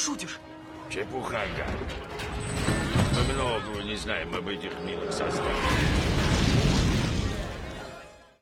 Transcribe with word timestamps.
шутишь? 0.00 0.40
Чепуха, 0.88 1.42
Гар. 1.56 1.68
Мы 3.14 3.34
многого 3.34 3.82
не 3.82 3.96
знаем 3.96 4.34
об 4.34 4.48
этих 4.48 4.72
милых 4.86 5.12
созданиях. 5.12 5.56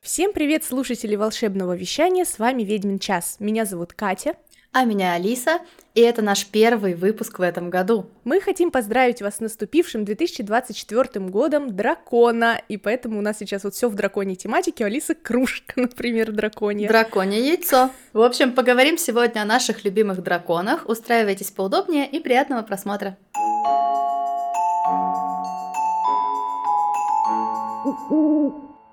Всем 0.01 0.33
привет, 0.33 0.63
слушатели 0.63 1.15
волшебного 1.15 1.75
вещания, 1.75 2.25
с 2.25 2.39
вами 2.39 2.63
Ведьмин 2.63 2.97
час. 2.97 3.35
Меня 3.39 3.65
зовут 3.65 3.93
Катя. 3.93 4.35
А 4.71 4.83
меня 4.83 5.13
Алиса, 5.13 5.61
и 5.95 6.01
это 6.01 6.21
наш 6.21 6.45
первый 6.45 6.93
выпуск 6.93 7.39
в 7.39 7.41
этом 7.41 7.71
году. 7.71 8.05
Мы 8.23 8.39
хотим 8.39 8.69
поздравить 8.69 9.19
вас 9.19 9.37
с 9.37 9.39
наступившим 9.39 10.05
2024 10.05 11.25
годом 11.25 11.75
дракона, 11.75 12.61
и 12.67 12.77
поэтому 12.77 13.17
у 13.17 13.21
нас 13.21 13.39
сейчас 13.39 13.63
вот 13.63 13.73
все 13.73 13.89
в 13.89 13.95
драконьей 13.95 14.35
тематике, 14.35 14.83
у 14.83 14.87
Алисы 14.87 15.15
кружка, 15.15 15.73
например, 15.75 16.31
драконья. 16.31 16.87
Драконье 16.87 17.43
яйцо. 17.43 17.89
В 18.13 18.21
общем, 18.21 18.53
поговорим 18.53 18.99
сегодня 18.99 19.41
о 19.41 19.45
наших 19.45 19.83
любимых 19.83 20.21
драконах. 20.21 20.87
Устраивайтесь 20.87 21.49
поудобнее 21.49 22.07
и 22.07 22.19
приятного 22.19 22.61
просмотра. 22.61 23.17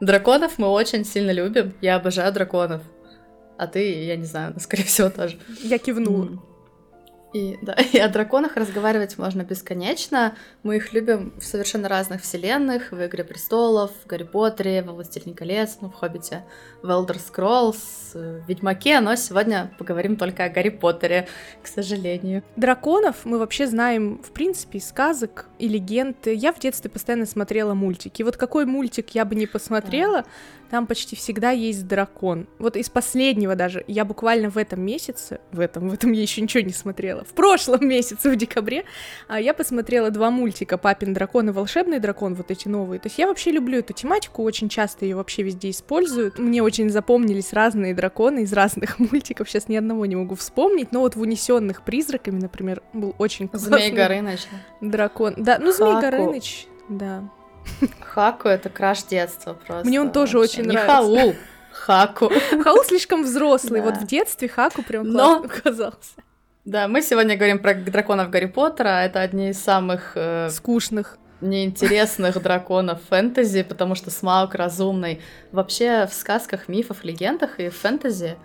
Драконов 0.00 0.56
мы 0.56 0.69
очень 0.69 1.05
сильно 1.05 1.33
любим. 1.33 1.74
Я 1.83 1.97
обожаю 1.97 2.33
драконов. 2.33 2.80
А 3.59 3.66
ты, 3.66 4.05
я 4.05 4.16
не 4.16 4.24
знаю, 4.24 4.55
скорее 4.60 4.84
всего, 4.84 5.10
тоже. 5.10 5.38
Я 5.62 5.78
кивнула. 5.78 6.42
И, 7.37 7.59
да, 7.60 7.74
и 7.92 7.98
о 7.98 8.09
драконах 8.09 8.56
разговаривать 8.56 9.19
можно 9.19 9.42
бесконечно. 9.42 10.37
Мы 10.62 10.77
их 10.77 10.92
любим 10.92 11.34
в 11.38 11.45
совершенно 11.45 11.88
разных 11.88 12.23
вселенных. 12.23 12.92
В 12.92 13.05
«Игре 13.05 13.24
престолов», 13.24 13.91
в 14.02 14.06
«Гарри 14.06 14.23
Поттере», 14.23 14.83
в 14.83 14.87
«Властелине 14.87 15.34
колец», 15.34 15.78
ну, 15.80 15.91
в 15.91 15.95
«Хоббите», 15.95 16.45
в 16.83 16.88
«Элдер 16.88 17.19
Скроллс», 17.19 18.12
в 18.14 18.48
«Ведьмаке», 18.48 19.00
но 19.00 19.16
сегодня 19.16 19.70
поговорим 19.78 20.16
только 20.16 20.45
о 20.45 20.48
Гарри 20.48 20.70
Поттере, 20.70 21.28
к 21.62 21.66
сожалению. 21.66 22.42
Драконов 22.56 23.25
мы 23.25 23.38
вообще 23.38 23.66
знаем, 23.66 24.23
в 24.23 24.30
принципе, 24.30 24.78
из 24.78 24.88
сказок 24.88 25.47
и 25.58 25.69
легенд. 25.69 26.27
Я 26.27 26.52
в 26.52 26.58
детстве 26.58 26.91
постоянно 26.91 27.27
смотрела 27.27 27.75
мультики. 27.75 28.23
Вот 28.23 28.36
какой 28.36 28.64
мультик 28.64 29.11
я 29.11 29.25
бы 29.25 29.34
не 29.34 29.47
посмотрела, 29.47 30.25
там 30.70 30.86
почти 30.86 31.17
всегда 31.17 31.50
есть 31.50 31.86
дракон. 31.86 32.47
Вот 32.59 32.77
из 32.77 32.89
последнего 32.91 33.55
даже, 33.55 33.84
я 33.86 34.05
буквально 34.05 34.50
в 34.50 34.59
этом 34.59 34.81
месяце, 34.81 35.41
в 35.53 35.61
этом, 35.61 35.89
в 35.89 35.95
этом 35.95 36.12
я 36.12 36.23
еще 36.23 36.41
ничего 36.41 36.62
не 36.62 36.73
смотрела, 36.73 37.25
в 37.25 37.34
прошлом 37.34 37.86
месяце, 37.89 38.31
в 38.31 38.36
декабре, 38.36 38.84
а, 39.28 39.41
я 39.41 39.55
посмотрела 39.55 40.11
два 40.11 40.31
мультика 40.31 40.78
«Папин 40.78 41.14
дракон» 41.14 41.48
и 41.48 41.53
«Волшебный 41.53 42.00
дракон», 42.00 42.34
вот 42.34 42.50
эти 42.50 42.69
новые. 42.69 43.00
То 43.00 43.06
есть 43.06 43.19
я 43.19 43.27
вообще 43.27 43.50
люблю 43.50 43.78
эту 43.78 43.92
тематику, 43.92 44.42
очень 44.42 44.69
часто 44.69 45.05
ее 45.05 45.17
вообще 45.17 45.42
везде 45.42 45.70
используют. 45.70 46.39
Мне 46.39 46.62
очень 46.62 46.91
запомнились 46.91 47.53
разные 47.53 47.95
драконы 47.95 48.42
из 48.42 48.53
разных 48.53 48.98
мультиков, 48.98 49.48
сейчас 49.48 49.69
ни 49.69 49.77
одного 49.77 50.06
не 50.06 50.17
могу 50.17 50.34
вспомнить, 50.34 50.92
но 50.92 51.01
вот 51.01 51.17
в 51.17 51.20
«Унесенных 51.20 51.83
призраками», 51.83 52.41
например, 52.41 52.83
был 52.92 53.14
очень 53.19 53.48
классный 53.48 53.78
Змей 53.78 53.91
Горыныч. 53.92 54.41
дракон. 54.80 55.34
Да, 55.36 55.58
ну 55.58 55.73
Змей. 55.73 56.01
Горыныч, 56.01 56.67
да. 56.89 57.28
Хаку— 58.00 58.48
это 58.50 58.69
краш 58.70 59.03
детства 59.05 59.55
просто. 59.55 59.86
Мне 59.86 60.00
он 60.00 60.11
тоже 60.12 60.39
Вообще. 60.39 60.61
очень 60.61 60.70
Не 60.70 60.77
нравится. 60.77 60.95
Хаул, 60.97 61.34
Хаку. 61.73 62.31
Хаул 62.62 62.84
слишком 62.84 63.23
взрослый, 63.25 63.81
Да. 63.81 63.91
вот 63.91 63.97
в 63.98 64.06
детстве 64.06 64.48
Хаку 64.48 64.83
прям 64.83 65.08
Но- 65.11 65.45
казался. 65.62 66.12
Да, 66.64 66.89
мы 66.89 67.00
сегодня 67.03 67.36
говорим 67.36 67.58
про 67.61 67.75
драконов 67.75 68.31
Гарри 68.31 68.47
Поттера. 68.47 68.89
Это 69.05 69.20
одни 69.20 69.50
из 69.50 69.62
самых 69.62 70.12
э, 70.17 70.48
Скучных. 70.50 71.17
неинтересных 71.41 72.42
драконов 72.42 73.00
фэнтези, 73.08 73.62
потому 73.62 73.95
что 73.95 74.11
Смаук 74.11 74.55
разумный. 74.55 75.20
Вообще 75.53 76.06
в 76.06 76.14
сказках, 76.14 76.67
мифах, 76.69 77.05
легендах 77.05 77.61
и 77.61 77.69
в 77.69 77.77
фэнтези 77.77 78.36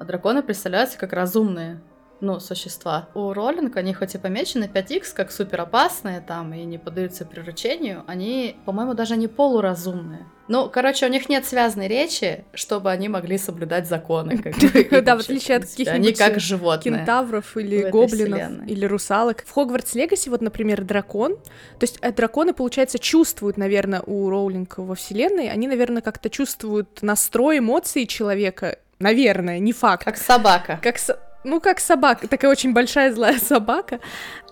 драконы 0.00 0.42
представляются 0.42 0.98
как 0.98 1.12
разумные 1.12 1.80
ну, 2.22 2.40
существа. 2.40 3.08
У 3.14 3.32
Роллинг 3.32 3.76
они 3.76 3.92
хоть 3.92 4.14
и 4.14 4.18
помечены 4.18 4.70
5х 4.72 5.12
как 5.14 5.30
супер 5.32 5.60
опасные 5.60 6.20
там 6.20 6.54
и 6.54 6.62
не 6.64 6.78
поддаются 6.78 7.24
приручению, 7.26 8.04
они, 8.06 8.56
по-моему, 8.64 8.94
даже 8.94 9.16
не 9.16 9.26
полуразумные. 9.28 10.24
Ну, 10.48 10.68
короче, 10.68 11.06
у 11.06 11.08
них 11.08 11.28
нет 11.28 11.44
связанной 11.46 11.88
речи, 11.88 12.44
чтобы 12.54 12.90
они 12.90 13.08
могли 13.08 13.38
соблюдать 13.38 13.88
законы. 13.88 14.38
как 14.38 14.54
бы, 14.56 14.66
и 14.80 15.00
Да, 15.00 15.16
в 15.16 15.20
отличие 15.20 15.56
от 15.56 15.64
каких-нибудь, 15.64 15.94
Они 15.94 16.12
как 16.12 16.40
животные. 16.40 16.98
Кентавров 16.98 17.56
или 17.56 17.90
гоблинов, 17.90 18.38
вселенной. 18.40 18.66
или 18.66 18.84
русалок. 18.84 19.44
В 19.46 19.50
Хогвартс 19.52 19.94
Легаси, 19.94 20.28
вот, 20.28 20.42
например, 20.42 20.82
дракон. 20.84 21.36
То 21.78 21.84
есть 21.84 21.98
э, 22.02 22.12
драконы, 22.12 22.52
получается, 22.54 22.98
чувствуют, 22.98 23.56
наверное, 23.56 24.02
у 24.04 24.28
Роулинг 24.30 24.78
во 24.78 24.94
вселенной, 24.94 25.48
они, 25.48 25.66
наверное, 25.68 26.02
как-то 26.02 26.28
чувствуют 26.30 27.02
настрой, 27.02 27.58
эмоции 27.58 28.04
человека. 28.04 28.78
Наверное, 28.98 29.58
не 29.58 29.72
факт. 29.72 30.04
Как 30.04 30.16
собака. 30.16 30.78
Как 30.82 30.98
со- 30.98 31.18
ну, 31.44 31.60
как 31.60 31.80
собака, 31.80 32.28
такая 32.28 32.50
очень 32.50 32.72
большая 32.72 33.12
злая 33.12 33.38
собака. 33.42 34.00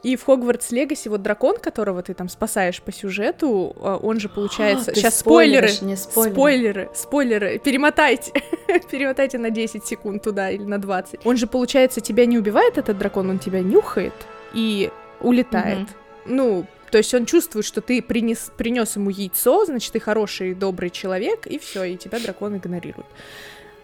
И 0.02 0.16
в 0.16 0.24
Хогвартс 0.24 0.70
Легаси 0.70 1.08
вот 1.08 1.20
дракон, 1.22 1.56
которого 1.58 2.02
ты 2.02 2.14
там 2.14 2.28
спасаешь 2.28 2.80
по 2.80 2.90
сюжету, 2.90 3.76
э, 3.76 3.98
он 4.02 4.18
же 4.18 4.28
получается... 4.28 4.90
А, 4.90 4.94
Сейчас 4.94 5.18
спойлеры, 5.18 5.68
не 5.82 5.94
спойлеры. 5.94 6.34
спойлеры, 6.34 6.90
спойлеры, 6.94 7.58
перемотайте, 7.58 8.32
перемотайте 8.90 9.38
на 9.38 9.50
10 9.50 9.84
секунд 9.84 10.22
туда 10.22 10.50
или 10.50 10.64
на 10.64 10.78
20. 10.78 11.26
Он 11.26 11.36
же, 11.36 11.46
получается, 11.46 12.00
тебя 12.00 12.24
не 12.24 12.38
убивает, 12.38 12.78
этот 12.78 12.96
дракон, 12.96 13.28
он 13.28 13.38
тебя 13.38 13.60
нюхает 13.60 14.14
и 14.54 14.90
улетает. 15.20 15.80
Мгм. 15.80 15.88
Ну, 16.26 16.66
то 16.90 16.98
есть 16.98 17.12
он 17.14 17.26
чувствует, 17.26 17.66
что 17.66 17.80
ты 17.80 18.02
принес, 18.02 18.50
принес 18.56 18.96
ему 18.96 19.10
яйцо, 19.10 19.64
значит, 19.66 19.92
ты 19.92 20.00
хороший, 20.00 20.54
добрый 20.54 20.90
человек, 20.90 21.46
и 21.46 21.58
все, 21.58 21.84
и 21.84 21.96
тебя 21.96 22.18
дракон 22.18 22.56
игнорирует. 22.56 23.06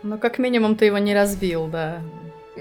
Ну, 0.03 0.19
как 0.19 0.39
минимум, 0.39 0.77
ты 0.77 0.87
его 0.87 0.99
не 0.99 1.15
разбил, 1.15 1.67
да. 1.67 2.01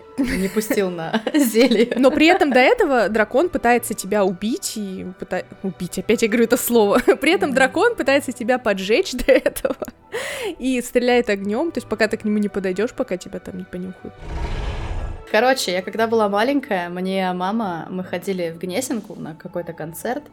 Не 0.17 0.47
пустил 0.47 0.89
на 0.89 1.21
зелье. 1.33 1.93
Но 1.95 2.11
при 2.11 2.27
этом 2.27 2.51
до 2.51 2.59
этого 2.59 3.09
дракон 3.09 3.49
пытается 3.49 3.93
тебя 3.93 4.23
убить 4.23 4.77
и 4.77 5.05
пыта- 5.19 5.45
убить, 5.63 5.99
опять 5.99 6.21
я 6.21 6.27
говорю 6.27 6.45
это 6.45 6.57
слово. 6.57 6.99
При 7.21 7.31
этом 7.33 7.53
дракон 7.53 7.95
пытается 7.95 8.31
тебя 8.31 8.57
поджечь 8.59 9.11
до 9.13 9.31
этого 9.31 9.75
и 10.59 10.81
стреляет 10.81 11.29
огнем, 11.29 11.71
то 11.71 11.79
есть 11.79 11.87
пока 11.87 12.07
ты 12.07 12.17
к 12.17 12.23
нему 12.23 12.37
не 12.37 12.49
подойдешь, 12.49 12.93
пока 12.93 13.17
тебя 13.17 13.39
там 13.39 13.57
не 13.57 13.63
понюхают. 13.63 14.13
Короче, 15.31 15.73
я 15.73 15.81
когда 15.81 16.07
была 16.07 16.29
маленькая, 16.29 16.87
мне 16.89 17.33
мама, 17.33 17.87
мы 17.89 18.03
ходили 18.03 18.51
в 18.51 18.59
Гнесинку 18.59 19.15
на 19.15 19.35
какой-то 19.35 19.73
концерт, 19.73 20.23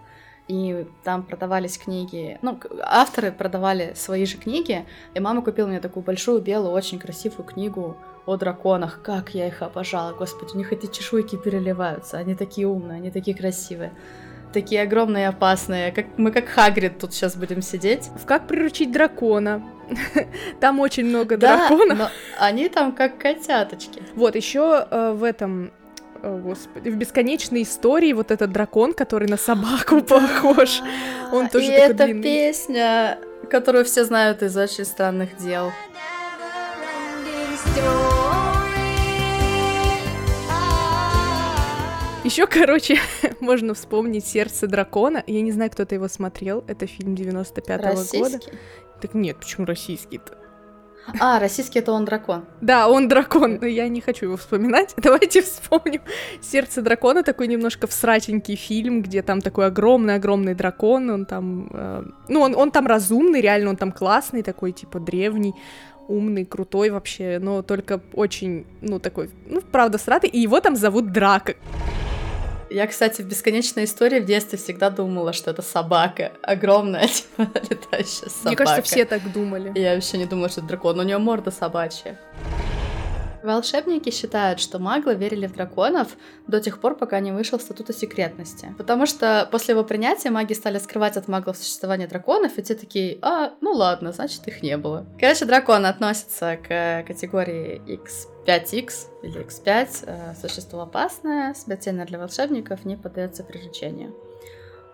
и 0.48 0.86
там 1.04 1.22
продавались 1.22 1.78
книги, 1.78 2.38
ну, 2.42 2.58
авторы 2.82 3.32
продавали 3.32 3.94
свои 3.96 4.26
же 4.26 4.36
книги, 4.36 4.84
и 5.14 5.20
мама 5.20 5.42
купила 5.42 5.66
мне 5.66 5.80
такую 5.80 6.04
большую, 6.04 6.40
белую, 6.40 6.72
очень 6.72 6.98
красивую 6.98 7.44
книгу 7.44 7.96
о 8.26 8.36
драконах. 8.36 9.00
Как 9.02 9.30
я 9.34 9.46
их 9.48 9.62
обожала, 9.62 10.12
господи, 10.12 10.52
у 10.54 10.58
них 10.58 10.72
эти 10.72 10.86
чешуйки 10.86 11.36
переливаются, 11.36 12.18
они 12.18 12.34
такие 12.34 12.66
умные, 12.68 12.96
они 12.98 13.10
такие 13.10 13.36
красивые, 13.36 13.92
такие 14.52 14.82
огромные 14.82 15.24
и 15.24 15.26
опасные, 15.28 15.92
как, 15.92 16.06
мы 16.18 16.30
как 16.30 16.46
Хагрид 16.48 16.98
тут 16.98 17.12
сейчас 17.14 17.36
будем 17.36 17.62
сидеть. 17.62 18.10
В 18.16 18.26
как 18.26 18.46
приручить 18.46 18.92
дракона? 18.92 19.62
Там 20.60 20.78
очень 20.80 21.04
много 21.06 21.36
Да, 21.36 21.68
драконов. 21.68 21.98
но 21.98 22.08
они 22.38 22.68
там 22.68 22.92
как 22.92 23.18
котяточки. 23.18 24.02
Вот 24.14 24.36
еще 24.36 24.86
в 24.90 25.22
этом 25.24 25.72
о, 26.22 26.38
господи, 26.38 26.88
в 26.88 26.96
бесконечной 26.96 27.62
истории 27.62 28.12
вот 28.12 28.30
этот 28.30 28.52
дракон, 28.52 28.92
который 28.94 29.26
на 29.28 29.36
собаку 29.36 30.00
похож. 30.08 30.80
Он 31.32 31.48
тоже 31.48 31.66
И 31.66 31.76
такой 31.88 31.94
длинный. 31.94 32.22
песня, 32.22 33.18
которую 33.50 33.84
все 33.84 34.04
знают 34.04 34.40
из 34.42 34.56
очень 34.56 34.84
странных 34.84 35.36
дел. 35.36 35.72
Еще, 42.24 42.46
короче, 42.46 42.98
можно 43.40 43.74
вспомнить 43.74 44.24
«Сердце 44.24 44.68
дракона». 44.68 45.24
Я 45.26 45.42
не 45.42 45.50
знаю, 45.50 45.70
кто-то 45.70 45.94
его 45.96 46.06
смотрел. 46.06 46.64
Это 46.68 46.86
фильм 46.86 47.14
95-го 47.14 48.18
года. 48.18 48.38
Так 49.00 49.14
нет, 49.14 49.38
почему 49.38 49.66
российский-то? 49.66 50.38
А, 51.18 51.40
российский 51.40 51.80
это 51.80 51.90
он 51.92 52.04
дракон. 52.04 52.44
Да, 52.60 52.88
он 52.88 53.08
дракон, 53.08 53.58
но 53.60 53.66
я 53.66 53.88
не 53.88 54.00
хочу 54.00 54.26
его 54.26 54.36
вспоминать. 54.36 54.94
Давайте 54.96 55.42
вспомним. 55.42 56.00
«Сердце 56.40 56.80
дракона» 56.80 57.24
такой 57.24 57.48
немножко 57.48 57.86
всратенький 57.86 58.54
фильм, 58.54 59.02
где 59.02 59.22
там 59.22 59.40
такой 59.40 59.66
огромный-огромный 59.66 60.54
дракон, 60.54 61.10
он 61.10 61.26
там... 61.26 61.68
э, 61.72 62.04
ну, 62.28 62.40
он, 62.40 62.54
он 62.54 62.70
там 62.70 62.86
разумный, 62.86 63.40
реально, 63.40 63.70
он 63.70 63.76
там 63.76 63.90
классный, 63.90 64.42
такой, 64.42 64.72
типа, 64.72 65.00
древний, 65.00 65.54
умный, 66.08 66.44
крутой 66.44 66.90
вообще, 66.90 67.38
но 67.40 67.62
только 67.62 68.00
очень, 68.12 68.66
ну, 68.80 68.98
такой, 68.98 69.30
ну, 69.46 69.60
правда, 69.60 69.98
сратый, 69.98 70.30
и 70.30 70.38
его 70.38 70.60
там 70.60 70.76
зовут 70.76 71.12
Драко. 71.12 71.54
Я, 72.70 72.86
кстати, 72.86 73.20
в 73.20 73.26
бесконечной 73.26 73.84
истории 73.84 74.18
в 74.18 74.24
детстве 74.24 74.58
всегда 74.58 74.88
думала, 74.88 75.34
что 75.34 75.50
это 75.50 75.60
собака. 75.60 76.32
Огромная, 76.42 77.06
типа, 77.08 77.48
летающая 77.68 78.28
собака. 78.28 78.48
Мне 78.48 78.56
кажется, 78.56 78.82
все 78.82 79.04
так 79.04 79.30
думали. 79.30 79.78
Я 79.78 79.94
вообще 79.94 80.16
не 80.16 80.24
думала, 80.24 80.48
что 80.48 80.60
это 80.60 80.68
дракон. 80.68 80.98
У 80.98 81.02
него 81.02 81.20
морда 81.20 81.50
собачья. 81.50 82.18
Волшебники 83.42 84.10
считают, 84.10 84.60
что 84.60 84.78
маглы 84.78 85.14
верили 85.14 85.46
в 85.46 85.54
драконов 85.54 86.16
до 86.46 86.60
тех 86.60 86.80
пор, 86.80 86.96
пока 86.96 87.20
не 87.20 87.32
вышел 87.32 87.58
статута 87.58 87.92
секретности. 87.92 88.74
Потому 88.78 89.06
что 89.06 89.48
после 89.50 89.72
его 89.72 89.84
принятия 89.84 90.30
маги 90.30 90.52
стали 90.52 90.78
скрывать 90.78 91.16
от 91.16 91.28
маглов 91.28 91.56
существование 91.56 92.06
драконов, 92.06 92.58
и 92.58 92.62
те 92.62 92.74
такие, 92.74 93.18
а, 93.22 93.52
ну 93.60 93.72
ладно, 93.72 94.12
значит 94.12 94.46
их 94.46 94.62
не 94.62 94.76
было. 94.76 95.06
Короче, 95.18 95.44
драконы 95.44 95.86
относятся 95.86 96.56
к 96.56 97.04
категории 97.06 97.80
X5X 97.86 98.92
или 99.22 99.44
X5, 99.44 100.04
э, 100.06 100.34
существо 100.40 100.82
опасное, 100.82 101.54
смертельное 101.54 102.06
для 102.06 102.18
волшебников, 102.18 102.84
не 102.84 102.96
поддается 102.96 103.42
приручению. 103.42 104.14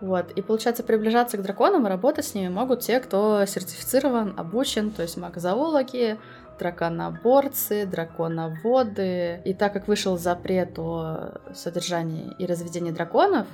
Вот. 0.01 0.31
И 0.31 0.41
получается, 0.41 0.83
приближаться 0.83 1.37
к 1.37 1.41
драконам 1.41 1.85
и 1.85 1.89
работать 1.89 2.25
с 2.25 2.33
ними 2.33 2.47
могут 2.47 2.81
те, 2.81 2.99
кто 2.99 3.45
сертифицирован, 3.45 4.33
обучен, 4.37 4.91
то 4.91 5.01
есть 5.01 5.17
магозоологи, 5.17 6.17
драконоборцы, 6.59 7.85
драконоводы. 7.85 9.41
И 9.45 9.53
так 9.53 9.73
как 9.73 9.87
вышел 9.87 10.17
запрет 10.17 10.77
о 10.77 11.41
содержании 11.55 12.35
и 12.37 12.45
разведении 12.45 12.91
драконов, 12.91 13.47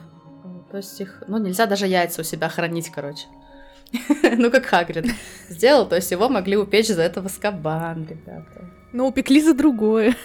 то 0.71 0.77
есть 0.77 0.99
их, 0.99 1.23
ну, 1.27 1.37
нельзя 1.37 1.67
даже 1.67 1.87
яйца 1.87 2.21
у 2.21 2.23
себя 2.25 2.49
хранить, 2.49 2.89
короче. 2.89 3.27
Ну, 4.37 4.51
как 4.51 4.65
Хагрид 4.65 5.05
сделал, 5.47 5.87
то 5.87 5.95
есть 5.95 6.11
его 6.11 6.27
могли 6.27 6.57
упечь 6.57 6.87
за 6.87 7.03
это 7.03 7.21
в 7.21 7.27
Аскабан, 7.27 8.05
ребята. 8.09 8.69
Но 8.91 9.07
упекли 9.07 9.41
за 9.41 9.53
другое 9.53 10.15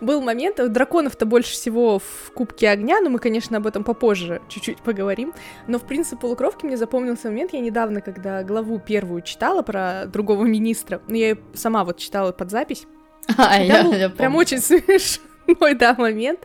был 0.00 0.20
момент, 0.20 0.56
драконов-то 0.72 1.26
больше 1.26 1.52
всего 1.52 1.98
в 1.98 2.32
Кубке 2.34 2.68
Огня, 2.68 3.00
но 3.00 3.10
мы, 3.10 3.18
конечно, 3.18 3.58
об 3.58 3.66
этом 3.66 3.84
попозже 3.84 4.40
чуть-чуть 4.48 4.78
поговорим. 4.78 5.32
Но, 5.66 5.78
в 5.78 5.82
принципе, 5.82 6.16
полукровки 6.16 6.64
мне 6.64 6.76
запомнился 6.76 7.28
момент, 7.28 7.52
я 7.52 7.60
недавно, 7.60 8.00
когда 8.00 8.42
главу 8.42 8.78
первую 8.78 9.22
читала 9.22 9.62
про 9.62 10.06
другого 10.06 10.44
министра, 10.44 11.00
но 11.06 11.16
я 11.16 11.36
сама 11.54 11.84
вот 11.84 11.98
читала 11.98 12.32
под 12.32 12.50
запись, 12.50 12.86
а, 13.36 13.62
я, 13.62 13.80
я 13.80 14.08
прям 14.10 14.34
очень 14.36 14.58
смешно 14.58 15.29
мой, 15.60 15.74
да, 15.74 15.94
момент, 15.94 16.40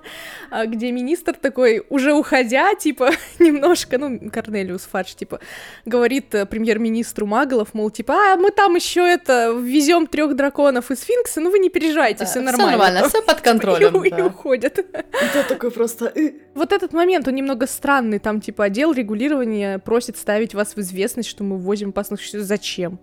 а, 0.49 0.65
где 0.65 0.91
министр 0.91 1.33
такой, 1.33 1.83
уже 1.89 2.13
уходя, 2.13 2.73
типа, 2.75 3.11
немножко, 3.39 3.97
ну, 3.97 4.19
Корнелиус 4.31 4.83
Фадж, 4.83 5.15
типа, 5.15 5.39
говорит 5.85 6.33
э, 6.35 6.45
премьер-министру 6.45 7.25
Маглов, 7.25 7.73
мол, 7.73 7.89
типа, 7.89 8.13
а, 8.13 8.35
мы 8.37 8.51
там 8.51 8.75
еще 8.75 9.01
это, 9.01 9.51
везем 9.51 10.07
трех 10.07 10.35
драконов 10.35 10.91
и 10.91 10.95
сфинкса, 10.95 11.41
ну 11.41 11.51
вы 11.51 11.59
не 11.59 11.69
переживайте, 11.69 12.19
да, 12.19 12.25
все 12.25 12.41
нормально. 12.41 12.65
Все 12.65 12.71
нормально, 12.71 13.09
все 13.09 13.21
под 13.25 13.41
контролем. 13.41 14.03
И, 14.03 14.09
да. 14.09 14.17
и 14.17 14.21
уходят. 14.21 14.79
Это 14.79 15.43
такой 15.47 15.71
просто... 15.71 16.13
Вот 16.53 16.71
этот 16.71 16.93
момент, 16.93 17.27
он 17.27 17.35
немного 17.35 17.67
странный, 17.67 18.19
там, 18.19 18.41
типа, 18.41 18.65
отдел 18.65 18.93
регулирования 18.93 19.79
просит 19.79 20.17
ставить 20.17 20.53
вас 20.53 20.75
в 20.75 20.79
известность, 20.79 21.29
что 21.29 21.43
мы 21.43 21.57
ввозим 21.57 21.89
опасных 21.89 22.19
существ. 22.19 22.47
Зачем? 22.47 22.99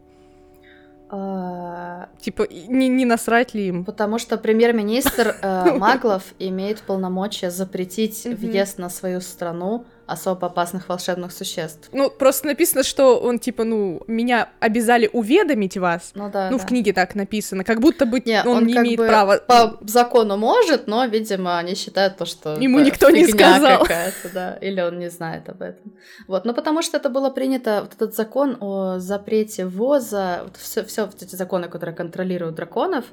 Типа, 2.23 2.47
не, 2.49 2.89
не 2.89 3.05
насрать 3.05 3.53
ли 3.53 3.67
им? 3.67 3.85
Потому 3.85 4.19
что 4.19 4.39
премьер-министр 4.39 5.37
э, 5.43 5.73
Маглов 5.79 6.23
имеет 6.39 6.81
полномочия 6.83 7.51
запретить 7.51 8.25
въезд 8.25 8.79
на 8.79 8.91
свою 8.91 9.21
страну 9.21 9.85
особо 10.13 10.47
опасных 10.47 10.89
волшебных 10.89 11.33
существ. 11.33 11.89
Ну, 11.93 12.11
просто 12.11 12.47
написано, 12.47 12.83
что 12.83 13.19
он, 13.19 13.39
типа, 13.39 13.65
ну, 13.65 14.03
меня 14.07 14.51
обязали 14.61 15.09
уведомить 15.13 15.77
вас. 15.77 16.13
Ну 16.15 16.31
да. 16.31 16.51
Ну, 16.51 16.59
да. 16.59 16.65
в 16.65 16.67
книге 16.67 16.93
так 16.93 17.15
написано. 17.15 17.65
Как 17.65 17.81
будто 17.81 18.07
бы 18.07 18.21
не, 18.25 18.41
он, 18.43 18.59
он 18.59 18.67
не 18.67 18.75
имеет 18.75 18.99
бы 18.99 19.07
права. 19.07 19.39
По 19.39 19.79
закону 19.83 20.37
может, 20.37 20.87
но, 20.87 21.05
видимо, 21.07 21.59
они 21.59 21.75
считают 21.75 22.17
то, 22.17 22.27
что... 22.27 22.57
Ему 22.57 22.81
никто 22.81 23.11
не 23.11 23.27
сказал. 23.27 23.87
да. 24.35 24.59
Или 24.61 24.81
он 24.81 24.99
не 24.99 25.11
знает 25.11 25.49
об 25.49 25.63
этом. 25.63 25.93
Вот, 26.27 26.45
ну 26.45 26.55
потому 26.55 26.83
что 26.83 26.97
это 26.97 27.09
было 27.09 27.31
принято, 27.31 27.81
вот 27.83 27.95
этот 27.95 28.15
закон 28.15 28.57
о 28.61 28.99
запрете 28.99 29.67
ввоза, 29.67 30.43
вот 30.45 30.57
все, 30.57 30.85
все 30.85 31.07
вот 31.07 31.23
эти 31.23 31.37
законы, 31.37 31.69
которые 31.69 31.95
контролируют 31.95 32.55
драконов, 32.57 33.05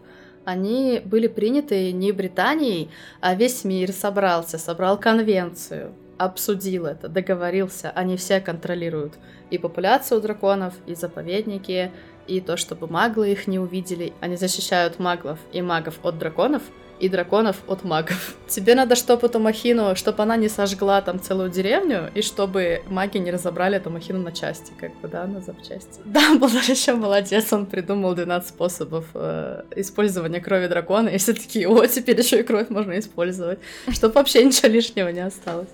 они 0.45 1.01
были 1.05 1.27
приняты 1.27 1.91
не 1.91 2.11
Британией, 2.11 2.89
а 3.21 3.35
весь 3.35 3.63
мир 3.63 3.91
собрался, 3.91 4.57
собрал 4.57 4.97
конвенцию 4.99 5.93
обсудил 6.19 6.85
это, 6.85 7.07
договорился, 7.07 7.89
они 7.95 8.17
все 8.17 8.41
контролируют 8.41 9.13
и 9.49 9.57
популяцию 9.57 10.21
драконов, 10.21 10.73
и 10.85 10.93
заповедники, 10.93 11.91
и 12.27 12.41
то, 12.41 12.57
чтобы 12.57 12.87
маглы 12.87 13.31
их 13.31 13.47
не 13.47 13.57
увидели. 13.57 14.13
Они 14.19 14.35
защищают 14.35 14.99
маглов 14.99 15.39
и 15.53 15.61
магов 15.61 15.95
от 16.03 16.19
драконов, 16.19 16.61
и 16.99 17.09
драконов 17.09 17.57
от 17.67 17.83
магов. 17.83 18.35
Тебе 18.47 18.75
надо, 18.75 18.95
чтобы 18.95 19.27
эту 19.27 19.39
махину, 19.39 19.95
чтобы 19.95 20.23
она 20.23 20.35
не 20.37 20.49
сожгла 20.49 21.01
там 21.01 21.19
целую 21.19 21.49
деревню, 21.49 22.11
и 22.13 22.21
чтобы 22.21 22.81
маги 22.87 23.17
не 23.17 23.31
разобрали 23.31 23.77
эту 23.77 23.89
махину 23.89 24.19
на 24.19 24.31
части, 24.31 24.73
как 24.79 24.95
бы, 24.99 25.07
да, 25.07 25.25
на 25.25 25.41
запчасти. 25.41 25.99
Да, 26.05 26.35
был 26.35 26.49
еще 26.49 26.93
молодец, 26.93 27.53
он 27.53 27.65
придумал 27.65 28.15
12 28.15 28.49
способов 28.49 29.05
э, 29.13 29.63
использования 29.75 30.41
крови 30.41 30.67
дракона, 30.67 31.09
и 31.09 31.17
все 31.17 31.33
такие, 31.33 31.67
о, 31.67 31.85
теперь 31.87 32.19
еще 32.19 32.39
и 32.39 32.43
кровь 32.43 32.69
можно 32.69 32.97
использовать, 32.99 33.59
чтобы 33.91 34.15
вообще 34.15 34.43
ничего 34.43 34.69
лишнего 34.69 35.09
не 35.09 35.21
осталось. 35.21 35.69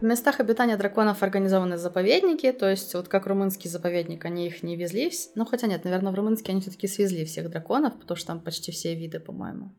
В 0.00 0.04
местах 0.04 0.38
обитания 0.38 0.76
драконов 0.76 1.24
организованы 1.24 1.76
заповедники, 1.76 2.52
то 2.52 2.70
есть 2.70 2.94
вот 2.94 3.08
как 3.08 3.26
румынский 3.26 3.68
заповедник, 3.68 4.24
они 4.24 4.46
их 4.46 4.62
не 4.62 4.76
везли, 4.76 5.10
ну 5.34 5.44
хотя 5.44 5.66
нет, 5.66 5.84
наверное, 5.84 6.12
в 6.12 6.14
румынский 6.14 6.52
они 6.52 6.60
все-таки 6.60 6.86
свезли 6.86 7.24
всех 7.24 7.50
драконов, 7.50 7.98
потому 7.98 8.16
что 8.16 8.28
там 8.28 8.40
почти 8.40 8.70
все 8.70 8.94
виды, 8.94 9.18
по-моему. 9.18 9.72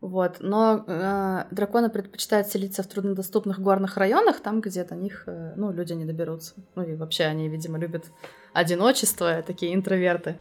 Вот, 0.00 0.36
но 0.38 0.84
э, 0.86 1.44
драконы 1.50 1.90
предпочитают 1.90 2.46
селиться 2.46 2.84
в 2.84 2.86
труднодоступных 2.86 3.58
горных 3.58 3.96
районах, 3.96 4.38
там, 4.40 4.60
где 4.60 4.84
до 4.84 4.94
них, 4.94 5.24
э, 5.26 5.54
ну, 5.56 5.72
люди 5.72 5.92
не 5.92 6.04
доберутся. 6.04 6.54
Ну 6.76 6.84
и 6.84 6.94
вообще 6.94 7.24
они, 7.24 7.48
видимо, 7.48 7.78
любят 7.78 8.04
одиночество, 8.52 9.42
такие 9.42 9.74
интроверты. 9.74 10.38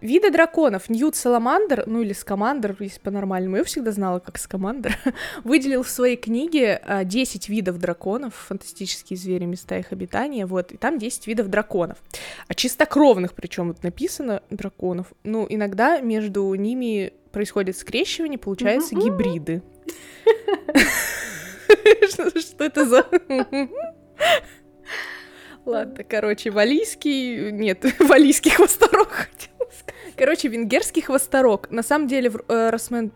Виды 0.00 0.30
драконов. 0.30 0.88
Ньют 0.88 1.14
Саламандр, 1.14 1.84
ну 1.86 2.00
или 2.00 2.12
Скамандр, 2.12 2.74
если 2.80 3.00
по-нормальному, 3.00 3.56
я 3.56 3.64
всегда 3.64 3.92
знала, 3.92 4.18
как 4.18 4.38
Скамандр, 4.38 4.96
выделил 5.44 5.82
в 5.82 5.90
своей 5.90 6.16
книге 6.16 6.82
10 7.04 7.48
а, 7.48 7.52
видов 7.52 7.78
драконов, 7.78 8.34
фантастические 8.34 9.16
звери, 9.16 9.44
места 9.44 9.78
их 9.78 9.92
обитания, 9.92 10.46
вот, 10.46 10.72
и 10.72 10.76
там 10.76 10.98
10 10.98 11.26
видов 11.26 11.48
драконов. 11.48 11.98
А 12.48 12.54
чистокровных, 12.54 13.34
причем 13.34 13.68
вот 13.68 13.82
написано 13.82 14.42
драконов. 14.50 15.08
Ну, 15.24 15.46
иногда 15.48 16.00
между 16.00 16.54
ними 16.54 17.12
происходит 17.32 17.76
скрещивание, 17.76 18.38
получаются 18.38 18.94
гибриды. 18.94 19.62
Что 22.10 22.64
это 22.64 22.86
за... 22.86 23.06
Ладно, 25.66 26.04
короче, 26.04 26.50
валийский... 26.50 27.52
Нет, 27.52 27.84
валийский 28.00 28.50
хвосторог 28.50 29.28
Короче, 30.20 30.48
венгерский 30.48 31.00
хвосторог. 31.00 31.70
На 31.70 31.82
самом 31.82 32.06
деле, 32.06 32.30
э, 32.48 32.68
Росман... 32.68 33.10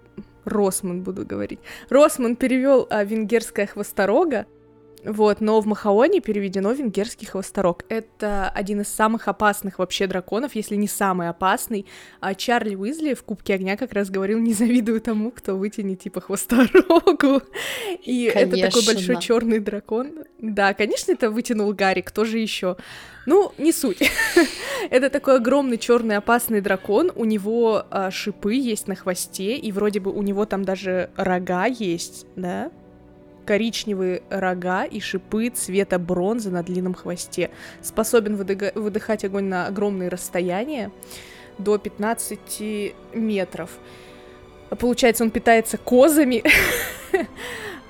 Росман 0.47 1.03
буду 1.03 1.27
говорить. 1.27 1.59
Росман 1.91 2.35
перевел 2.35 2.87
э, 2.89 3.05
венгерское 3.05 3.67
хвосторога, 3.67 4.47
вот, 5.05 5.41
но 5.41 5.61
в 5.61 5.67
Махаоне 5.67 6.21
переведено 6.21 6.73
венгерский 6.73 7.27
хвосторог. 7.27 7.85
Это 7.89 8.49
один 8.49 8.81
из 8.81 8.89
самых 8.89 9.29
опасных 9.29 9.79
вообще 9.79 10.06
драконов, 10.06 10.55
если 10.55 10.77
не 10.77 10.89
самый 10.89 11.29
опасный. 11.29 11.87
А 12.21 12.35
Чарли 12.35 12.75
Уизли 12.75 13.12
в 13.12 13.23
Кубке 13.23 13.55
огня 13.55 13.77
как 13.77 13.93
раз 13.93 14.11
говорил, 14.11 14.39
не 14.39 14.55
завидую 14.55 15.01
тому, 15.01 15.31
кто 15.31 15.56
вытянет 15.56 16.01
типа 16.01 16.23
хвосторогу. 16.23 17.43
И 18.03 18.31
конечно. 18.32 18.56
это 18.56 18.70
такой 18.70 18.94
большой 18.94 19.20
черный 19.20 19.58
дракон. 19.58 20.25
Да, 20.41 20.73
конечно, 20.73 21.13
это 21.13 21.31
вытянул 21.31 21.73
Гарри, 21.75 22.01
кто 22.01 22.25
же 22.25 22.39
еще? 22.39 22.77
Ну, 23.27 23.53
не 23.58 23.73
суть. 23.73 24.03
это 24.91 25.11
такой 25.11 25.37
огромный 25.37 25.79
черный 25.79 26.17
опасный 26.17 26.61
дракон. 26.61 27.13
У 27.15 27.25
него 27.25 27.84
а, 27.91 28.11
шипы 28.11 28.55
есть 28.55 28.89
на 28.89 28.94
хвосте, 28.94 29.56
и 29.56 29.73
вроде 29.73 30.01
бы 30.01 30.11
у 30.11 30.23
него 30.23 30.46
там 30.46 30.65
даже 30.65 31.11
рога 31.17 31.67
есть, 31.67 32.27
да? 32.37 32.70
Коричневые 33.44 34.22
рога 34.31 34.84
и 34.84 35.01
шипы 35.01 35.51
цвета 35.51 35.98
бронзы 35.98 36.51
на 36.51 36.63
длинном 36.63 36.94
хвосте. 36.94 37.51
Способен 37.82 38.36
выдыхать 38.36 39.24
огонь 39.24 39.44
на 39.44 39.67
огромные 39.67 40.08
расстояния, 40.08 40.91
до 41.58 41.79
15 41.79 42.94
метров. 43.15 43.70
Получается, 44.70 45.24
он 45.24 45.31
питается 45.31 45.79
козами, 45.79 46.43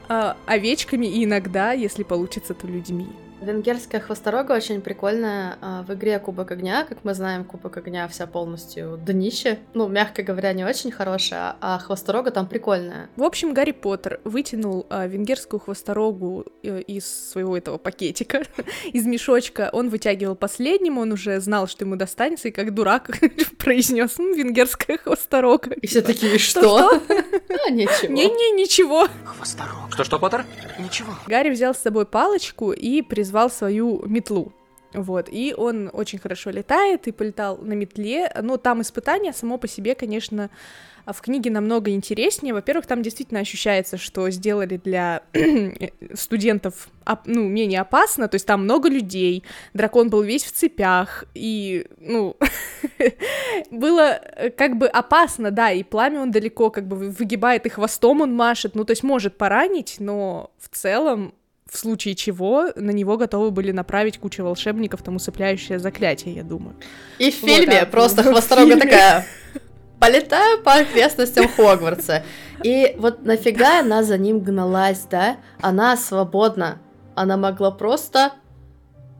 а, 0.08 0.36
овечками 0.46 1.06
и 1.06 1.24
иногда, 1.24 1.72
если 1.72 2.02
получится, 2.02 2.52
то 2.54 2.66
людьми. 2.66 3.06
Венгерская 3.40 4.00
хвосторога 4.00 4.52
очень 4.52 4.80
прикольная 4.80 5.58
а, 5.60 5.82
в 5.82 5.92
игре 5.94 6.18
Кубок 6.18 6.50
огня. 6.50 6.84
Как 6.84 7.04
мы 7.04 7.14
знаем, 7.14 7.44
Кубок 7.44 7.76
огня 7.76 8.08
вся 8.08 8.26
полностью 8.26 8.98
днище. 9.04 9.58
Ну, 9.74 9.88
мягко 9.88 10.22
говоря, 10.22 10.52
не 10.52 10.64
очень 10.64 10.90
хорошая, 10.90 11.56
а 11.60 11.78
хвосторога 11.78 12.30
там 12.30 12.48
прикольная. 12.48 13.08
В 13.16 13.22
общем, 13.22 13.54
Гарри 13.54 13.72
Поттер 13.72 14.20
вытянул 14.24 14.86
а, 14.88 15.06
венгерскую 15.06 15.60
хвосторогу 15.60 16.46
э, 16.62 16.80
из 16.80 17.30
своего 17.32 17.56
этого 17.56 17.78
пакетика, 17.78 18.44
из 18.92 19.04
мешочка. 19.06 19.68
Он 19.72 19.90
вытягивал 19.90 20.36
последним, 20.36 20.98
он 20.98 21.12
уже 21.12 21.40
знал, 21.40 21.66
что 21.66 21.84
ему 21.84 21.96
достанется, 21.96 22.48
и 22.48 22.50
как 22.50 22.72
дурак 22.72 23.10
произнес 23.58 24.18
венгерская 24.18 24.98
хвосторога. 24.98 25.74
И 25.74 25.86
все 25.86 26.02
такие, 26.02 26.38
что? 26.38 27.02
А, 27.66 27.70
ничего. 27.70 28.12
Не-не, 28.12 28.50
ничего. 28.60 29.08
Хвосторог. 29.24 29.92
Что-что, 29.92 30.18
Поттер? 30.18 30.44
Ничего. 30.78 31.14
Гарри 31.26 31.50
взял 31.50 31.74
с 31.74 31.78
собой 31.78 32.04
палочку 32.04 32.72
и 32.72 33.00
призвал 33.00 33.33
свою 33.50 34.02
метлу. 34.06 34.52
Вот, 34.94 35.28
и 35.28 35.54
он 35.56 35.90
очень 35.92 36.20
хорошо 36.20 36.50
летает 36.50 37.08
и 37.08 37.12
полетал 37.12 37.58
на 37.58 37.72
метле, 37.72 38.32
но 38.40 38.56
там 38.58 38.80
испытание 38.80 39.32
само 39.32 39.58
по 39.58 39.66
себе, 39.66 39.96
конечно, 39.96 40.50
в 41.12 41.20
книге 41.20 41.50
намного 41.50 41.90
интереснее. 41.90 42.54
Во-первых, 42.54 42.86
там 42.86 43.02
действительно 43.02 43.40
ощущается, 43.40 43.98
что 43.98 44.30
сделали 44.30 44.80
для 44.82 45.22
студентов 46.14 46.88
ну, 47.26 47.46
менее 47.48 47.80
опасно, 47.80 48.28
то 48.28 48.36
есть 48.36 48.46
там 48.46 48.64
много 48.64 48.88
людей, 48.88 49.44
дракон 49.74 50.08
был 50.08 50.22
весь 50.22 50.44
в 50.44 50.52
цепях, 50.52 51.24
и, 51.34 51.86
ну, 51.98 52.36
было 53.70 54.20
э, 54.36 54.50
как 54.50 54.78
бы 54.78 54.86
опасно, 54.86 55.50
да, 55.50 55.72
и 55.72 55.82
пламя 55.82 56.20
он 56.20 56.30
далеко 56.30 56.70
как 56.70 56.86
бы 56.86 56.96
выгибает, 56.96 57.66
и 57.66 57.68
хвостом 57.68 58.22
он 58.22 58.34
машет, 58.34 58.74
ну, 58.74 58.84
то 58.84 58.92
есть 58.92 59.02
может 59.02 59.36
поранить, 59.36 59.96
но 59.98 60.52
в 60.58 60.74
целом 60.74 61.34
в 61.74 61.76
случае 61.76 62.14
чего 62.14 62.68
на 62.76 62.92
него 62.92 63.16
готовы 63.16 63.50
были 63.50 63.72
направить 63.72 64.18
кучу 64.18 64.44
волшебников, 64.44 65.02
там 65.02 65.16
усыпляющее 65.16 65.80
заклятие, 65.80 66.36
я 66.36 66.44
думаю. 66.44 66.76
И 67.18 67.32
в 67.32 67.34
фильме 67.34 67.80
вот, 67.80 67.82
а, 67.82 67.86
просто 67.86 68.22
хвосторога 68.22 68.78
такая 68.78 69.26
полетаю 69.98 70.62
по 70.62 70.74
окрестностям 70.74 71.48
Хогвартса. 71.48 72.22
И 72.62 72.94
вот 72.98 73.24
нафига 73.24 73.80
она 73.80 74.04
за 74.04 74.18
ним 74.18 74.38
гналась, 74.38 75.04
да? 75.10 75.38
Она 75.60 75.96
свободна. 75.96 76.78
Она 77.16 77.36
могла 77.36 77.72
просто 77.72 78.32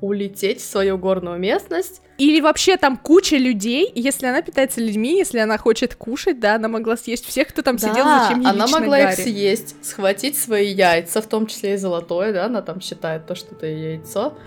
улететь 0.00 0.60
в 0.60 0.64
свою 0.64 0.96
горную 0.96 1.40
местность. 1.40 2.02
Или 2.16 2.40
вообще 2.40 2.76
там 2.76 2.96
куча 2.96 3.36
людей, 3.36 3.90
если 3.94 4.26
она 4.26 4.40
питается 4.40 4.80
людьми, 4.80 5.16
если 5.16 5.38
она 5.38 5.58
хочет 5.58 5.96
кушать, 5.96 6.38
да, 6.38 6.54
она 6.54 6.68
могла 6.68 6.96
съесть 6.96 7.26
всех, 7.26 7.48
кто 7.48 7.62
там 7.62 7.76
да, 7.76 7.88
сидел, 7.88 8.04
зачем 8.04 8.40
ей 8.40 8.48
она 8.48 8.68
могла 8.68 8.98
Гарри. 8.98 9.12
их 9.12 9.18
съесть, 9.18 9.76
схватить 9.84 10.38
свои 10.38 10.72
яйца, 10.72 11.20
в 11.20 11.26
том 11.26 11.46
числе 11.46 11.74
и 11.74 11.76
золотое, 11.76 12.32
да, 12.32 12.46
она 12.46 12.62
там 12.62 12.80
считает 12.80 13.26
то, 13.26 13.34
что 13.34 13.56
это 13.56 13.66
яйцо, 13.66 14.38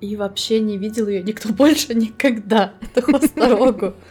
и 0.00 0.16
вообще 0.16 0.58
не 0.58 0.76
видел 0.76 1.06
ее 1.06 1.22
никто 1.22 1.48
больше 1.52 1.94
никогда, 1.94 2.74
эту 2.80 3.02
хвосторогу. 3.02 3.94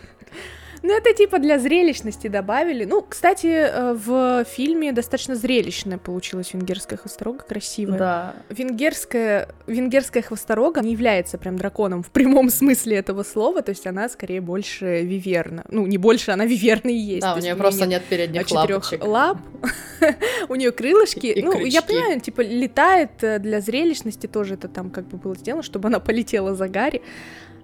Ну, 0.84 0.94
это 0.96 1.14
типа 1.14 1.40
для 1.40 1.60
зрелищности 1.60 2.28
добавили. 2.28 2.84
Ну, 2.84 3.02
кстати, 3.08 3.48
э, 3.48 3.94
в 3.94 4.44
фильме 4.44 4.92
достаточно 4.92 5.34
зрелищная 5.34 5.98
получилась 5.98 6.54
венгерская 6.54 7.00
хвосторога, 7.00 7.46
красивая. 7.46 7.98
Да. 7.98 8.36
Венгерская, 8.50 9.48
венгерская 9.66 10.22
хвосторога 10.22 10.82
не 10.82 10.92
является 10.92 11.38
прям 11.38 11.58
драконом 11.58 12.04
в 12.04 12.12
прямом 12.12 12.50
смысле 12.50 12.98
этого 12.98 13.24
слова, 13.24 13.62
то 13.62 13.70
есть 13.70 13.88
она 13.88 14.10
скорее 14.10 14.42
больше 14.42 15.04
виверна. 15.04 15.64
Ну, 15.70 15.88
не 15.88 15.98
больше, 15.98 16.32
она 16.32 16.46
виверна 16.46 16.92
и 16.92 16.96
есть. 16.96 17.22
Да, 17.22 17.36
у 17.36 17.40
нее 17.40 17.56
просто 17.56 17.86
нет 17.86 18.04
передних 18.04 18.52
лапочек. 18.52 19.06
лап, 19.06 19.38
у 20.50 20.56
нее 20.56 20.72
крылышки. 20.72 21.42
Ну, 21.42 21.64
я 21.66 21.82
понимаю, 21.82 22.20
типа 22.20 22.42
летает 22.42 23.12
э, 23.22 23.40
для 23.40 23.62
зрелищности 23.62 24.28
тоже 24.28 24.56
это 24.56 24.68
там 24.68 24.90
как 24.90 25.08
бы 25.08 25.18
было 25.18 25.36
сделано, 25.36 25.64
чтобы 25.64 25.88
она 25.88 26.02
полетела 26.02 26.56
за 26.56 26.68
Гарри. 26.68 27.02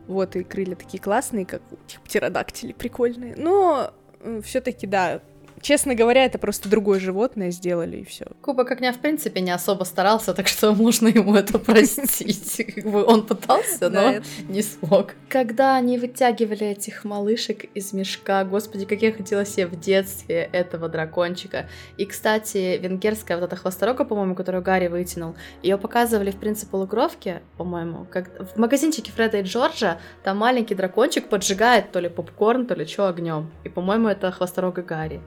Вот, 0.10 0.36
и 0.36 0.44
крылья 0.44 0.76
такие 0.76 1.02
классные, 1.02 1.46
как 1.46 1.62
у 1.72 1.76
типа, 1.86 2.04
птеродактили, 2.04 2.74
прикольные. 2.74 3.36
Но 3.38 3.94
все-таки, 4.42 4.88
да, 4.88 5.22
Честно 5.62 5.96
говоря, 5.96 6.26
это 6.26 6.38
просто 6.38 6.70
другое 6.70 7.00
животное 7.00 7.52
сделали, 7.52 7.98
и 7.98 8.06
все. 8.06 8.26
Кубок 8.42 8.72
огня, 8.72 8.94
в 8.94 9.00
принципе, 9.00 9.42
не 9.42 9.52
особо 9.52 9.84
старался, 9.84 10.34
так 10.34 10.48
что 10.48 10.74
можно 10.76 11.08
ему 11.08 11.36
это 11.36 11.60
простить. 11.60 12.86
Он 12.86 13.26
пытался, 13.26 13.90
но 13.90 14.16
не 14.48 14.62
смог. 14.62 15.14
Когда 15.28 15.76
они 15.76 15.98
вытягивали 15.98 16.68
этих 16.68 17.04
малышек 17.04 17.66
из 17.76 17.94
мешка, 17.94 18.44
господи, 18.44 18.86
как 18.86 19.02
я 19.02 19.12
хотела 19.12 19.46
себе 19.46 19.68
в 19.68 19.80
детстве 19.80 20.50
этого 20.52 20.90
дракончика. 20.90 21.68
И, 21.98 22.06
кстати, 22.06 22.80
венгерская 22.82 23.38
вот 23.38 23.46
эта 23.46 23.56
хвосторога, 23.56 24.06
по-моему, 24.06 24.36
которую 24.36 24.64
Гарри 24.64 24.88
вытянул, 24.88 25.36
ее 25.62 25.78
показывали 25.78 26.32
в 26.32 26.38
принципе 26.38 26.72
полукровке, 26.72 27.42
по-моему, 27.58 28.08
как 28.10 28.30
в 28.40 28.58
магазинчике 28.58 29.12
Фреда 29.12 29.40
и 29.40 29.44
Джорджа, 29.44 30.00
там 30.24 30.38
маленький 30.38 30.76
дракончик 30.76 31.28
поджигает 31.28 31.92
то 31.92 32.00
ли 32.00 32.10
попкорн, 32.10 32.66
то 32.66 32.76
ли 32.76 32.86
что 32.86 33.08
огнем. 33.08 33.52
И, 33.64 33.70
по-моему, 33.70 34.08
это 34.08 34.32
хвосторога 34.32 34.82
Гарри. 34.82 35.22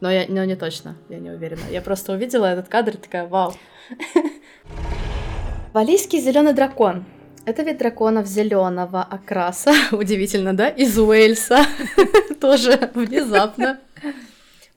Но 0.00 0.10
я 0.10 0.26
но 0.28 0.44
не 0.44 0.56
точно, 0.56 0.96
я 1.08 1.18
не 1.18 1.30
уверена. 1.30 1.62
Я 1.70 1.80
просто 1.80 2.12
увидела 2.12 2.46
этот 2.46 2.68
кадр 2.68 2.94
и 2.94 2.98
такая, 2.98 3.26
вау. 3.26 3.54
Валийский 5.72 6.20
зеленый 6.20 6.52
дракон. 6.52 7.04
Это 7.46 7.62
вид 7.62 7.78
драконов 7.78 8.26
зеленого 8.26 9.02
окраса. 9.02 9.72
Удивительно, 9.92 10.54
да? 10.54 10.68
Из 10.68 10.98
Уэльса. 10.98 11.60
Тоже 12.40 12.90
внезапно. 12.94 13.78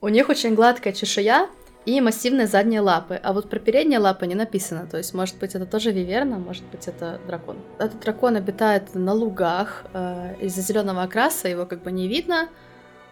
У 0.00 0.08
них 0.08 0.28
очень 0.28 0.54
гладкая 0.54 0.92
чешуя 0.92 1.48
и 1.84 2.00
массивные 2.00 2.46
задние 2.46 2.80
лапы. 2.80 3.18
А 3.22 3.32
вот 3.32 3.50
про 3.50 3.58
передние 3.58 3.98
лапы 3.98 4.26
не 4.26 4.34
написано. 4.34 4.86
То 4.86 4.98
есть, 4.98 5.12
может 5.14 5.36
быть, 5.38 5.54
это 5.54 5.66
тоже 5.66 5.90
виверна, 5.90 6.38
может 6.38 6.64
быть, 6.66 6.86
это 6.86 7.20
дракон. 7.26 7.58
Этот 7.78 8.00
дракон 8.00 8.36
обитает 8.36 8.94
на 8.94 9.12
лугах. 9.12 9.84
Э, 9.92 10.36
из-за 10.40 10.62
зеленого 10.62 11.02
окраса 11.02 11.48
его 11.48 11.66
как 11.66 11.82
бы 11.82 11.90
не 11.90 12.08
видно 12.08 12.48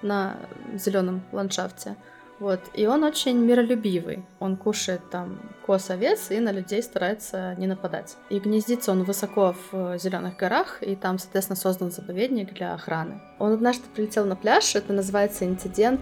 на 0.03 0.37
зеленом 0.75 1.23
ландшафте. 1.33 1.97
Вот. 2.39 2.61
И 2.75 2.87
он 2.87 3.03
очень 3.03 3.37
миролюбивый. 3.39 4.25
Он 4.39 4.57
кушает 4.57 5.01
там 5.11 5.41
кос 5.67 5.91
овец 5.91 6.31
и 6.31 6.39
на 6.39 6.53
людей 6.53 6.83
старается 6.83 7.55
не 7.57 7.67
нападать. 7.67 8.17
И 8.31 8.39
гнездится 8.39 8.93
он 8.93 9.03
высоко 9.03 9.57
в 9.71 9.99
зеленых 9.99 10.37
горах, 10.37 10.79
и 10.83 10.95
там, 10.95 11.19
соответственно, 11.19 11.57
создан 11.57 11.91
заповедник 11.91 12.55
для 12.55 12.75
охраны. 12.75 13.21
Он 13.39 13.53
однажды 13.53 13.85
прилетел 13.95 14.25
на 14.25 14.37
пляж, 14.37 14.77
это 14.77 14.93
называется 14.93 15.47
инцидент 15.47 16.01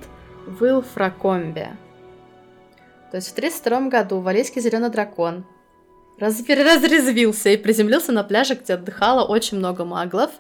Вилфракомбе. 0.61 1.77
То 3.11 3.17
есть 3.17 3.29
в 3.29 3.33
1932 3.33 3.89
году 3.89 4.21
валийский 4.21 4.61
зеленый 4.61 4.91
дракон 4.91 5.47
раз... 6.19 6.41
разрезвился 6.49 7.51
и 7.51 7.57
приземлился 7.57 8.13
на 8.13 8.23
пляже, 8.25 8.55
где 8.55 8.75
отдыхало 8.75 9.25
очень 9.25 9.59
много 9.59 9.85
маглов, 9.85 10.31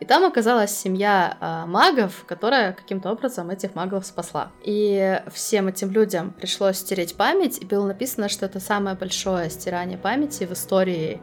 и 0.00 0.04
там 0.04 0.24
оказалась 0.24 0.76
семья 0.76 1.36
э, 1.40 1.66
магов, 1.66 2.24
которая 2.26 2.72
каким-то 2.72 3.10
образом 3.10 3.50
этих 3.50 3.74
магов 3.74 4.06
спасла. 4.06 4.50
И 4.62 5.20
всем 5.32 5.68
этим 5.68 5.90
людям 5.90 6.32
пришлось 6.32 6.78
стереть 6.78 7.16
память, 7.16 7.58
и 7.62 7.64
было 7.64 7.86
написано, 7.86 8.28
что 8.28 8.46
это 8.46 8.60
самое 8.60 8.96
большое 8.96 9.50
стирание 9.50 9.98
памяти 9.98 10.44
в 10.44 10.52
истории 10.52 11.20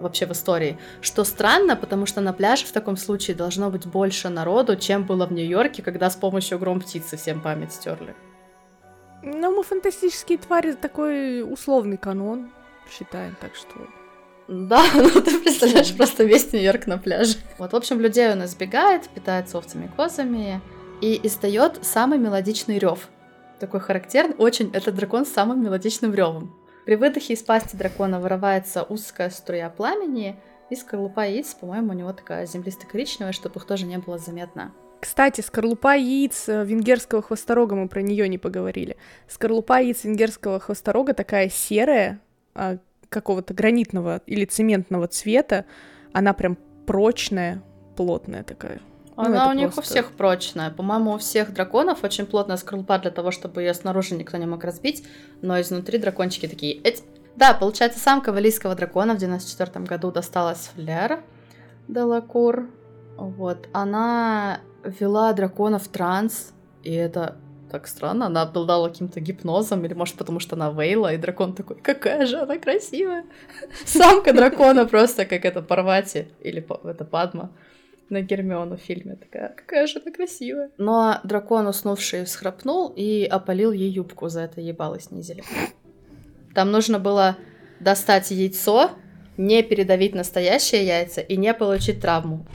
вообще 0.00 0.26
в 0.26 0.32
истории. 0.32 0.78
Что 1.00 1.24
странно, 1.24 1.74
потому 1.74 2.06
что 2.06 2.20
на 2.20 2.32
пляже 2.32 2.66
в 2.66 2.72
таком 2.72 2.96
случае 2.96 3.36
должно 3.36 3.68
быть 3.68 3.84
больше 3.84 4.28
народу, 4.28 4.76
чем 4.76 5.04
было 5.04 5.26
в 5.26 5.32
Нью-Йорке, 5.32 5.82
когда 5.82 6.08
с 6.08 6.14
помощью 6.14 6.60
гром 6.60 6.80
птицы 6.80 7.16
всем 7.16 7.40
память 7.40 7.72
стерли. 7.72 8.14
Ну, 9.22 9.56
мы 9.56 9.64
фантастические 9.64 10.38
твари 10.38 10.74
такой 10.74 11.42
условный 11.42 11.96
канон 11.96 12.50
считаем, 12.90 13.36
так 13.40 13.54
что 13.54 13.74
да, 14.48 14.82
ну 14.94 15.20
ты 15.20 15.38
представляешь 15.40 15.94
просто 15.94 16.24
весь 16.24 16.52
Нью-Йорк 16.52 16.86
на 16.86 16.96
пляже. 16.96 17.36
Вот, 17.58 17.72
в 17.72 17.76
общем, 17.76 18.00
людей 18.00 18.32
он 18.32 18.44
избегает, 18.44 19.08
питается 19.10 19.58
овцами 19.58 19.84
и 19.84 19.88
козами 19.88 20.62
и 21.02 21.20
издает 21.26 21.84
самый 21.84 22.18
мелодичный 22.18 22.78
рев. 22.78 23.08
Такой 23.60 23.80
характерный, 23.80 24.36
очень, 24.36 24.70
этот 24.72 24.94
дракон 24.94 25.26
с 25.26 25.32
самым 25.32 25.62
мелодичным 25.62 26.14
ревом. 26.14 26.56
При 26.86 26.96
выдохе 26.96 27.34
из 27.34 27.42
пасти 27.42 27.76
дракона 27.76 28.20
вырывается 28.20 28.82
узкая 28.82 29.28
струя 29.28 29.68
пламени, 29.68 30.40
и 30.70 30.76
скорлупа 30.76 31.26
яиц, 31.26 31.54
по-моему, 31.54 31.90
у 31.90 31.94
него 31.94 32.12
такая 32.12 32.46
землисто-коричневая, 32.46 33.32
чтобы 33.32 33.56
их 33.60 33.66
тоже 33.66 33.84
не 33.86 33.98
было 33.98 34.18
заметно. 34.18 34.72
Кстати, 35.00 35.40
скорлупа 35.40 35.96
яиц 35.96 36.48
э, 36.48 36.64
венгерского 36.64 37.22
хвосторога, 37.22 37.74
мы 37.74 37.88
про 37.88 38.02
нее 38.02 38.28
не 38.28 38.38
поговорили. 38.38 38.96
Скорлупа 39.28 39.80
яиц 39.80 40.04
венгерского 40.04 40.60
хвосторога 40.60 41.14
такая 41.14 41.48
серая, 41.48 42.20
какого-то 43.08 43.54
гранитного 43.54 44.20
или 44.26 44.44
цементного 44.44 45.08
цвета, 45.08 45.64
она 46.12 46.32
прям 46.32 46.58
прочная, 46.86 47.62
плотная 47.96 48.42
такая. 48.42 48.80
Ну, 49.16 49.24
Она 49.24 49.46
ну, 49.46 49.50
у 49.50 49.54
них 49.54 49.72
просто... 49.72 49.80
у 49.80 49.84
всех 49.84 50.12
прочная. 50.12 50.70
По-моему, 50.70 51.14
у 51.14 51.18
всех 51.18 51.52
драконов 51.52 52.04
очень 52.04 52.24
плотная 52.24 52.56
скорлупа 52.56 52.98
для 52.98 53.10
того, 53.10 53.32
чтобы 53.32 53.62
ее 53.62 53.74
снаружи 53.74 54.14
никто 54.14 54.36
не 54.36 54.46
мог 54.46 54.62
разбить, 54.62 55.04
но 55.42 55.60
изнутри 55.60 55.98
дракончики 55.98 56.46
такие... 56.46 56.80
Эть! 56.82 57.02
Да, 57.34 57.52
получается, 57.52 57.98
самка 57.98 58.32
валийского 58.32 58.74
дракона 58.76 59.14
в 59.14 59.18
94 59.18 59.84
году 59.86 60.12
досталась 60.12 60.70
Флер 60.74 61.24
Делакур. 61.88 62.68
Вот. 63.16 63.68
Она 63.72 64.60
вела 64.84 65.32
дракона 65.32 65.80
в 65.80 65.88
транс, 65.88 66.52
и 66.84 66.92
это 66.92 67.36
так 67.70 67.86
странно, 67.86 68.26
она 68.26 68.42
обладала 68.42 68.88
каким-то 68.88 69.20
гипнозом, 69.20 69.84
или 69.84 69.94
может 69.94 70.16
потому 70.16 70.40
что 70.40 70.56
она 70.56 70.70
Вейла, 70.70 71.14
и 71.14 71.18
дракон 71.18 71.54
такой, 71.54 71.76
какая 71.76 72.26
же 72.26 72.38
она 72.38 72.58
красивая. 72.58 73.24
Самка 73.84 74.32
дракона 74.32 74.86
просто 74.86 75.24
как 75.24 75.44
это 75.44 75.62
Парвати, 75.62 76.28
или 76.40 76.66
это 76.84 77.04
Падма 77.04 77.50
на 78.10 78.22
Гермиону 78.22 78.76
в 78.76 78.80
фильме. 78.80 79.16
Такая, 79.16 79.54
какая 79.54 79.86
же 79.86 80.00
она 80.04 80.12
красивая. 80.12 80.70
Но 80.78 81.20
дракон, 81.24 81.66
уснувший, 81.66 82.24
всхрапнул 82.24 82.92
и 82.96 83.24
опалил 83.24 83.72
ей 83.72 83.90
юбку, 83.90 84.28
за 84.28 84.42
это 84.42 84.60
ебало 84.60 84.98
снизили. 85.00 85.42
Там 86.54 86.70
нужно 86.70 86.98
было 86.98 87.36
достать 87.80 88.30
яйцо, 88.30 88.90
не 89.36 89.62
передавить 89.62 90.14
настоящие 90.14 90.86
яйца 90.86 91.20
и 91.20 91.36
не 91.36 91.54
получить 91.54 92.00
травму. 92.00 92.46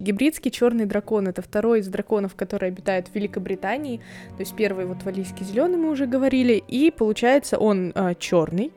Гибридский 0.00 0.50
черный 0.50 0.86
дракон 0.86 1.28
это 1.28 1.42
второй 1.42 1.80
из 1.80 1.88
драконов, 1.88 2.34
который 2.34 2.68
обитает 2.68 3.08
в 3.08 3.14
Великобритании. 3.14 3.98
То 4.36 4.40
есть 4.40 4.56
первый 4.56 4.86
вот 4.86 5.02
валийский 5.02 5.44
зеленый 5.44 5.76
мы 5.76 5.90
уже 5.90 6.06
говорили. 6.06 6.54
И 6.66 6.90
получается 6.90 7.58
он 7.58 7.92
э, 7.94 8.14
черный 8.18 8.72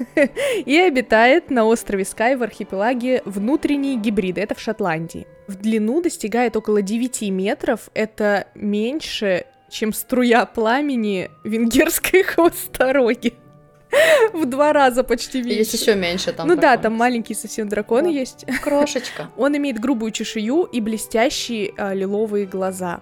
и 0.66 0.76
обитает 0.76 1.50
на 1.50 1.64
острове 1.64 2.04
Скай 2.04 2.36
в 2.36 2.42
архипелаге 2.42 3.22
внутренние 3.24 3.96
гибриды. 3.96 4.40
Это 4.40 4.56
в 4.56 4.60
Шотландии. 4.60 5.26
В 5.46 5.54
длину 5.54 6.02
достигает 6.02 6.56
около 6.56 6.82
9 6.82 7.30
метров. 7.30 7.88
Это 7.94 8.48
меньше, 8.56 9.46
чем 9.70 9.92
струя 9.92 10.46
пламени 10.46 11.30
венгерской 11.44 12.22
хвостороги. 12.24 13.34
В 14.32 14.46
два 14.46 14.72
раза 14.72 15.04
почти 15.04 15.42
меньше. 15.42 15.58
Есть 15.58 15.74
еще 15.74 15.94
меньше 15.94 16.32
там. 16.32 16.48
Ну 16.48 16.56
да, 16.56 16.76
там 16.76 16.94
маленькие 16.94 17.36
совсем 17.36 17.68
драконы 17.68 18.08
есть. 18.08 18.44
Крошечка. 18.62 19.30
Он 19.36 19.56
имеет 19.56 19.78
грубую 19.78 20.10
чешую 20.10 20.64
и 20.64 20.80
блестящие 20.80 21.72
а, 21.76 21.94
лиловые 21.94 22.46
глаза. 22.46 23.00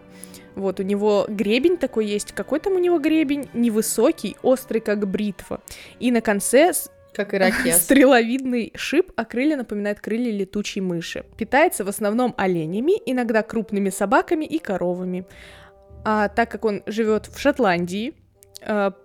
Вот, 0.54 0.78
у 0.80 0.82
него 0.82 1.26
гребень 1.28 1.76
такой 1.76 2.06
есть. 2.06 2.32
Какой 2.32 2.60
там 2.60 2.74
у 2.74 2.78
него 2.78 2.98
гребень? 2.98 3.48
Невысокий, 3.54 4.36
острый, 4.42 4.80
как 4.80 5.08
бритва. 5.08 5.60
И 5.98 6.12
на 6.12 6.20
конце 6.20 6.72
Как 7.12 7.34
ирокез. 7.34 7.76
стреловидный 7.82 8.72
шип, 8.76 9.12
а 9.16 9.24
крылья 9.24 9.56
напоминают 9.56 10.00
крылья 10.00 10.32
летучей 10.32 10.80
мыши. 10.80 11.24
Питается 11.36 11.84
в 11.84 11.88
основном 11.88 12.34
оленями, 12.36 12.92
иногда 13.04 13.42
крупными 13.42 13.90
собаками 13.90 14.44
и 14.44 14.58
коровами. 14.58 15.26
А 16.04 16.28
так 16.28 16.50
как 16.50 16.64
он 16.64 16.82
живет 16.86 17.26
в 17.26 17.38
Шотландии, 17.40 18.14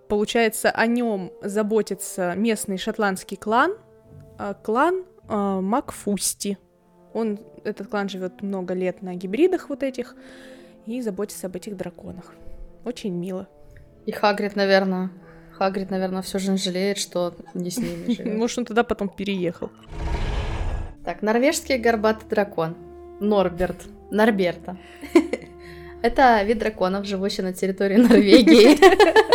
получается, 0.08 0.70
о 0.70 0.86
нем 0.86 1.32
заботится 1.42 2.34
местный 2.34 2.78
шотландский 2.78 3.36
клан, 3.36 3.74
э, 4.38 4.54
клан 4.62 5.04
э, 5.28 5.60
Макфусти. 5.60 6.56
Он, 7.12 7.38
этот 7.64 7.88
клан 7.88 8.08
живет 8.08 8.42
много 8.42 8.74
лет 8.74 9.02
на 9.02 9.14
гибридах 9.14 9.68
вот 9.68 9.82
этих 9.82 10.14
и 10.86 11.02
заботится 11.02 11.48
об 11.48 11.56
этих 11.56 11.76
драконах. 11.76 12.32
Очень 12.84 13.12
мило. 13.12 13.48
И 14.06 14.12
Хагрид, 14.12 14.56
наверное, 14.56 15.10
Хагрид, 15.52 15.90
наверное, 15.90 16.22
все 16.22 16.38
же 16.38 16.56
жалеет, 16.56 16.96
что 16.96 17.34
не 17.52 17.70
с 17.70 17.76
ними 17.76 18.12
живет. 18.16 18.38
Может, 18.38 18.58
он 18.58 18.64
туда 18.64 18.82
потом 18.82 19.08
переехал. 19.08 19.70
Так, 21.04 21.22
норвежский 21.22 21.76
горбатый 21.76 22.28
дракон. 22.28 22.76
Норберт. 23.20 23.76
Норберта. 24.10 24.78
Это 26.02 26.42
вид 26.42 26.58
драконов, 26.58 27.04
живущий 27.04 27.42
на 27.42 27.52
территории 27.52 27.96
Норвегии. 27.96 28.78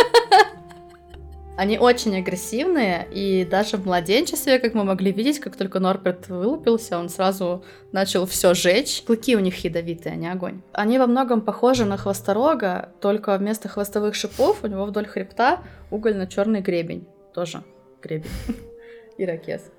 Они 1.57 1.79
очень 1.79 2.17
агрессивные, 2.17 3.07
и 3.13 3.48
даже 3.50 3.77
в 3.77 3.86
младенчестве, 3.86 4.60
как 4.60 4.74
мы 4.74 4.84
могли 4.84 5.13
видеть, 5.13 5.39
как 5.39 5.55
только 5.55 5.79
Норберт 5.79 6.27
вылупился, 6.27 7.00
он 7.00 7.07
сразу 7.07 7.63
начал 7.93 8.25
все 8.25 8.53
жечь. 8.53 9.03
Клыки 9.03 9.38
у 9.38 9.39
них 9.39 9.63
ядовитые, 9.63 10.13
а 10.13 10.15
не 10.17 10.29
огонь. 10.29 10.62
Они 10.74 11.00
во 11.00 11.07
многом 11.07 11.39
похожи 11.39 11.86
на 11.86 11.95
хвосторога, 11.95 12.89
только 13.00 13.38
вместо 13.38 13.69
хвостовых 13.69 14.15
шипов 14.15 14.63
у 14.63 14.67
него 14.67 14.86
вдоль 14.86 15.05
хребта 15.05 15.63
угольно-черный 15.91 16.60
гребень. 16.60 17.07
Тоже 17.34 17.63
гребень. 18.01 18.29
Ирокез. 19.17 19.72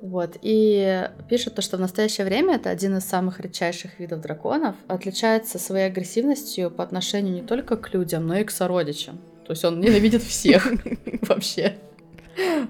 Вот, 0.00 0.36
и 0.42 1.08
пишут 1.30 1.54
то, 1.54 1.62
что 1.62 1.78
в 1.78 1.80
настоящее 1.80 2.26
время 2.26 2.56
это 2.56 2.68
один 2.68 2.96
из 2.98 3.04
самых 3.04 3.40
редчайших 3.40 3.98
видов 3.98 4.20
драконов, 4.20 4.76
отличается 4.86 5.58
своей 5.58 5.86
агрессивностью 5.86 6.70
по 6.70 6.84
отношению 6.84 7.34
не 7.34 7.42
только 7.42 7.76
к 7.76 7.94
людям, 7.94 8.26
но 8.26 8.36
и 8.36 8.44
к 8.44 8.50
сородичам. 8.50 9.18
То 9.46 9.52
есть 9.52 9.64
он 9.64 9.80
ненавидит 9.80 10.22
всех 10.22 10.70
вообще. 11.22 11.76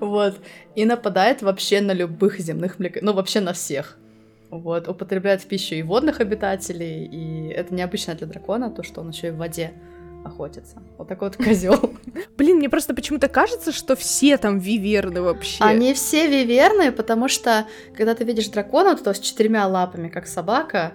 Вот. 0.01 0.37
И 0.75 0.85
нападает 0.85 1.43
вообще 1.43 1.81
на 1.81 1.93
любых 1.93 2.39
земных 2.39 2.79
млекопитающих, 2.79 3.07
ну 3.07 3.13
вообще 3.15 3.41
на 3.41 3.53
всех. 3.53 3.99
Вот. 4.51 4.89
Употребляет 4.89 5.43
в 5.43 5.47
пищу 5.47 5.75
и 5.75 5.83
водных 5.83 6.21
обитателей, 6.21 7.05
и 7.07 7.49
это 7.49 7.75
необычно 7.75 8.15
для 8.15 8.27
дракона, 8.27 8.71
то, 8.71 8.83
что 8.83 9.01
он 9.01 9.11
еще 9.11 9.29
и 9.29 9.31
в 9.31 9.37
воде 9.37 9.73
охотится. 10.25 10.83
Вот 10.99 11.09
такой 11.09 11.29
вот 11.29 11.37
козел. 11.45 11.93
Блин, 12.37 12.57
мне 12.57 12.69
просто 12.69 12.95
почему-то 12.95 13.29
кажется, 13.29 13.73
что 13.73 13.95
все 13.97 14.37
там 14.39 14.59
виверны 14.59 15.23
вообще. 15.23 15.63
Они 15.63 15.95
все 15.95 16.27
виверны, 16.27 16.93
потому 16.93 17.29
что, 17.29 17.67
когда 17.97 18.15
ты 18.15 18.25
видишь 18.25 18.49
дракона, 18.49 18.97
то 18.97 19.13
с 19.15 19.19
четырьмя 19.19 19.67
лапами, 19.67 20.09
как 20.09 20.27
собака, 20.27 20.95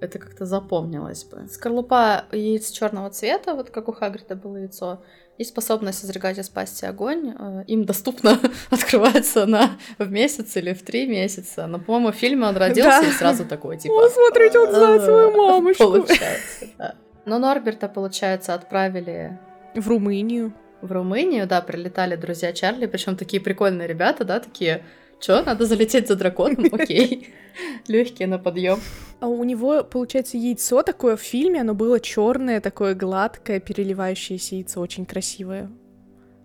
это 0.00 0.18
как-то 0.18 0.44
запомнилось 0.44 1.24
бы. 1.24 1.48
Скорлупа 1.50 2.24
яиц 2.32 2.70
черного 2.70 3.10
цвета, 3.10 3.54
вот 3.54 3.70
как 3.70 3.88
у 3.88 3.92
Хагрида 3.92 4.36
было 4.36 4.56
яйцо, 4.56 5.02
и 5.38 5.44
способность 5.44 6.04
изрыгать 6.04 6.38
из 6.38 6.48
пасти 6.48 6.84
огонь, 6.84 7.34
э, 7.36 7.64
им 7.66 7.84
доступно 7.84 8.38
открывается 8.70 9.46
на 9.46 9.78
в 9.98 10.10
месяц 10.10 10.56
или 10.56 10.72
в 10.74 10.82
три 10.82 11.06
месяца. 11.06 11.66
Но, 11.66 11.78
по-моему, 11.80 12.12
в 12.12 12.16
фильме 12.16 12.46
он 12.46 12.56
родился 12.56 13.00
Да. 13.00 13.08
и 13.08 13.10
сразу 13.10 13.44
такой, 13.44 13.78
типа... 13.78 13.94
О, 13.94 14.08
смотрите, 14.08 14.58
он 14.60 14.72
знает 14.72 15.02
свою 15.02 15.30
мамочку. 15.36 15.84
Получается, 15.84 16.66
да. 16.78 16.94
Но 17.26 17.38
Норберта, 17.38 17.88
получается, 17.88 18.54
отправили 18.54 19.38
В 19.74 19.88
Румынию. 19.88 20.52
в 20.82 20.92
Румынию, 20.92 21.46
да, 21.46 21.60
прилетали 21.62 22.16
друзья 22.16 22.52
Чарли, 22.52 22.86
причем 22.86 23.16
такие 23.16 23.40
прикольные 23.42 23.88
ребята, 23.88 24.24
да, 24.24 24.40
такие, 24.40 24.84
чё, 25.20 25.42
надо 25.42 25.64
залететь 25.64 26.08
за 26.08 26.16
драконом, 26.16 26.66
окей, 26.72 27.32
легкие 27.88 28.28
на 28.28 28.38
подъем. 28.38 28.78
А 29.20 29.26
у 29.28 29.42
него, 29.44 29.82
получается, 29.84 30.36
яйцо 30.36 30.82
такое 30.82 31.16
в 31.16 31.20
фильме, 31.22 31.62
оно 31.62 31.74
было 31.74 31.98
черное, 32.00 32.60
такое 32.60 32.94
гладкое, 32.94 33.60
переливающееся 33.60 34.56
яйцо, 34.56 34.80
очень 34.80 35.06
красивое. 35.06 35.70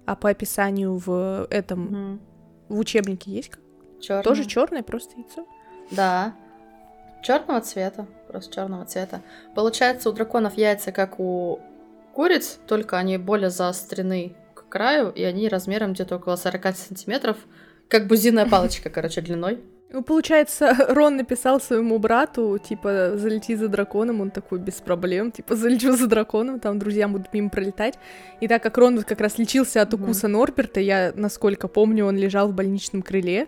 А 0.06 0.16
по 0.16 0.30
описанию 0.30 0.96
в 0.96 1.46
этом, 1.50 2.22
в 2.70 2.80
учебнике 2.80 3.32
есть 3.32 3.50
как? 3.50 3.60
Чёрное. 4.00 4.24
Тоже 4.24 4.46
черное, 4.46 4.82
просто 4.84 5.18
яйцо? 5.18 5.46
Да. 5.92 6.34
Черного 7.22 7.60
цвета, 7.60 8.08
просто 8.30 8.54
черного 8.54 8.86
цвета. 8.86 9.22
Получается, 9.56 10.10
у 10.10 10.14
драконов 10.14 10.58
яйца 10.58 10.92
как 10.92 11.20
у 11.20 11.60
куриц, 12.14 12.60
только 12.68 12.98
они 12.98 13.18
более 13.18 13.50
заострены 13.50 14.36
к 14.54 14.70
краю, 14.70 15.12
и 15.12 15.24
они 15.24 15.50
размером 15.50 15.94
где-то 15.94 16.18
около 16.18 16.36
40 16.36 16.76
сантиметров, 16.76 17.38
как 17.88 18.08
бузиная 18.08 18.46
палочка, 18.46 18.90
короче, 18.92 19.22
длиной. 19.22 19.60
Ну, 19.92 20.04
получается, 20.04 20.76
Рон 20.90 21.18
написал 21.18 21.60
своему 21.60 21.98
брату, 21.98 22.60
типа, 22.60 23.14
залети 23.16 23.56
за 23.56 23.68
драконом, 23.68 24.22
он 24.22 24.30
такой, 24.30 24.60
без 24.60 24.76
проблем, 24.76 25.32
типа, 25.32 25.56
залечу 25.56 25.94
за 25.94 26.08
драконом, 26.08 26.60
там 26.60 26.78
друзья 26.78 27.08
будут 27.08 27.34
мимо 27.34 27.50
пролетать. 27.50 27.98
И 28.40 28.48
так 28.48 28.62
как 28.62 28.78
Рон 28.78 28.98
вот 28.98 29.06
как 29.06 29.20
раз 29.20 29.40
лечился 29.40 29.82
от 29.82 29.94
укуса 29.94 30.28
Норберта, 30.28 30.80
я, 30.80 31.12
насколько 31.16 31.68
помню, 31.68 32.06
он 32.06 32.18
лежал 32.18 32.50
в 32.50 32.54
больничном 32.54 33.02
крыле 33.02 33.48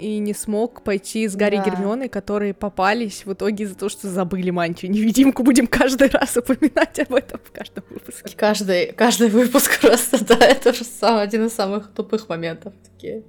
и 0.00 0.18
не 0.18 0.34
смог 0.34 0.82
пойти 0.82 1.28
с 1.28 1.36
Гарри 1.36 1.56
Да. 1.56 1.64
Гермионой, 1.64 2.08
которые 2.08 2.54
попались 2.54 3.24
в 3.26 3.32
итоге 3.32 3.64
из-за 3.64 3.76
того, 3.76 3.88
что 3.90 4.08
забыли 4.08 4.50
мантию-невидимку. 4.50 5.42
Будем 5.42 5.66
каждый 5.66 6.08
раз 6.12 6.36
упоминать 6.36 6.98
об 6.98 7.14
этом 7.14 7.40
в 7.44 7.52
каждом 7.52 7.84
выпуске. 7.90 8.36
Каждый, 8.36 8.92
каждый 8.92 9.28
выпуск 9.28 9.78
просто, 9.80 10.24
да, 10.24 10.36
это 10.46 10.72
же 10.72 10.84
сам, 10.84 11.18
один 11.18 11.46
из 11.46 11.52
самых 11.52 11.92
тупых 11.92 12.28
моментов. 12.28 12.72
Такие, 12.92 13.22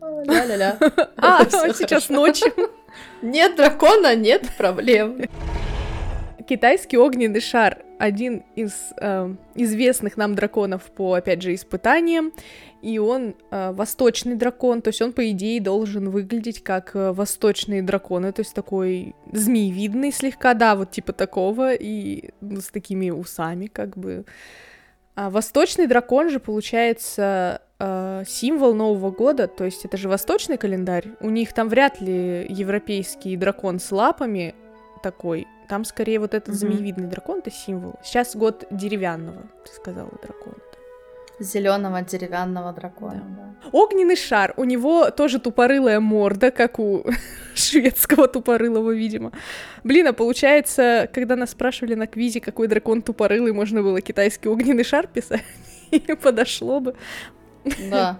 «А, 0.00 0.24
ля-ля-ля. 0.24 0.78
А, 1.16 1.44
сейчас 1.44 2.08
ночью. 2.08 2.52
Нет 3.22 3.56
дракона, 3.56 4.16
нет 4.16 4.48
проблем. 4.56 5.22
Китайский 6.48 6.96
огненный 6.96 7.40
шар 7.40 7.84
один 7.98 8.44
из 8.54 8.72
э, 9.00 9.34
известных 9.54 10.16
нам 10.16 10.34
драконов 10.34 10.82
по, 10.82 11.14
опять 11.14 11.42
же, 11.42 11.54
испытаниям, 11.54 12.32
и 12.82 12.98
он 12.98 13.34
э, 13.50 13.72
восточный 13.72 14.36
дракон, 14.36 14.82
то 14.82 14.88
есть 14.88 15.02
он, 15.02 15.12
по 15.12 15.28
идее, 15.30 15.60
должен 15.60 16.10
выглядеть 16.10 16.62
как 16.62 16.94
э, 16.94 17.12
восточные 17.12 17.82
драконы, 17.82 18.32
то 18.32 18.40
есть 18.40 18.54
такой 18.54 19.14
змеевидный 19.32 20.12
слегка, 20.12 20.54
да, 20.54 20.76
вот 20.76 20.90
типа 20.90 21.12
такого, 21.12 21.74
и 21.74 22.30
ну, 22.40 22.60
с 22.60 22.68
такими 22.68 23.10
усами, 23.10 23.66
как 23.66 23.96
бы. 23.96 24.24
А 25.16 25.30
восточный 25.30 25.88
дракон 25.88 26.30
же, 26.30 26.38
получается, 26.38 27.62
э, 27.80 28.22
символ 28.26 28.74
Нового 28.74 29.10
года, 29.10 29.48
то 29.48 29.64
есть 29.64 29.84
это 29.84 29.96
же 29.96 30.08
восточный 30.08 30.56
календарь, 30.56 31.08
у 31.20 31.30
них 31.30 31.52
там 31.52 31.68
вряд 31.68 32.00
ли 32.00 32.46
европейский 32.48 33.36
дракон 33.36 33.80
с 33.80 33.90
лапами 33.90 34.54
такой, 35.02 35.48
там 35.68 35.84
скорее 35.84 36.20
вот 36.20 36.34
этот 36.34 36.48
Мгм. 36.48 36.56
змеевидный 36.56 37.08
дракон, 37.08 37.40
это 37.40 37.50
символ. 37.50 37.94
Сейчас 38.04 38.36
год 38.36 38.66
деревянного, 38.70 39.42
ты 39.64 39.72
сказала, 39.72 40.10
дракона. 40.22 40.56
Зеленого 41.40 42.02
деревянного 42.02 42.72
дракона. 42.72 43.22
да. 43.36 43.70
Огненный 43.72 44.16
шар, 44.16 44.54
у 44.56 44.64
него 44.64 45.10
тоже 45.10 45.38
тупорылая 45.38 46.00
морда, 46.00 46.50
как 46.50 46.78
у 46.78 47.04
шведского 47.54 48.28
тупорылого, 48.28 48.92
видимо. 48.92 49.32
Блин, 49.84 50.06
а 50.06 50.12
получается, 50.12 51.08
когда 51.12 51.36
нас 51.36 51.50
спрашивали 51.50 51.94
на 51.94 52.06
квизе, 52.06 52.40
какой 52.40 52.68
дракон 52.68 53.02
тупорылый, 53.02 53.52
можно 53.52 53.82
было 53.82 54.00
китайский 54.00 54.48
огненный 54.48 54.84
шар 54.84 55.06
писать, 55.06 55.44
подошло 56.22 56.80
бы. 56.80 56.94
Да. 57.90 58.18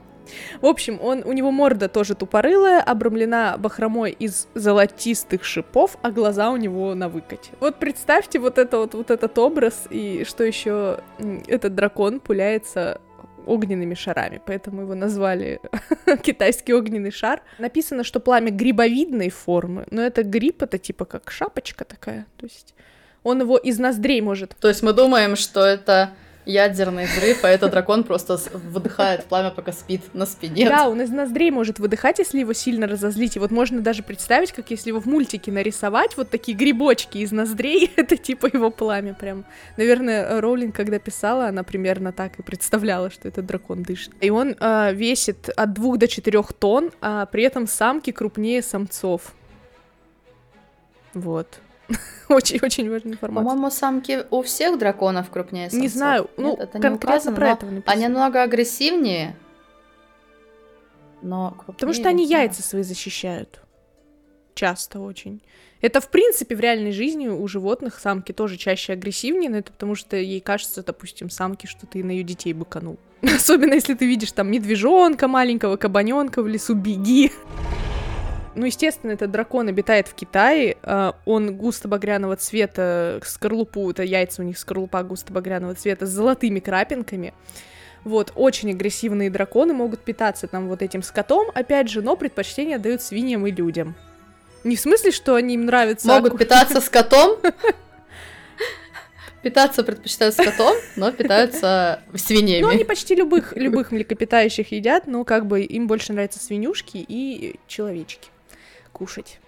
В 0.60 0.66
общем, 0.66 0.98
он, 1.02 1.22
у 1.24 1.32
него 1.32 1.50
морда 1.50 1.88
тоже 1.88 2.14
тупорылая, 2.14 2.82
обрамлена 2.82 3.56
бахромой 3.58 4.10
из 4.10 4.48
золотистых 4.54 5.44
шипов, 5.44 5.96
а 6.02 6.10
глаза 6.10 6.50
у 6.50 6.56
него 6.56 6.94
на 6.94 7.08
выкате. 7.08 7.50
Вот 7.60 7.76
представьте 7.76 8.38
вот, 8.38 8.58
это 8.58 8.78
вот, 8.78 8.94
вот 8.94 9.10
этот 9.10 9.38
образ, 9.38 9.86
и 9.90 10.24
что 10.26 10.44
еще 10.44 11.00
этот 11.46 11.74
дракон 11.74 12.20
пуляется 12.20 13.00
огненными 13.48 13.94
шарами, 13.94 14.40
поэтому 14.44 14.82
его 14.82 14.94
назвали 14.94 15.60
китайский 16.22 16.74
огненный 16.74 17.10
шар. 17.10 17.42
Написано, 17.58 18.04
что 18.04 18.20
пламя 18.20 18.50
грибовидной 18.50 19.30
формы, 19.30 19.86
но 19.90 20.02
это 20.02 20.22
гриб, 20.22 20.62
это 20.62 20.78
типа 20.78 21.04
как 21.04 21.30
шапочка 21.30 21.84
такая, 21.84 22.26
то 22.36 22.46
есть 22.46 22.74
он 23.22 23.40
его 23.40 23.56
из 23.56 23.78
ноздрей 23.78 24.20
может. 24.20 24.56
То 24.60 24.68
есть 24.68 24.82
мы 24.82 24.92
думаем, 24.92 25.36
что 25.36 25.64
это 25.64 26.10
ядерный 26.48 27.04
взрыв, 27.04 27.44
а 27.44 27.48
этот 27.48 27.70
дракон 27.70 28.04
просто 28.04 28.38
выдыхает 28.52 29.26
пламя, 29.26 29.50
пока 29.50 29.70
спит 29.70 30.02
на 30.14 30.24
спине. 30.24 30.66
Да, 30.66 30.88
он 30.88 31.00
из 31.02 31.10
ноздрей 31.10 31.50
может 31.50 31.78
выдыхать, 31.78 32.18
если 32.18 32.40
его 32.40 32.54
сильно 32.54 32.86
разозлить. 32.86 33.36
И 33.36 33.38
вот 33.38 33.50
можно 33.50 33.80
даже 33.82 34.02
представить, 34.02 34.52
как 34.52 34.70
если 34.70 34.88
его 34.88 35.00
в 35.00 35.06
мультике 35.06 35.52
нарисовать, 35.52 36.16
вот 36.16 36.30
такие 36.30 36.56
грибочки 36.56 37.18
из 37.18 37.32
ноздрей, 37.32 37.92
это 37.96 38.16
типа 38.16 38.48
его 38.52 38.70
пламя 38.70 39.12
прям. 39.12 39.44
Наверное, 39.76 40.40
Роулинг, 40.40 40.74
когда 40.74 40.98
писала, 40.98 41.48
она 41.48 41.62
примерно 41.64 42.12
так 42.12 42.38
и 42.38 42.42
представляла, 42.42 43.10
что 43.10 43.28
этот 43.28 43.44
дракон 43.44 43.82
дышит. 43.82 44.14
И 44.22 44.30
он 44.30 44.56
э, 44.58 44.94
весит 44.94 45.50
от 45.54 45.74
двух 45.74 45.98
до 45.98 46.08
четырех 46.08 46.54
тонн, 46.54 46.90
а 47.02 47.26
при 47.26 47.42
этом 47.42 47.66
самки 47.66 48.10
крупнее 48.10 48.62
самцов. 48.62 49.34
Вот. 51.12 51.60
Очень-очень 52.28 52.90
важная 52.90 53.12
информация. 53.12 53.44
По-моему, 53.44 53.70
самки 53.70 54.24
у 54.30 54.42
всех 54.42 54.78
драконов 54.78 55.30
крупнее 55.30 55.70
самцов. 55.70 55.82
Не 55.82 55.88
знаю, 55.88 56.30
ну, 56.36 56.50
Нет, 56.50 56.60
это 56.60 56.78
не 56.78 56.82
конкретно 56.82 57.14
указано, 57.32 57.36
про 57.36 57.50
это 57.50 57.66
написано. 57.66 57.92
Они 57.92 58.08
намного 58.08 58.42
агрессивнее, 58.42 59.36
но 61.22 61.50
крупнее, 61.50 61.74
Потому 61.74 61.92
что 61.94 62.08
они 62.08 62.24
не 62.24 62.30
яйца 62.30 62.62
свои 62.62 62.82
защищают. 62.82 63.60
Часто 64.54 65.00
очень. 65.00 65.42
Это, 65.80 66.00
в 66.00 66.10
принципе, 66.10 66.56
в 66.56 66.60
реальной 66.60 66.90
жизни 66.90 67.28
у 67.28 67.46
животных 67.46 67.98
самки 68.00 68.32
тоже 68.32 68.56
чаще 68.56 68.94
агрессивнее, 68.94 69.48
но 69.48 69.58
это 69.58 69.72
потому 69.72 69.94
что 69.94 70.16
ей 70.16 70.40
кажется, 70.40 70.82
допустим, 70.82 71.30
самке, 71.30 71.68
что 71.68 71.86
ты 71.86 72.02
на 72.02 72.10
ее 72.10 72.24
детей 72.24 72.52
быканул. 72.52 72.98
Особенно 73.22 73.74
если 73.74 73.94
ты 73.94 74.06
видишь 74.06 74.32
там 74.32 74.50
медвежонка 74.50 75.28
маленького, 75.28 75.76
кабаненка 75.76 76.42
в 76.42 76.48
лесу, 76.48 76.74
беги. 76.74 77.30
Ну, 78.54 78.66
естественно, 78.66 79.12
этот 79.12 79.30
дракон 79.30 79.68
обитает 79.68 80.08
в 80.08 80.14
Китае. 80.14 80.76
а, 80.82 81.14
Он 81.24 81.54
густо-багряного 81.56 82.36
цвета, 82.36 83.20
скорлупу, 83.24 83.90
это 83.90 84.02
яйца 84.02 84.42
у 84.42 84.44
них 84.44 84.58
скорлупа 84.58 85.02
густо-багряного 85.02 85.74
цвета 85.74 86.06
с 86.06 86.10
золотыми 86.10 86.60
крапинками. 86.60 87.34
Вот, 88.04 88.32
очень 88.36 88.70
агрессивные 88.70 89.28
драконы 89.30 89.74
могут 89.74 90.00
питаться 90.00 90.46
там 90.46 90.68
вот 90.68 90.82
этим 90.82 91.02
скотом, 91.02 91.48
опять 91.54 91.88
же, 91.90 92.00
но 92.00 92.16
предпочтение 92.16 92.78
дают 92.78 93.02
свиньям 93.02 93.46
и 93.46 93.50
людям. 93.50 93.94
Не 94.64 94.76
в 94.76 94.80
смысле, 94.80 95.10
что 95.10 95.34
они 95.34 95.54
им 95.54 95.66
нравятся... 95.66 96.08
Могут 96.08 96.32
аку- 96.32 96.38
питаться 96.38 96.80
скотом. 96.80 97.38
Питаться 99.42 99.84
предпочитают 99.84 100.34
скотом, 100.34 100.74
но 100.96 101.12
питаются 101.12 102.00
свиньями. 102.16 102.62
Ну, 102.62 102.68
они 102.68 102.84
почти 102.84 103.14
любых, 103.14 103.56
любых 103.56 103.92
млекопитающих 103.92 104.72
едят, 104.72 105.06
но 105.06 105.24
как 105.24 105.46
бы 105.46 105.62
им 105.62 105.86
больше 105.86 106.12
нравятся 106.12 106.40
свинюшки 106.40 107.04
и 107.06 107.56
человечки 107.68 108.30
кушать. 108.92 109.40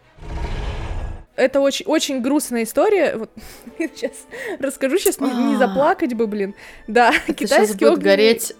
Это 1.37 1.61
очень, 1.61 1.87
очень 1.87 2.21
грустная 2.21 2.65
история. 2.65 3.17
Вот 3.17 3.31
сейчас 3.79 4.13
расскажу, 4.59 4.99
сейчас 4.99 5.21
не, 5.21 5.31
не 5.31 5.55
А. 5.57 5.59
заплакать 5.59 6.15
бы, 6.15 6.27
блин. 6.27 6.55
Да, 6.87 7.13
Это 7.27 7.33
китайский 7.35 7.87
огненный- 7.87 8.03
гореть 8.03 8.53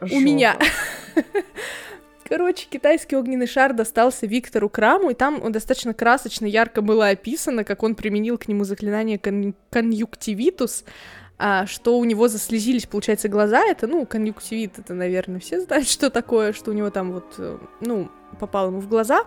у 0.00 0.20
меня. 0.20 0.56
Короче, 2.28 2.66
китайский 2.70 3.16
огненный 3.16 3.48
шар 3.48 3.72
достался 3.72 4.24
Виктору 4.26 4.68
Краму, 4.68 5.10
и 5.10 5.14
там 5.14 5.50
достаточно 5.50 5.94
красочно, 5.94 6.46
ярко 6.46 6.80
было 6.80 7.08
описано, 7.08 7.64
как 7.64 7.82
он 7.82 7.96
применил 7.96 8.38
к 8.38 8.46
нему 8.46 8.62
заклинание 8.62 9.18
кон- 9.18 9.54
конъюнктивитус, 9.70 10.84
а, 11.38 11.66
что 11.66 11.98
у 11.98 12.04
него 12.04 12.28
заслезились, 12.28 12.86
получается, 12.86 13.28
глаза. 13.28 13.64
Это, 13.64 13.88
ну, 13.88 14.06
конъюнктивит, 14.06 14.78
это, 14.78 14.94
наверное, 14.94 15.40
все 15.40 15.60
знают, 15.60 15.88
что 15.88 16.08
такое, 16.10 16.52
что 16.52 16.70
у 16.70 16.74
него 16.74 16.90
там 16.90 17.12
вот, 17.12 17.34
э, 17.38 17.58
ну, 17.80 18.08
попало 18.38 18.68
ему 18.68 18.78
в 18.80 18.88
глаза 18.88 19.24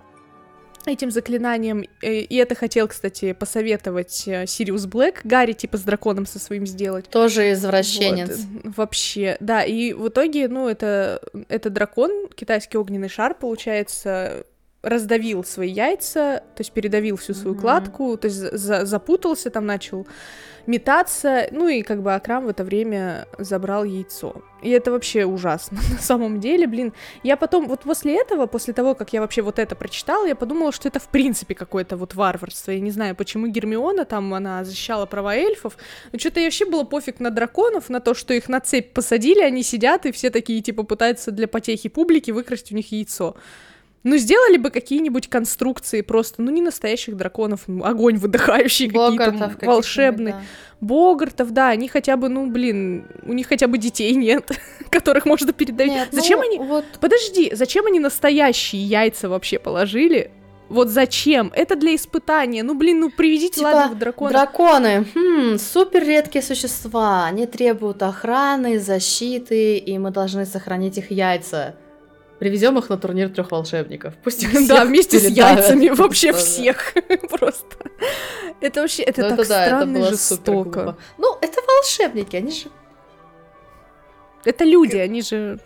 этим 0.86 1.12
заклинанием. 1.12 1.84
Э, 2.02 2.14
И 2.20 2.36
это 2.36 2.56
хотел, 2.56 2.88
кстати, 2.88 3.34
посоветовать 3.34 4.24
э, 4.28 4.46
Сириус 4.48 4.86
Блэк, 4.86 5.22
Гарри, 5.24 5.54
типа, 5.54 5.78
с 5.78 5.82
драконом 5.82 6.26
со 6.26 6.40
своим 6.40 6.66
сделать. 6.68 7.10
Тоже 7.10 7.52
извращенец. 7.54 8.38
Вот, 8.64 8.76
вообще, 8.78 9.38
да, 9.40 9.64
и 9.64 9.94
в 9.94 10.08
итоге, 10.10 10.48
ну, 10.48 10.68
это, 10.68 11.22
это 11.50 11.70
дракон, 11.70 12.28
китайский 12.36 12.78
огненный 12.78 13.10
шар, 13.10 13.34
получается, 13.34 14.46
раздавил 14.82 15.44
свои 15.46 15.70
яйца, 15.70 16.44
то 16.56 16.60
есть 16.62 16.72
передавил 16.74 17.16
всю 17.16 17.34
свою 17.34 17.54
Мгм. 17.54 17.62
кладку, 17.62 18.18
то 18.18 18.28
есть 18.28 18.38
за- 18.38 18.86
запутался, 18.86 19.50
там 19.50 19.66
начал 19.66 20.06
метаться, 20.68 21.48
ну 21.52 21.68
и 21.68 21.82
как 21.82 22.02
бы 22.02 22.14
Акрам 22.14 22.46
в 22.46 22.50
это 22.50 22.64
время 22.64 23.28
забрал 23.38 23.84
яйцо. 23.84 24.36
И 24.62 24.70
это 24.70 24.92
вообще 24.92 25.26
ужасно, 25.26 25.80
на 25.92 26.00
самом 26.00 26.40
деле, 26.40 26.68
блин. 26.68 26.94
Я 27.24 27.38
потом, 27.38 27.68
вот 27.68 27.82
после 27.82 28.20
этого, 28.20 28.46
после 28.46 28.74
того, 28.74 28.96
как 28.96 29.14
я 29.14 29.22
вообще 29.22 29.42
вот 29.42 29.60
это 29.60 29.76
прочитала, 29.76 30.26
я 30.26 30.36
подумала, 30.36 30.72
что 30.72 30.88
это 30.88 31.00
в 31.00 31.08
принципе 31.10 31.54
какое-то 31.54 31.98
вот 31.98 32.16
варварство. 32.16 32.72
Я 32.72 32.80
не 32.80 32.92
знаю, 32.92 33.16
почему 33.16 33.48
Гермиона 33.48 34.06
там, 34.06 34.34
она 34.34 34.64
защищала 34.64 35.06
права 35.06 35.36
эльфов, 35.36 35.78
но 36.12 36.20
что-то 36.20 36.40
ей 36.40 36.48
вообще 36.48 36.66
было 36.66 36.84
пофиг 36.84 37.20
на 37.20 37.30
драконов, 37.30 37.90
на 37.90 38.00
то, 38.00 38.14
что 38.14 38.34
их 38.34 38.48
на 38.48 38.62
цепь 38.62 38.94
посадили, 38.94 39.42
они 39.42 39.64
сидят 39.64 40.06
и 40.06 40.12
все 40.12 40.30
такие, 40.30 40.62
типа, 40.62 40.84
пытаются 40.84 41.32
для 41.32 41.48
потехи 41.48 41.90
публики 41.90 42.32
выкрасть 42.32 42.72
у 42.72 42.76
них 42.76 42.92
яйцо. 42.92 43.36
Ну, 44.04 44.18
сделали 44.18 44.58
бы 44.58 44.70
какие-нибудь 44.70 45.30
конструкции 45.30 46.02
просто, 46.02 46.42
ну, 46.42 46.52
не 46.52 46.62
настоящих 46.62 47.16
драконов, 47.16 47.62
огонь 47.84 48.18
выдыхающий, 48.18 48.88
какие-то 48.88 49.58
волшебные. 49.62 50.34
да. 50.34 50.42
Богартов, 50.82 51.52
да, 51.52 51.70
они 51.70 51.88
хотя 51.88 52.18
бы, 52.18 52.28
ну, 52.28 52.52
блин, 52.52 53.08
у 53.26 53.32
них 53.32 53.48
хотя 53.48 53.68
бы 53.68 53.78
детей 53.78 54.14
нет, 54.16 54.52
которых 54.90 55.26
можно 55.26 55.54
передавить. 55.54 55.94
Нет, 55.94 56.10
зачем 56.12 56.40
ну, 56.40 56.46
они... 56.46 56.60
Вот 56.60 56.84
Подожди, 57.00 57.52
зачем 57.54 57.86
они 57.86 58.02
настоящие 58.02 58.84
яйца 58.84 59.30
вообще 59.30 59.60
положили? 59.60 60.32
Вот 60.68 60.90
зачем? 60.90 61.52
Это 61.56 61.76
для 61.76 61.96
испытания. 61.96 62.64
Ну, 62.64 62.74
блин, 62.74 63.00
ну 63.00 63.10
приведите, 63.12 63.56
Типа, 63.56 63.68
ладно, 63.68 63.90
вы 63.90 63.96
дракона. 63.96 64.32
Драконы, 64.32 65.06
хм, 65.14 65.58
супер 65.58 66.04
редкие 66.04 66.44
существа. 66.44 67.26
Они 67.26 67.46
требуют 67.46 68.02
охраны, 68.02 68.80
защиты, 68.80 69.78
и 69.78 69.98
мы 69.98 70.12
должны 70.12 70.46
сохранить 70.46 70.98
их 70.98 71.12
яйца. 71.12 71.76
Привезем 72.44 72.78
их 72.78 72.90
на 72.90 72.98
турнир 72.98 73.30
трех 73.30 73.52
волшебников. 73.52 74.16
Пусть 74.22 74.44
их 74.44 74.68
Да, 74.68 74.84
вместе 74.84 75.18
с 75.18 75.24
яйцами 75.30 75.88
вообще 75.96 76.34
всех. 76.34 76.94
Просто. 77.30 77.78
Это 78.60 78.82
вообще, 78.82 79.04
это 79.04 79.30
Ну, 79.30 79.36
так 79.38 79.46
странно 79.46 79.90
и 79.98 80.02
было 80.02 80.10
жестоко. 80.10 80.98
Ну, 81.18 81.38
это 81.40 81.62
волшебники, 81.66 82.36
они 82.36 82.52
же 82.52 82.68
Это 84.44 84.66
люди, 84.66 84.98
они 84.98 85.22
же... 85.22 85.60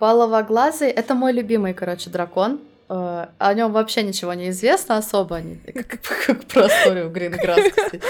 Паловоглазый— 0.00 0.90
это 0.90 1.14
мой 1.14 1.32
любимый, 1.32 1.74
короче, 1.74 2.10
дракон. 2.10 2.58
Э, 2.88 3.26
О 3.38 3.54
нем 3.54 3.70
вообще 3.70 4.02
ничего 4.02 4.34
не 4.34 4.48
известно 4.50 4.96
особо, 4.96 5.40
не- 5.40 5.58
как, 5.72 6.00
как 6.26 6.44
про 6.46 6.66
историю 6.66 7.08
Гринграсс, 7.08 7.60
кстати. 7.70 8.00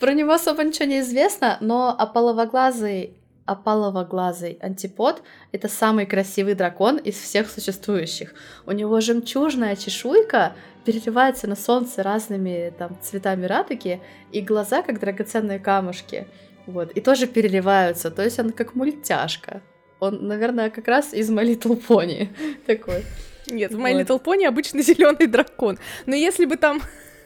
Про 0.00 0.14
него 0.14 0.32
особо 0.32 0.64
ничего 0.64 0.86
не 0.86 0.98
известно, 0.98 1.58
но 1.60 1.94
опаловоглазый, 1.96 3.14
опаловоглазый 3.50 4.58
антипод— 4.60 5.22
это 5.52 5.68
самый 5.68 6.06
красивый 6.06 6.54
дракон 6.54 6.98
из 6.98 7.16
всех 7.16 7.50
существующих. 7.50 8.32
У 8.64 8.72
него 8.72 9.00
жемчужная 9.00 9.74
чешуйка 9.74 10.54
переливается 10.84 11.48
на 11.48 11.56
солнце 11.56 12.02
разными 12.04 12.72
там 12.78 12.96
цветами 13.02 13.46
радуги, 13.46 14.00
и 14.30 14.40
глаза 14.40 14.82
как 14.82 15.00
драгоценные 15.00 15.58
камушки. 15.58 16.28
Вот, 16.66 16.92
и 16.92 17.00
тоже 17.00 17.26
переливаются, 17.26 18.10
то 18.12 18.22
есть 18.22 18.38
он 18.38 18.52
как 18.52 18.76
мультяшка. 18.76 19.62
Он, 19.98 20.28
наверное, 20.28 20.70
как 20.70 20.86
раз 20.86 21.12
из 21.12 21.28
My 21.28 21.44
Little 21.44 21.82
Pony 21.86 22.28
такой. 22.66 23.04
Нет, 23.48 23.72
в 23.72 23.78
My 23.78 23.92
Вот. 23.92 24.02
Little 24.02 24.22
Pony 24.22 24.46
обычно 24.46 24.80
зеленый 24.82 25.26
дракон. 25.26 25.78
Но 26.06 26.14
если 26.14 26.44
бы 26.44 26.56
там... 26.56 26.80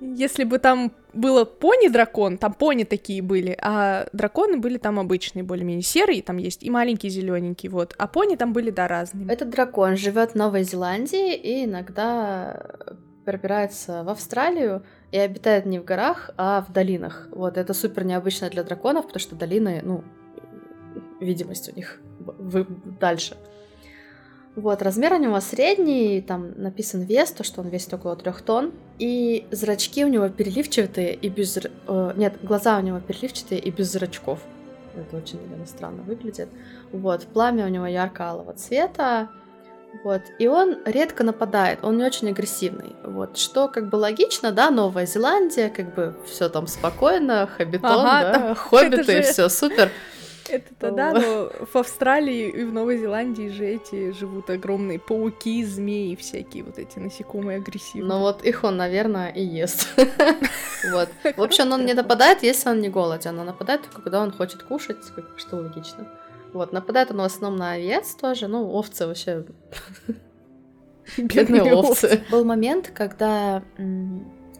Если 0.00 0.44
бы 0.44 0.58
там 0.58 0.92
было 1.12 1.44
пони-дракон, 1.44 2.38
там 2.38 2.54
пони 2.54 2.84
такие 2.84 3.22
были, 3.22 3.56
а 3.60 4.06
драконы 4.12 4.58
были 4.58 4.78
там 4.78 5.00
обычные, 5.00 5.42
более-менее 5.42 5.82
серые, 5.82 6.22
там 6.22 6.36
есть 6.36 6.62
и 6.62 6.70
маленький 6.70 7.08
зелененький, 7.08 7.68
вот. 7.68 7.94
А 7.98 8.06
пони 8.06 8.36
там 8.36 8.52
были, 8.52 8.70
да, 8.70 8.86
разные. 8.86 9.26
Этот 9.28 9.50
дракон 9.50 9.96
живет 9.96 10.32
в 10.32 10.34
Новой 10.36 10.62
Зеландии 10.62 11.34
и 11.34 11.64
иногда 11.64 12.66
пробирается 13.24 14.04
в 14.04 14.08
Австралию 14.08 14.84
и 15.10 15.18
обитает 15.18 15.66
не 15.66 15.78
в 15.80 15.84
горах, 15.84 16.30
а 16.36 16.64
в 16.66 16.72
долинах. 16.72 17.28
Вот 17.32 17.58
это 17.58 17.74
супер 17.74 18.04
необычно 18.04 18.48
для 18.50 18.62
драконов, 18.62 19.06
потому 19.06 19.20
что 19.20 19.34
долины, 19.34 19.80
ну, 19.84 20.04
видимость 21.20 21.70
у 21.72 21.76
них 21.76 22.00
в- 22.20 22.62
в- 22.62 22.98
дальше. 22.98 23.36
Вот, 24.58 24.82
размер 24.82 25.12
у 25.12 25.18
него 25.18 25.38
средний, 25.40 26.20
там 26.20 26.50
написан 26.56 27.02
вес, 27.02 27.30
то, 27.30 27.44
что 27.44 27.60
он 27.60 27.68
весит 27.68 27.94
около 27.94 28.16
трех 28.16 28.42
тонн. 28.42 28.72
И 28.98 29.46
зрачки 29.52 30.04
у 30.04 30.08
него 30.08 30.28
переливчатые 30.28 31.14
и 31.14 31.28
без... 31.28 31.56
э, 31.56 32.12
нет, 32.16 32.34
глаза 32.42 32.76
у 32.78 32.80
него 32.80 32.98
переливчатые 32.98 33.60
и 33.60 33.70
без 33.70 33.92
зрачков. 33.92 34.40
Это 34.96 35.16
очень, 35.16 35.40
наверное, 35.42 35.66
странно 35.66 36.02
выглядит. 36.02 36.48
Вот, 36.90 37.22
пламя 37.26 37.66
у 37.66 37.68
него 37.68 37.86
ярко-алого 37.86 38.52
цвета. 38.54 39.28
Вот, 40.02 40.22
и 40.40 40.48
он 40.48 40.78
редко 40.84 41.22
нападает, 41.22 41.78
он 41.82 41.96
не 41.96 42.04
очень 42.04 42.28
агрессивный. 42.28 42.96
Вот, 43.04 43.38
что 43.38 43.68
как 43.68 43.88
бы 43.88 43.94
логично, 43.96 44.50
да, 44.50 44.70
Новая 44.70 45.06
Зеландия, 45.06 45.68
как 45.70 45.94
бы 45.94 46.16
все 46.26 46.48
там 46.48 46.66
спокойно, 46.66 47.46
хабитон, 47.56 48.04
Ага, 48.06 48.38
да, 48.38 48.54
хоббиты, 48.56 49.22
же- 49.22 49.22
все 49.22 49.48
супер. 49.48 49.90
Это 50.48 50.74
тогда, 50.78 51.12
но 51.12 51.50
в 51.72 51.76
Австралии 51.76 52.48
и 52.48 52.64
в 52.64 52.72
Новой 52.72 52.98
Зеландии 52.98 53.48
же 53.48 53.66
эти 53.66 54.12
живут 54.12 54.50
огромные 54.50 54.98
пауки, 54.98 55.64
змеи, 55.64 56.14
всякие 56.14 56.64
вот 56.64 56.78
эти 56.78 56.98
насекомые 56.98 57.58
агрессивные. 57.58 58.08
Ну 58.08 58.20
вот 58.20 58.44
их 58.44 58.64
он, 58.64 58.76
наверное, 58.76 59.30
и 59.30 59.42
ест. 59.42 59.88
Вот. 60.92 61.08
В 61.36 61.42
общем, 61.42 61.72
он 61.72 61.86
не 61.86 61.92
нападает, 61.92 62.44
если 62.44 62.70
он 62.70 62.80
не 62.80 62.88
голоден. 62.88 63.36
Он 63.36 63.46
нападает 63.46 63.82
только, 63.82 64.00
когда 64.00 64.22
он 64.22 64.30
хочет 64.30 64.62
кушать, 64.62 64.98
что 65.36 65.56
логично. 65.56 66.06
Вот, 66.52 66.72
нападает 66.72 67.10
он 67.10 67.18
в 67.18 67.22
основном 67.22 67.58
на 67.58 67.72
овец 67.72 68.14
тоже, 68.14 68.46
ну, 68.46 68.70
овцы 68.70 69.06
вообще... 69.06 69.44
Бедные 71.16 71.74
овцы. 71.74 72.22
Был 72.30 72.44
момент, 72.44 72.92
когда 72.94 73.62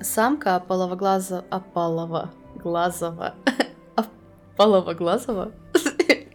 самка 0.00 0.56
опаловоглаза... 0.56 1.44
опалова 1.50 2.32
глазова 2.56 3.34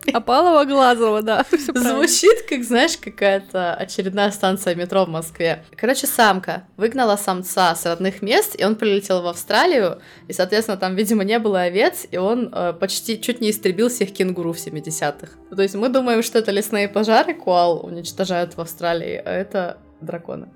Опалова-глазова 0.13 1.19
Опалова-глазова, 1.19 1.21
да. 1.21 1.45
Звучит, 1.51 2.43
как, 2.49 2.63
знаешь, 2.63 2.97
какая-то 2.97 3.73
очередная 3.73 4.31
станция 4.31 4.75
метро 4.75 5.05
в 5.05 5.09
Москве. 5.09 5.63
Короче, 5.75 6.07
самка 6.07 6.63
выгнала 6.77 7.15
самца 7.15 7.75
с 7.75 7.85
родных 7.85 8.21
мест, 8.21 8.59
и 8.59 8.65
он 8.65 8.75
прилетел 8.75 9.21
в 9.21 9.27
Австралию, 9.27 10.01
и, 10.27 10.33
соответственно, 10.33 10.77
там, 10.77 10.95
видимо, 10.95 11.23
не 11.23 11.39
было 11.39 11.61
овец, 11.61 12.05
и 12.11 12.17
он 12.17 12.49
э, 12.53 12.73
почти 12.73 13.21
чуть 13.21 13.41
не 13.41 13.51
истребил 13.51 13.89
всех 13.89 14.11
кенгуру 14.11 14.53
в 14.53 14.57
70-х. 14.57 15.37
То 15.55 15.61
есть 15.61 15.75
мы 15.75 15.89
думаем, 15.89 16.23
что 16.23 16.39
это 16.39 16.51
лесные 16.51 16.89
пожары 16.89 17.33
куал 17.33 17.85
уничтожают 17.85 18.57
в 18.57 18.61
Австралии, 18.61 19.21
а 19.23 19.31
это 19.31 19.77
драконы. 20.01 20.49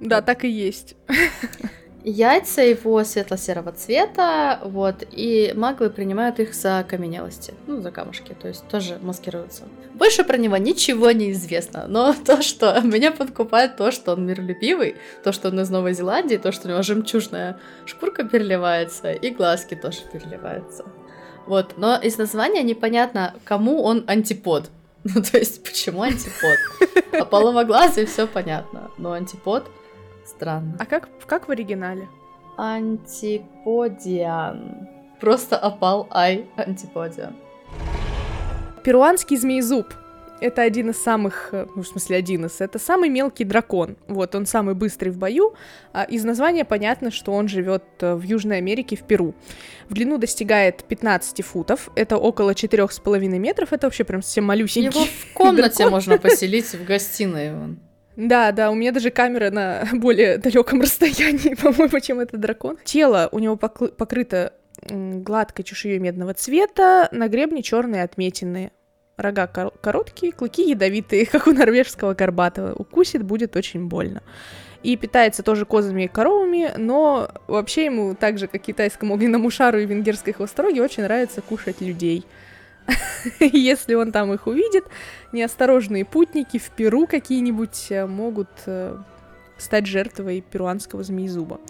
Да, 0.00 0.22
так 0.22 0.44
и 0.44 0.48
есть. 0.48 0.96
Яйца 2.04 2.62
его 2.62 3.04
светло-серого 3.04 3.70
цвета, 3.70 4.58
вот, 4.64 5.04
и 5.12 5.52
маглы 5.54 5.88
принимают 5.88 6.40
их 6.40 6.52
за 6.52 6.80
окаменелости, 6.80 7.54
ну, 7.68 7.80
за 7.80 7.92
камушки, 7.92 8.34
то 8.40 8.48
есть 8.48 8.66
тоже 8.66 8.98
маскируются. 9.00 9.64
Больше 9.94 10.24
про 10.24 10.36
него 10.36 10.56
ничего 10.56 11.12
не 11.12 11.30
известно, 11.30 11.86
но 11.86 12.12
то, 12.26 12.42
что 12.42 12.80
меня 12.80 13.12
подкупает, 13.12 13.76
то, 13.76 13.92
что 13.92 14.14
он 14.14 14.26
миролюбивый, 14.26 14.96
то, 15.22 15.30
что 15.30 15.48
он 15.48 15.60
из 15.60 15.70
Новой 15.70 15.92
Зеландии, 15.92 16.36
то, 16.36 16.50
что 16.50 16.66
у 16.66 16.70
него 16.72 16.82
жемчужная 16.82 17.60
шкурка 17.86 18.24
переливается, 18.24 19.12
и 19.12 19.30
глазки 19.30 19.76
тоже 19.76 19.98
переливаются. 20.12 20.84
Вот, 21.46 21.74
но 21.76 21.96
из 21.96 22.18
названия 22.18 22.64
непонятно, 22.64 23.34
кому 23.44 23.82
он 23.82 24.04
антипод. 24.06 24.70
Ну, 25.04 25.20
то 25.20 25.36
есть, 25.36 25.64
почему 25.64 26.02
антипод? 26.02 26.58
А 27.20 27.24
половоглазый 27.24 28.06
все 28.06 28.26
понятно, 28.26 28.90
но 28.98 29.12
антипод— 29.12 29.68
Странно. 30.24 30.76
А 30.78 30.86
как, 30.86 31.08
как 31.26 31.48
в 31.48 31.50
оригинале? 31.50 32.08
Антиподиан. 32.56 33.62
Просто 35.20 35.56
опал 35.58 36.08
ай 36.10 36.46
антиподиан. 36.56 37.34
Перуанский 38.82 39.36
змеезуб. 39.36 39.86
Это 40.40 40.62
один 40.62 40.90
из 40.90 41.00
самых, 41.00 41.50
э, 41.52 41.66
ну, 41.76 41.82
в 41.82 41.86
смысле, 41.86 42.16
один 42.16 42.46
из, 42.46 42.60
это 42.60 42.80
самый 42.80 43.08
мелкий 43.08 43.44
дракон. 43.44 43.96
Вот, 44.08 44.34
он 44.34 44.44
самый 44.44 44.74
быстрый 44.74 45.10
в 45.10 45.16
бою. 45.16 45.54
А 45.92 46.02
из 46.02 46.24
названия 46.24 46.64
понятно, 46.64 47.12
что 47.12 47.30
он 47.32 47.46
живет 47.46 47.84
э, 48.00 48.16
в 48.16 48.22
Южной 48.22 48.58
Америке, 48.58 48.96
в 48.96 49.04
Перу. 49.04 49.36
В 49.88 49.94
длину 49.94 50.18
достигает 50.18 50.82
15 50.82 51.44
футов, 51.44 51.90
это 51.94 52.16
около 52.16 52.50
4,5 52.54 53.38
метров, 53.38 53.72
это 53.72 53.86
вообще 53.86 54.02
прям 54.02 54.20
совсем 54.20 54.44
малюсенький. 54.44 54.90
Его 54.90 55.04
в 55.04 55.32
комнате 55.32 55.88
можно 55.88 56.18
поселить 56.18 56.74
в 56.74 56.84
гостиной. 56.84 57.54
Вон. 57.54 57.78
Да, 58.16 58.52
да, 58.52 58.70
у 58.70 58.74
меня 58.74 58.92
даже 58.92 59.10
камера 59.10 59.50
на 59.50 59.88
более 59.92 60.38
далеком 60.38 60.80
расстоянии, 60.80 61.54
по-моему, 61.62 62.00
чем 62.00 62.20
этот 62.20 62.40
дракон. 62.40 62.78
Тело 62.84 63.28
у 63.32 63.38
него 63.38 63.56
покрыто 63.56 64.52
гладкой 64.88 65.64
чешуей 65.64 65.98
медного 65.98 66.34
цвета, 66.34 67.08
на 67.12 67.28
гребне 67.28 67.62
черные 67.62 68.02
отметины. 68.02 68.72
Рога 69.16 69.46
кор- 69.46 69.72
короткие, 69.80 70.32
клыки 70.32 70.68
ядовитые, 70.68 71.26
как 71.32 71.46
у 71.46 71.52
норвежского 71.52 72.14
горбатого. 72.14 72.72
Укусит 72.74 73.22
будет 73.22 73.56
очень 73.56 73.86
больно. 73.86 74.22
И 74.82 74.96
питается 74.96 75.44
тоже 75.44 75.64
козами 75.64 76.04
и 76.04 76.08
коровами, 76.08 76.72
но 76.76 77.30
вообще 77.46 77.84
ему, 77.84 78.16
так 78.16 78.38
же 78.38 78.48
как 78.48 78.62
китайскому 78.62 79.14
огненному 79.14 79.48
шару 79.48 79.78
и 79.78 79.86
венгерской 79.86 80.32
хвостороге, 80.32 80.82
очень 80.82 81.04
нравится 81.04 81.40
кушать 81.40 81.80
людей. 81.80 82.24
Если 83.40 83.94
он 83.94 84.12
там 84.12 84.32
их 84.32 84.46
увидит, 84.46 84.84
неосторожные 85.32 86.04
путники 86.04 86.58
в 86.58 86.70
Перу 86.70 87.06
какие-нибудь 87.06 87.86
э, 87.90 88.06
могут 88.06 88.48
э, 88.66 88.96
стать 89.58 89.86
жертвой 89.86 90.40
перуанского 90.40 91.02
змеезуба. 91.02 91.60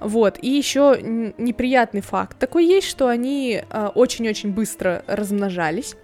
Вот, 0.00 0.38
и 0.40 0.48
еще 0.48 0.98
неприятный 1.02 2.00
факт 2.00 2.38
такой 2.38 2.64
есть, 2.64 2.88
что 2.88 3.08
они 3.08 3.62
э, 3.68 3.86
очень-очень 3.94 4.50
быстро 4.52 5.04
размножались. 5.06 5.94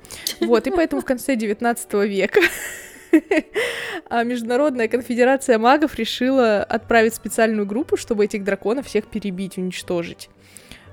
Вот, 0.40 0.66
и 0.66 0.70
поэтому 0.70 1.00
в 1.00 1.04
конце 1.06 1.34
19 1.34 1.92
века 2.04 2.40
а 4.08 4.22
Международная 4.22 4.88
конфедерация 4.88 5.58
магов 5.58 5.94
решила 5.96 6.62
отправить 6.62 7.14
специальную 7.14 7.66
группу, 7.66 7.96
чтобы 7.96 8.24
этих 8.24 8.44
драконов 8.44 8.86
всех 8.86 9.06
перебить, 9.06 9.58
уничтожить. 9.58 10.28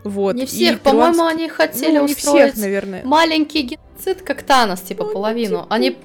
Вот. 0.04 0.36
Не 0.36 0.46
всех, 0.46 0.82
по-моему, 0.82 1.26
они 1.26 1.48
хотели 1.48 1.98
ну, 1.98 2.08
не 2.08 2.14
устроить 2.14 2.54
всех, 2.54 2.64
наверное. 2.64 3.04
маленький 3.06 3.62
геноцид, 3.62 4.22
как 4.22 4.44
Танос, 4.44 4.82
типа 4.82 5.06
ну, 5.06 5.12
половину. 5.14 5.64
Типа... 5.64 5.68
Они 5.70 5.98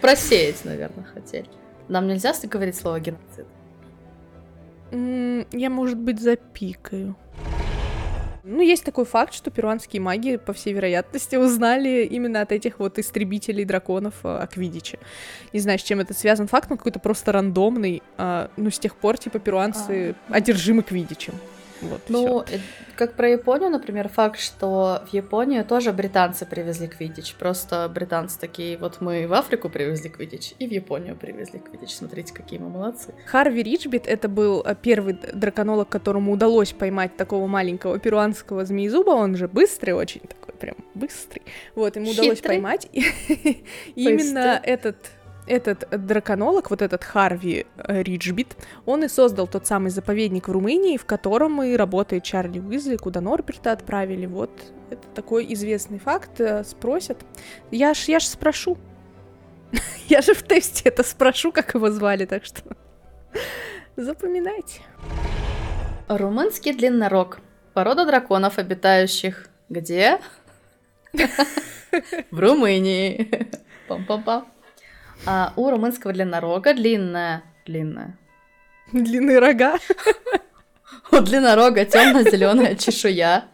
просеять, 0.00 0.64
наверное, 0.64 1.04
хотели. 1.04 1.46
Нам 1.88 2.08
нельзя 2.08 2.32
говорить 2.44 2.76
слово 2.76 3.00
геноцид? 3.00 3.46
Я, 4.90 5.70
может 5.70 5.98
быть, 5.98 6.20
запикаю. 6.20 7.16
Ну, 8.46 8.60
есть 8.60 8.84
такой 8.84 9.06
факт, 9.06 9.32
что 9.32 9.50
перуанские 9.50 10.02
маги, 10.02 10.36
по 10.36 10.52
всей 10.52 10.74
вероятности, 10.74 11.36
узнали 11.36 12.04
именно 12.04 12.42
от 12.42 12.52
этих 12.52 12.78
вот 12.78 12.98
истребителей 12.98 13.64
драконов 13.64 14.14
э, 14.22 14.28
о 14.28 14.46
Квидиче. 14.46 14.98
Не 15.54 15.60
знаю, 15.60 15.78
с 15.78 15.82
чем 15.82 16.00
это 16.00 16.12
связан 16.12 16.46
факт, 16.46 16.68
но 16.68 16.76
какой-то 16.76 16.98
просто 16.98 17.32
рандомный. 17.32 18.02
А, 18.18 18.50
ну, 18.58 18.70
с 18.70 18.78
тех 18.78 18.96
пор, 18.96 19.16
типа, 19.16 19.38
перуанцы 19.38 20.14
а. 20.28 20.34
одержимы 20.34 20.82
Квидичем. 20.82 21.32
Вот, 21.90 22.02
ну, 22.08 22.44
всё. 22.44 22.58
как 22.96 23.14
про 23.14 23.28
Японию, 23.28 23.70
например, 23.70 24.08
факт, 24.08 24.40
что 24.40 25.02
в 25.10 25.14
Японию 25.14 25.64
тоже 25.64 25.92
британцы 25.92 26.46
привезли 26.46 26.88
квидич. 26.88 27.34
Просто 27.34 27.90
британцы 27.92 28.38
такие, 28.38 28.76
вот 28.78 29.00
мы 29.00 29.26
в 29.26 29.34
Африку 29.34 29.68
привезли 29.68 30.10
квидич, 30.10 30.54
и 30.58 30.66
в 30.66 30.70
Японию 30.70 31.16
привезли 31.16 31.58
квидич. 31.58 31.90
Смотрите, 31.94 32.32
какие 32.32 32.58
мы 32.58 32.68
молодцы. 32.68 33.14
Харви 33.26 33.62
Ричбит— 33.62 34.06
это 34.06 34.28
был 34.28 34.62
э, 34.64 34.74
первый 34.80 35.14
драконолог, 35.14 35.88
которому 35.88 36.32
удалось 36.32 36.72
поймать 36.72 37.16
такого 37.16 37.46
маленького 37.46 37.98
перуанского 37.98 38.64
змеезуба. 38.64 39.10
Он 39.10 39.36
же 39.36 39.48
быстрый 39.48 39.92
очень, 39.92 40.20
такой 40.20 40.54
прям 40.54 40.76
быстрый. 40.94 41.42
Вот, 41.74 41.96
ему 41.96 42.06
Хитрый. 42.06 42.22
удалось 42.22 42.40
поймать. 42.40 42.88
И 42.92 43.62
именно 43.94 44.60
этот 44.62 44.96
этот 45.46 45.88
драконолог, 45.90 46.70
вот 46.70 46.82
этот 46.82 47.04
Харви 47.04 47.66
э, 47.76 48.02
Риджбит, 48.02 48.56
он 48.86 49.04
и 49.04 49.08
создал 49.08 49.46
тот 49.46 49.66
самый 49.66 49.90
заповедник 49.90 50.48
в 50.48 50.52
Румынии, 50.52 50.96
в 50.96 51.04
котором 51.04 51.62
и 51.62 51.76
работает 51.76 52.24
Чарли 52.24 52.60
Уизли, 52.60 52.96
куда 52.96 53.20
Норберта 53.20 53.72
отправили. 53.72 54.26
Вот 54.26 54.50
это 54.90 55.06
такой 55.14 55.52
известный 55.52 55.98
факт. 55.98 56.40
Э, 56.40 56.64
спросят. 56.64 57.18
Я 57.70 57.94
ж, 57.94 58.04
я 58.08 58.20
ж 58.20 58.24
спрошу. 58.24 58.78
я 60.08 60.22
же 60.22 60.34
в 60.34 60.42
тесте 60.42 60.88
это 60.88 61.02
спрошу, 61.02 61.52
как 61.52 61.74
его 61.74 61.90
звали, 61.90 62.24
так 62.24 62.44
что 62.44 62.62
запоминайте. 63.96 64.80
Румынский 66.08 66.72
длиннорог. 66.72 67.38
Порода 67.72 68.06
драконов, 68.06 68.58
обитающих 68.58 69.48
где? 69.68 70.20
В 72.30 72.38
Румынии. 72.38 73.48
Пам-пам-пам. 73.88 74.44
А 75.26 75.52
у 75.56 75.70
румынского 75.70 76.12
длиннорога 76.12 76.74
длинная... 76.74 77.42
Длинная. 77.64 78.18
Длинные 78.92 79.38
рога. 79.38 79.78
У 81.10 81.20
длиннорога 81.20 81.86
темно-зеленая 81.86 82.74
чешуя 82.76 83.44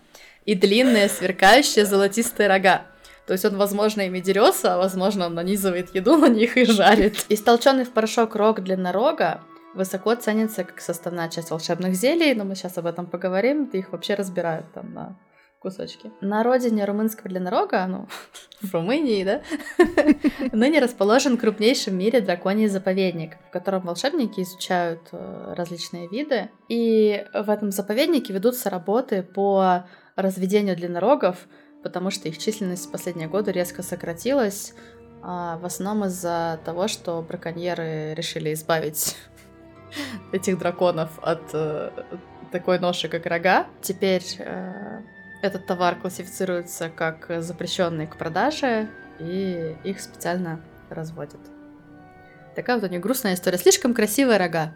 и 0.45 0.55
длинные 0.55 1.09
сверкающие 1.09 1.87
золотистые 1.87 2.49
рога. 2.49 2.83
То 3.27 3.35
есть 3.35 3.45
он, 3.45 3.57
возможно, 3.57 4.01
ими 4.01 4.19
дерется, 4.19 4.75
а 4.75 4.79
возможно, 4.79 5.27
он 5.27 5.35
нанизывает 5.35 5.95
еду 5.95 6.17
на 6.17 6.27
них 6.27 6.57
и 6.57 6.65
жарит. 6.65 7.25
Истолченный 7.29 7.85
в 7.85 7.91
порошок 7.91 8.35
рог 8.35 8.61
длиннорога 8.61 9.43
высоко 9.75 10.17
ценится 10.17 10.65
как 10.65 10.81
составная 10.81 11.29
часть 11.29 11.51
волшебных 11.51 11.95
зелий, 11.95 12.35
но 12.35 12.45
мы 12.45 12.57
сейчас 12.57 12.79
об 12.79 12.87
этом 12.87 13.07
поговорим. 13.07 13.67
Их 13.67 13.93
вообще 13.93 14.15
разбирают 14.15 14.67
там 14.73 14.93
на 14.93 15.17
кусочки. 15.61 16.11
На 16.21 16.43
родине 16.43 16.85
румынского 16.85 17.29
длиннорога, 17.29 17.87
ну, 17.87 18.09
в 18.63 18.75
Румынии, 18.75 19.23
да, 19.25 19.43
ныне 20.53 20.81
расположен 20.81 21.37
крупнейший 21.37 21.93
в 21.93 21.97
мире 21.97 22.21
драконий 22.21 22.67
заповедник, 22.67 23.37
в 23.49 23.51
котором 23.51 23.83
волшебники 23.83 24.41
изучают 24.41 25.01
э, 25.13 25.55
различные 25.57 26.09
виды. 26.09 26.51
И 26.69 27.25
в 27.33 27.51
этом 27.51 27.71
заповеднике 27.71 28.33
ведутся 28.33 28.71
работы 28.71 29.23
по 29.23 29.85
разведению 30.17 30.77
длиннорогов, 30.77 31.47
потому 31.83 32.11
что 32.11 32.29
их 32.29 32.39
численность 32.39 32.89
в 32.89 32.91
последние 32.91 33.29
годы 33.29 33.53
резко 33.53 33.83
сократилась, 33.83 34.75
а 35.23 35.59
в 35.59 35.67
основном 35.67 36.07
из-за 36.07 36.59
того, 36.65 36.89
что 36.89 37.21
браконьеры 37.23 38.15
решили 38.15 38.55
избавить 38.55 39.17
этих 40.33 40.59
драконов 40.59 41.11
от 41.23 41.43
э, 41.53 41.91
такой 42.51 42.79
ноши, 42.79 43.09
как 43.09 43.27
рога. 43.27 43.67
Теперь 43.83 44.25
э, 44.39 45.03
этот 45.43 45.67
товар 45.67 45.97
классифицируется 45.97 46.91
как 46.91 47.43
запрещенный 47.43 48.07
к 48.07 48.17
продаже, 48.17 48.89
и 49.19 49.77
их 49.85 50.01
специально 50.01 50.61
разводят. 50.89 51.41
Такая 52.55 52.77
вот 52.77 52.89
у 52.89 52.93
них 52.93 53.01
грустная 53.01 53.35
история. 53.35 53.59
Слишком 53.59 53.95
красивые 53.95 54.39
рога. 54.39 54.73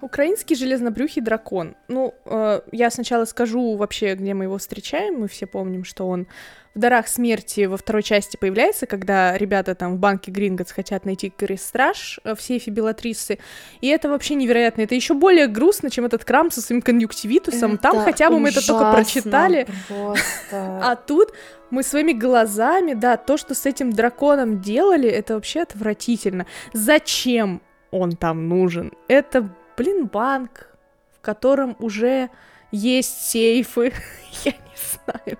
Украинский 0.00 0.56
железнобрюхий 0.56 1.22
дракон. 1.22 1.76
Ну, 1.88 2.14
э, 2.24 2.62
я 2.72 2.90
сначала 2.90 3.26
скажу 3.26 3.76
вообще, 3.76 4.14
где 4.14 4.34
мы 4.34 4.44
его 4.44 4.58
встречаем. 4.58 5.20
Мы 5.20 5.28
все 5.28 5.46
помним, 5.46 5.84
что 5.84 6.08
он 6.08 6.26
в 6.74 6.78
«Дарах 6.78 7.08
смерти» 7.08 7.66
во 7.66 7.76
второй 7.76 8.02
части 8.02 8.36
появляется, 8.36 8.86
когда 8.86 9.36
ребята 9.36 9.74
там 9.74 9.96
в 9.96 9.98
банке 9.98 10.30
Гринготс 10.30 10.70
хотят 10.70 11.04
найти 11.04 11.30
крестраж 11.30 12.20
э, 12.22 12.34
в 12.34 12.40
сейфе 12.40 12.70
Белатрисы. 12.70 13.38
И 13.80 13.88
это 13.88 14.08
вообще 14.08 14.36
невероятно. 14.36 14.82
Это 14.82 14.94
еще 14.94 15.14
более 15.14 15.48
грустно, 15.48 15.90
чем 15.90 16.04
этот 16.04 16.24
крам 16.24 16.50
со 16.50 16.60
своим 16.60 16.80
конъюнктивитусом. 16.80 17.74
Это 17.74 17.82
там 17.82 17.98
хотя 18.04 18.30
бы 18.30 18.38
мы 18.38 18.50
это 18.50 18.64
только 18.64 18.92
прочитали. 18.92 19.66
Просто. 19.88 20.20
А 20.82 20.96
тут 20.96 21.32
мы 21.70 21.82
своими 21.82 22.12
глазами, 22.12 22.94
да, 22.94 23.16
то, 23.16 23.36
что 23.36 23.54
с 23.54 23.66
этим 23.66 23.92
драконом 23.92 24.60
делали, 24.60 25.08
это 25.08 25.34
вообще 25.34 25.60
отвратительно. 25.60 26.46
Зачем 26.72 27.62
он 27.90 28.12
там 28.12 28.48
нужен? 28.48 28.92
Это, 29.08 29.48
блин, 29.76 30.06
банк, 30.06 30.68
в 31.16 31.20
котором 31.20 31.76
уже 31.78 32.30
есть 32.70 33.30
сейфы. 33.30 33.92
Я 34.44 34.52
не 34.52 34.58
знаю. 34.76 35.38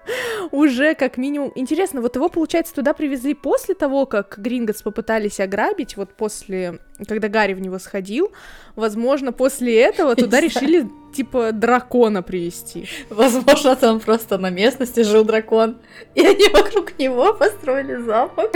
Уже 0.51 0.95
как 0.95 1.17
минимум. 1.17 1.53
Интересно, 1.55 2.01
вот 2.01 2.17
его, 2.17 2.29
получается, 2.29 2.75
туда 2.75 2.93
привезли 2.93 3.35
после 3.35 3.75
того, 3.75 4.07
как 4.07 4.39
Гринготс 4.39 4.83
попытались 4.83 5.41
ограбить, 5.41 5.97
вот 5.97 6.13
после, 6.13 6.81
когда 7.07 7.29
Гарри 7.29 7.55
в 7.55 7.61
него 7.61 7.79
сходил. 7.79 8.33
Возможно, 8.77 9.33
после 9.33 9.81
этого 9.81 10.17
туда 10.17 10.41
решили, 10.41 10.89
типа, 11.15 11.53
дракона 11.53 12.23
привезти. 12.23 12.89
Возможно, 13.11 13.77
там 13.77 14.01
просто 14.01 14.39
на 14.39 14.51
местности 14.51 15.03
жил 15.03 15.25
дракон, 15.25 15.79
и 16.15 16.27
они 16.27 16.49
вокруг 16.49 16.99
него 16.99 17.33
построили 17.35 17.97
замок. 18.03 18.51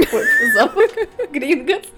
Замок 0.54 0.90
Гринготс. 1.32 1.88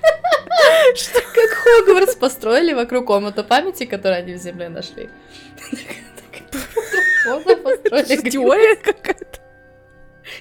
Что 0.94 1.20
как 1.20 1.50
Хогвартс 1.50 2.14
построили 2.16 2.72
вокруг 2.72 3.06
комнаты 3.06 3.42
памяти, 3.42 3.84
которую 3.84 4.18
они 4.18 4.34
в 4.34 4.38
земле 4.38 4.68
нашли. 4.68 5.10
Теория 8.30 8.76
какая-то. 8.76 9.38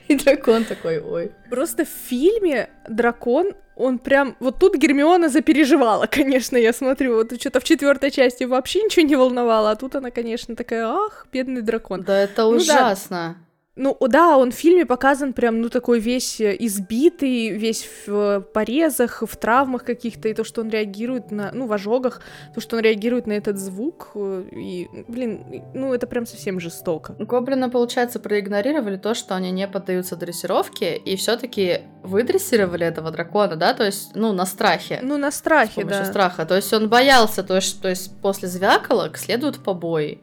И 0.07 0.15
дракон 0.15 0.65
такой, 0.65 0.99
ой. 0.99 1.31
Просто 1.49 1.85
в 1.85 1.89
фильме 1.89 2.69
дракон, 2.87 3.53
он 3.75 3.99
прям... 3.99 4.35
Вот 4.39 4.59
тут 4.59 4.75
Гермиона 4.75 5.29
запереживала, 5.29 6.07
конечно, 6.07 6.57
я 6.57 6.73
смотрю. 6.73 7.15
Вот 7.15 7.39
что-то 7.39 7.59
в 7.59 7.63
четвертой 7.63 8.11
части 8.11 8.43
вообще 8.43 8.83
ничего 8.83 9.05
не 9.05 9.15
волновало, 9.15 9.71
а 9.71 9.75
тут 9.75 9.95
она, 9.95 10.11
конечно, 10.11 10.55
такая, 10.55 10.85
ах, 10.85 11.27
бедный 11.31 11.61
дракон. 11.61 12.01
Да 12.03 12.17
это 12.23 12.43
Ну 12.43 12.57
ужасно. 12.57 13.37
Ну 13.77 13.95
да, 14.07 14.37
он 14.37 14.51
в 14.51 14.55
фильме 14.55 14.85
показан 14.85 15.33
прям, 15.33 15.61
ну 15.61 15.69
такой 15.69 15.99
весь 15.99 16.41
э, 16.41 16.55
избитый, 16.59 17.49
весь 17.49 17.87
в 18.07 18.11
э, 18.11 18.41
порезах, 18.41 19.21
в 19.21 19.37
травмах 19.37 19.83
каких-то, 19.83 20.27
и 20.27 20.33
то, 20.33 20.43
что 20.43 20.61
он 20.61 20.69
реагирует 20.69 21.31
на, 21.31 21.51
ну, 21.53 21.67
в 21.67 21.73
ожогах, 21.73 22.21
то, 22.55 22.59
что 22.59 22.77
он 22.77 22.81
реагирует 22.81 23.27
на 23.27 23.33
этот 23.33 23.59
звук, 23.59 24.09
э, 24.15 24.43
и, 24.51 24.87
блин, 25.07 25.63
ну 25.75 25.93
это 25.93 26.07
прям 26.07 26.25
совсем 26.25 26.59
жестоко. 26.59 27.15
Гоблины, 27.19 27.69
получается, 27.69 28.19
проигнорировали 28.19 28.97
то, 28.97 29.13
что 29.13 29.35
они 29.35 29.51
не 29.51 29.67
поддаются 29.67 30.15
дрессировке, 30.15 30.97
и 30.97 31.15
все-таки 31.15 31.81
выдрессировали 32.03 32.85
этого 32.85 33.11
дракона, 33.11 33.55
да, 33.55 33.75
то 33.75 33.85
есть, 33.85 34.15
ну, 34.15 34.33
на 34.33 34.47
страхе. 34.47 34.99
Ну, 35.03 35.17
на 35.17 35.31
страхе, 35.31 35.83
да. 35.83 36.03
страха. 36.05 36.45
То 36.45 36.55
есть 36.55 36.73
он 36.73 36.89
боялся, 36.89 37.43
то 37.43 37.55
есть, 37.55 37.79
то 37.81 37.89
есть 37.89 38.19
после 38.21 38.47
звяколок 38.47 39.17
следуют 39.17 39.63
побои. 39.63 40.19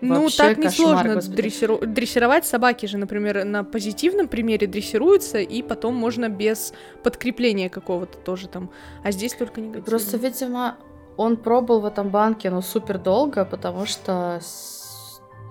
Ну, 0.00 0.22
Вообще 0.22 0.36
так 0.38 0.58
несложно 0.58 1.14
дрессиру- 1.20 1.86
дрессировать. 1.86 2.44
Собаки 2.44 2.86
же, 2.86 2.98
например, 2.98 3.44
на 3.44 3.64
позитивном 3.64 4.28
примере 4.28 4.66
дрессируются, 4.66 5.38
и 5.38 5.62
потом 5.62 5.94
можно 5.94 6.28
без 6.28 6.74
подкрепления 7.02 7.70
какого-то 7.70 8.18
тоже 8.18 8.48
там. 8.48 8.70
А 9.02 9.10
здесь 9.12 9.34
только 9.34 9.60
негативно. 9.60 9.88
Просто, 9.88 10.16
видимо, 10.18 10.76
он 11.16 11.36
пробыл 11.36 11.80
в 11.80 11.86
этом 11.86 12.10
банке, 12.10 12.50
ну, 12.50 12.60
супер 12.60 12.98
долго, 12.98 13.44
потому 13.44 13.86
что 13.86 14.40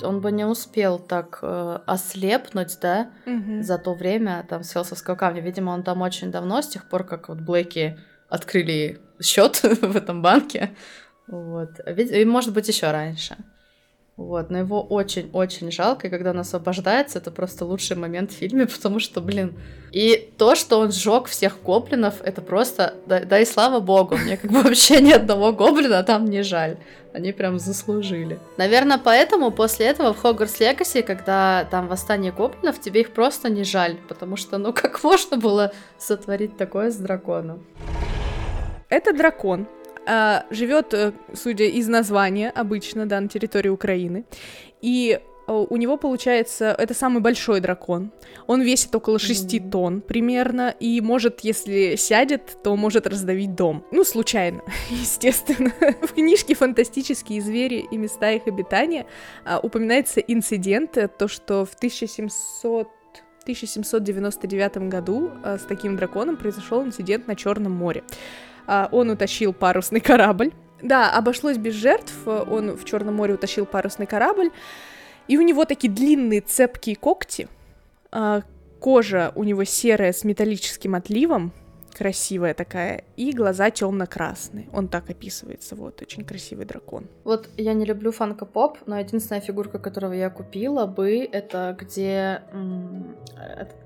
он 0.03 0.19
бы 0.21 0.31
не 0.31 0.45
успел 0.45 0.99
так 0.99 1.39
э, 1.41 1.79
ослепнуть, 1.85 2.77
да, 2.81 3.11
Мгм. 3.25 3.63
за 3.63 3.77
то 3.77 3.93
время, 3.93 4.45
там, 4.49 4.63
с 4.63 4.73
Хелсовского 4.73 5.15
камня. 5.15 5.41
Видимо, 5.41 5.71
он 5.71 5.83
там 5.83 6.01
очень 6.01 6.29
давно, 6.31 6.61
с 6.61 6.67
тех 6.67 6.89
пор, 6.89 7.05
как 7.05 7.29
вот 7.29 7.39
Блэки 7.39 7.97
открыли 8.29 8.99
счет 9.21 9.61
в 9.63 9.95
этом 9.95 10.21
банке. 10.21 10.75
Вот. 11.27 11.69
И, 11.87 12.25
может 12.25 12.53
быть, 12.53 12.67
еще 12.67 12.91
раньше. 12.91 13.37
Вот, 14.15 14.51
но 14.51 14.59
его 14.59 14.83
очень-очень 14.83 15.71
жалко, 15.71 16.05
и 16.05 16.09
когда 16.11 16.29
он 16.29 16.39
освобождается, 16.39 17.17
это 17.17 17.31
просто 17.31 17.65
лучший 17.65 17.97
момент 17.97 18.31
в 18.31 18.35
фильме, 18.35 18.67
потому 18.75 18.99
что, 18.99 19.21
блин, 19.21 19.57
и 19.91 20.31
то, 20.37 20.53
что 20.53 20.79
он 20.79 20.91
сжег 20.91 21.25
всех 21.25 21.61
гоблинов, 21.63 22.21
это 22.21 22.41
просто, 22.41 22.93
да, 23.07 23.21
да 23.21 23.39
и 23.39 23.45
слава 23.45 23.79
богу, 23.79 24.15
мне 24.15 24.37
как 24.37 24.51
бы 24.51 24.61
вообще 24.61 25.01
ни 25.01 25.11
одного 25.11 25.51
гоблина 25.51 26.03
там 26.03 26.25
не 26.25 26.43
жаль. 26.43 26.77
Они 27.11 27.31
прям 27.31 27.59
заслужили. 27.59 28.39
Наверное, 28.57 28.97
поэтому 28.97 29.51
после 29.51 29.85
этого 29.85 30.13
в 30.13 30.17
Хогвартс 30.17 30.59
Легаси, 30.59 31.03
когда 31.03 31.67
там 31.69 31.87
восстание 31.87 32.31
гоблинов, 32.31 32.79
тебе 32.79 33.01
их 33.01 33.13
просто 33.13 33.49
не 33.49 33.63
жаль, 33.63 33.97
потому 34.07 34.35
что, 34.35 34.57
ну, 34.57 34.73
как 34.73 35.03
можно 35.03 35.37
было 35.37 35.71
сотворить 35.99 36.57
такое 36.57 36.89
с 36.89 36.95
драконом? 36.97 37.63
Это 38.89 39.13
дракон. 39.13 39.67
А, 40.05 40.45
живет, 40.49 40.93
э, 40.93 41.13
судя 41.33 41.65
из 41.65 41.87
названия, 41.87 42.49
обычно, 42.49 43.05
да, 43.05 43.19
на 43.21 43.27
территории 43.27 43.69
Украины. 43.69 44.25
И 44.81 45.19
э, 45.47 45.51
у 45.51 45.77
него, 45.77 45.97
получается, 45.97 46.75
это 46.77 46.93
самый 46.93 47.21
большой 47.21 47.59
дракон. 47.59 48.11
Он 48.47 48.61
весит 48.61 48.95
около 48.95 49.19
6 49.19 49.59
Мгм. 49.59 49.71
тонн 49.71 50.01
примерно, 50.01 50.75
и 50.79 51.01
может, 51.01 51.41
если 51.41 51.95
сядет, 51.95 52.57
то 52.63 52.75
может 52.75 53.07
раздавить 53.07 53.55
дом. 53.55 53.85
Ну, 53.91 54.03
случайно, 54.03 54.61
естественно. 54.89 55.71
В 56.01 56.13
книжке 56.13 56.55
«Фантастические 56.55 57.41
звери 57.41 57.85
и 57.91 57.97
места 57.97 58.31
их 58.31 58.47
обитания» 58.47 59.05
а, 59.45 59.59
упоминается 59.59 60.19
инцидент, 60.19 60.97
э, 60.97 61.07
то, 61.07 61.27
что 61.27 61.65
в 61.65 61.73
1700 61.75 62.87
1799 63.43 64.89
году 64.89 65.31
а, 65.43 65.57
с 65.57 65.63
таким 65.63 65.97
драконом 65.97 66.37
произошел 66.37 66.81
инцидент 66.81 67.27
на 67.27 67.35
Черном 67.35 67.73
море. 67.73 68.03
А, 68.67 68.89
он 68.91 69.09
утащил 69.09 69.53
парусный 69.53 69.99
корабль. 69.99 70.51
Да, 70.81 71.11
обошлось 71.11 71.57
без 71.57 71.73
жертв. 71.75 72.13
Он 72.25 72.71
в 72.71 72.83
Черном 72.85 73.15
море 73.15 73.35
утащил 73.35 73.65
парусный 73.65 74.05
корабль. 74.05 74.51
И 75.27 75.37
у 75.37 75.41
него 75.41 75.65
такие 75.65 75.91
длинные 75.91 76.41
цепкие 76.41 76.95
когти. 76.95 77.47
А, 78.11 78.41
кожа 78.79 79.31
у 79.35 79.43
него 79.43 79.63
серая 79.63 80.11
с 80.11 80.23
металлическим 80.23 80.95
отливом. 80.95 81.53
Красивая 82.03 82.53
такая. 82.53 83.05
И 83.15 83.31
глаза 83.31 83.69
темно-красные. 83.71 84.67
Он 84.73 84.89
так 84.89 85.09
описывается. 85.09 85.77
Вот, 85.77 86.01
очень 86.01 86.25
красивый 86.25 86.65
дракон. 86.65 87.07
Вот 87.23 87.47
я 87.55 87.71
не 87.73 87.85
люблю 87.85 88.11
фанка-поп, 88.11 88.79
но 88.85 88.99
единственная 88.99 89.39
фигурка, 89.39 89.79
которую 89.79 90.17
я 90.17 90.29
купила 90.29 90.85
бы, 90.85 91.19
это 91.31 91.77
где 91.79 92.41
м, 92.51 93.15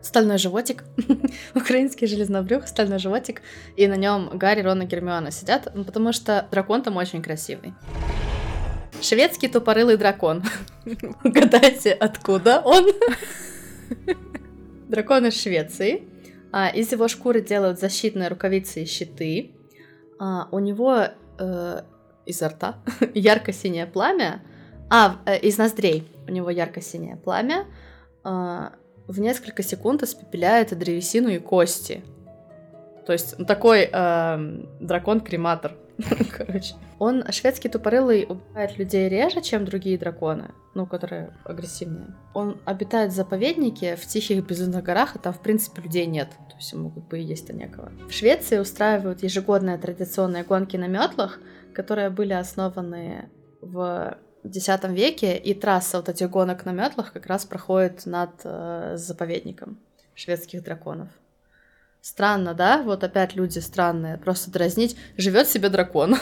стальной 0.02 0.40
животик, 0.40 0.84
украинский 1.54 2.08
железнобрюх, 2.08 2.68
стальной 2.68 2.98
животик, 2.98 3.44
и 3.76 3.86
на 3.86 3.96
нем 3.96 4.32
Гарри, 4.34 4.64
Рон 4.64 4.82
и 4.82 4.88
Гермиона 4.88 5.30
сидят, 5.30 5.72
потому 5.86 6.12
что 6.12 6.48
дракон 6.50 6.82
там 6.82 6.98
очень 6.98 7.22
красивый. 7.22 7.76
Шведский 9.00 9.48
тупорылый 9.48 9.96
дракон. 9.96 10.44
Угадайте, 11.24 11.92
откуда 11.92 12.62
он? 12.66 12.88
Дракон 14.90 15.28
из 15.28 15.40
Швеции. 15.40 16.17
А, 16.52 16.70
из 16.70 16.92
его 16.92 17.08
шкуры 17.08 17.42
делают 17.42 17.80
защитные 17.80 18.30
рукавицы 18.30 18.84
и 18.84 18.86
щиты. 18.86 19.52
А, 20.20 20.48
у 20.52 20.60
него 20.60 21.08
э, 21.40 21.82
изо 22.26 22.50
рта 22.50 22.76
ярко-синее 23.14 23.86
пламя. 23.86 24.44
А, 24.90 25.18
э, 25.26 25.40
из 25.40 25.58
ноздрей 25.58 26.08
у 26.28 26.32
него 26.32 26.50
ярко-синее 26.50 27.18
пламя. 27.18 27.66
а, 28.24 28.74
в 29.08 29.22
несколько 29.22 29.64
секунд 29.64 30.04
испепеляет 30.04 30.78
древесину 30.78 31.30
и 31.30 31.40
кости. 31.40 32.04
То 33.06 33.14
есть 33.14 33.36
ну, 33.38 33.46
такой 33.46 33.86
эм, 33.86 34.68
дракон-крематор. 34.82 35.76
Короче. 36.38 36.76
Он 37.00 37.24
шведский 37.32 37.70
тупорылый 37.70 38.26
убивает 38.28 38.78
людей 38.78 39.10
реже, 39.10 39.42
чем 39.42 39.66
другие 39.66 39.98
драконы, 39.98 40.52
ну, 40.76 40.86
которые 40.86 41.34
агрессивнее. 41.44 42.16
Он 42.34 42.60
обитает 42.66 43.12
в 43.12 43.16
заповеднике 43.16 43.96
в 43.96 44.06
тихих 44.06 44.46
безлюдных 44.46 44.84
горах, 44.84 45.16
и 45.16 45.20
там, 45.20 45.34
в 45.34 45.40
принципе, 45.40 45.82
людей 45.82 46.06
нет. 46.06 46.30
То 46.50 46.56
есть 46.56 46.72
как 46.72 47.08
бы 47.08 47.20
и 47.20 47.24
есть-то 47.24 47.54
некого. 47.54 47.92
В 48.08 48.12
Швеции 48.12 48.60
устраивают 48.60 49.24
ежегодные 49.24 49.78
традиционные 49.78 50.44
гонки 50.44 50.78
на 50.78 50.88
метлах, 50.88 51.40
которые 51.74 52.10
были 52.10 52.34
основаны 52.34 53.30
в 53.62 54.18
X 54.44 54.68
веке, 54.90 55.38
и 55.38 55.54
трасса 55.54 55.98
вот 55.98 56.10
этих 56.10 56.30
гонок 56.30 56.66
на 56.66 56.72
метлах 56.72 57.12
как 57.14 57.26
раз 57.26 57.46
проходит 57.46 58.06
над 58.06 58.32
э, 58.44 58.94
заповедником 58.96 59.80
шведских 60.14 60.64
драконов. 60.64 61.10
Странно, 62.02 62.54
да? 62.54 62.82
Вот 62.84 63.04
опять 63.04 63.36
люди 63.36 63.60
странные. 63.60 64.18
Просто 64.18 64.52
дразнить. 64.52 64.98
Живет 65.18 65.48
себе 65.48 65.70
дракон. 65.70 66.16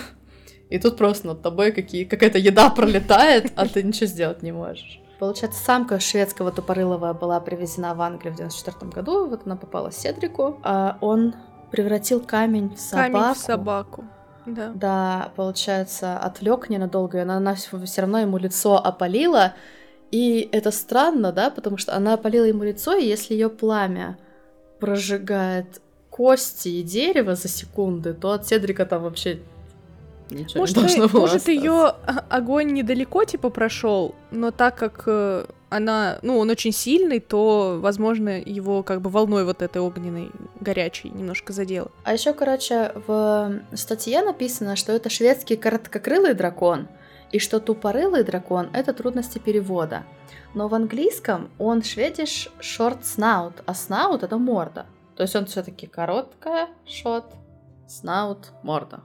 И 0.69 0.79
тут 0.79 0.97
просто 0.97 1.27
над 1.27 1.41
тобой 1.41 1.71
какие, 1.71 2.05
какая-то 2.05 2.39
еда 2.39 2.69
пролетает, 2.69 3.51
а 3.55 3.67
ты 3.67 3.83
ничего 3.83 4.07
сделать 4.07 4.41
не 4.41 4.51
можешь. 4.51 4.99
Получается, 5.19 5.63
самка 5.63 5.99
шведского 5.99 6.51
тупорылого 6.51 7.13
была 7.13 7.39
привезена 7.39 7.93
в 7.93 8.01
Англию 8.01 8.33
в 8.33 8.37
94 8.37 8.91
году. 8.91 9.27
Вот 9.27 9.41
она 9.45 9.55
попала 9.55 9.91
Седрику. 9.91 10.59
А 10.63 10.97
он 11.01 11.35
превратил 11.71 12.19
камень 12.19 12.75
в 12.75 12.79
собаку. 12.79 13.13
Камень 13.13 13.33
в 13.33 13.37
собаку. 13.37 14.05
Да. 14.45 14.71
Да, 14.75 15.31
получается, 15.35 16.17
отвлек 16.17 16.69
ненадолго, 16.69 17.17
и 17.17 17.21
она, 17.21 17.37
она 17.37 17.55
все 17.55 18.01
равно 18.01 18.19
ему 18.19 18.37
лицо 18.37 18.77
опалила. 18.77 19.53
И 20.11 20.47
это 20.51 20.71
странно, 20.71 21.31
да, 21.31 21.49
потому 21.49 21.77
что 21.77 21.95
она 21.95 22.13
опалила 22.13 22.45
ему 22.45 22.63
лицо, 22.63 22.95
и 22.95 23.05
если 23.05 23.33
ее 23.33 23.49
пламя 23.49 24.17
прожигает 24.79 25.81
кости 26.09 26.69
и 26.69 26.83
дерево 26.83 27.35
за 27.35 27.47
секунды, 27.47 28.13
то 28.13 28.31
от 28.31 28.47
Седрика 28.47 28.85
там 28.85 29.03
вообще 29.03 29.39
ничего 30.29 30.61
Может, 30.61 30.77
не 30.77 30.81
должно 30.83 31.07
было 31.07 31.21
может 31.21 31.35
остаться. 31.37 31.51
ее 31.51 31.93
огонь 32.29 32.71
недалеко 32.73 33.23
типа 33.25 33.49
прошел, 33.49 34.15
но 34.31 34.51
так 34.51 34.75
как 34.75 35.03
э, 35.07 35.45
она, 35.69 36.19
ну, 36.21 36.37
он 36.37 36.49
очень 36.49 36.71
сильный, 36.71 37.19
то, 37.19 37.79
возможно, 37.81 38.39
его 38.39 38.81
как 38.83 39.01
бы 39.01 39.09
волной 39.09 39.43
вот 39.43 39.61
этой 39.61 39.81
огненной 39.81 40.31
горячей 40.59 41.09
немножко 41.09 41.53
задело. 41.53 41.91
А 42.03 42.13
еще, 42.13 42.33
короче, 42.33 42.93
в 43.07 43.59
статье 43.73 44.21
написано, 44.21 44.75
что 44.75 44.93
это 44.93 45.09
шведский 45.09 45.57
короткокрылый 45.57 46.33
дракон, 46.33 46.87
и 47.35 47.39
что 47.39 47.59
тупорылый 47.59 48.23
дракон— 48.23 48.69
это 48.73 48.93
трудности 48.93 49.39
перевода. 49.39 50.03
Но 50.53 50.69
в 50.69 50.73
английском 50.73 51.49
он 51.59 51.83
шведиш 51.83 52.49
short 52.61 53.01
snout, 53.01 53.55
а 53.65 53.73
snout— 53.73 54.19
это 54.23 54.37
морда. 54.37 54.85
То 55.17 55.23
есть 55.23 55.35
он 55.35 55.45
все-таки 55.45 55.85
короткая, 55.85 56.69
short, 56.85 57.25
snout, 57.89 58.45
морда. 58.63 59.01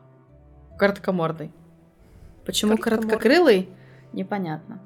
Короткомордый. 0.78 1.51
Почему 2.47 2.78
короткокрылый? 2.78 3.68
Непонятно. 4.12 4.81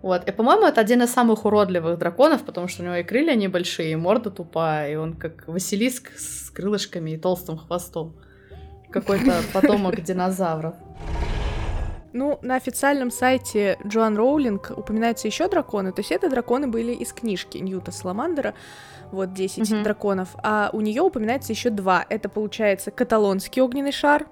Вот, 0.00 0.28
и, 0.28 0.30
по-моему, 0.30 0.64
это 0.64 0.80
один 0.80 1.02
из 1.02 1.10
самых 1.10 1.46
уродливых 1.46 1.98
драконов, 1.98 2.44
потому 2.44 2.68
что 2.68 2.82
у 2.82 2.86
него 2.86 2.94
и 2.94 3.02
крылья 3.02 3.34
небольшие, 3.34 3.90
и 3.90 3.96
морда 3.96 4.30
тупая, 4.30 4.92
и 4.92 4.94
он 4.94 5.14
как 5.14 5.48
Василиск 5.48 6.12
с 6.16 6.48
крылышками 6.50 7.10
и 7.10 7.18
толстым 7.18 7.58
хвостом. 7.58 8.14
Какой-то 8.92 9.32
потомок 9.52 10.00
динозавров. 10.00 10.76
Ну, 12.12 12.38
на 12.42 12.56
официальном 12.56 13.10
сайте 13.10 13.78
Джоан 13.86 14.16
Роулинг 14.16 14.72
упоминаются 14.76 15.28
еще 15.28 15.48
драконы, 15.48 15.92
то 15.92 16.00
есть 16.00 16.10
это 16.10 16.30
драконы 16.30 16.66
были 16.66 16.92
из 16.92 17.12
книжки 17.12 17.58
Ньюта 17.58 17.92
Саламандера, 17.92 18.54
вот 19.12 19.32
10 19.34 19.70
Мгм. 19.70 19.82
драконов, 19.82 20.28
а 20.42 20.70
у 20.72 20.80
нее 20.80 21.02
упоминается 21.02 21.52
еще 21.52 21.70
два. 21.70 22.04
Это 22.08 22.28
получается 22.28 22.90
каталонский 22.90 23.60
огненный 23.62 23.92
шар, 23.92 24.26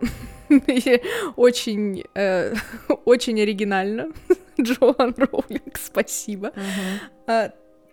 очень, 1.36 2.04
э, 2.14 2.54
очень 3.04 3.40
оригинально. 3.40 4.08
Джоан 4.60 5.14
Роулинг, 5.16 5.78
спасибо. 5.78 6.52
А, 7.26 7.50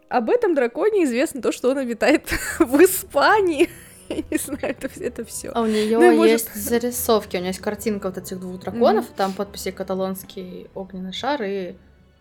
об 0.10 0.30
этом 0.30 0.54
драконе 0.56 1.04
известно 1.06 1.42
то, 1.42 1.52
что 1.52 1.70
он 1.72 1.78
обитает 1.78 2.30
в 2.60 2.82
Испании. 2.84 3.70
Я 4.10 4.18
не 4.32 4.38
знаю, 4.38 4.60
это, 4.80 4.90
это 5.00 5.26
все. 5.26 5.50
А 5.54 5.62
у 5.62 5.66
нее 5.66 5.98
Ну 5.98 6.16
может- 6.16 6.32
есть 6.32 6.56
зарисовки, 6.56 7.38
у 7.38 7.40
нее 7.40 7.50
есть 7.50 7.60
картинка 7.60 8.08
вот 8.08 8.18
этих 8.18 8.40
двух 8.40 8.60
драконов, 8.60 9.06
там 9.16 9.34
подписи 9.34 9.72
каталонский 9.72 10.68
огненный 10.76 11.14
шар 11.14 11.42
и 11.44 11.76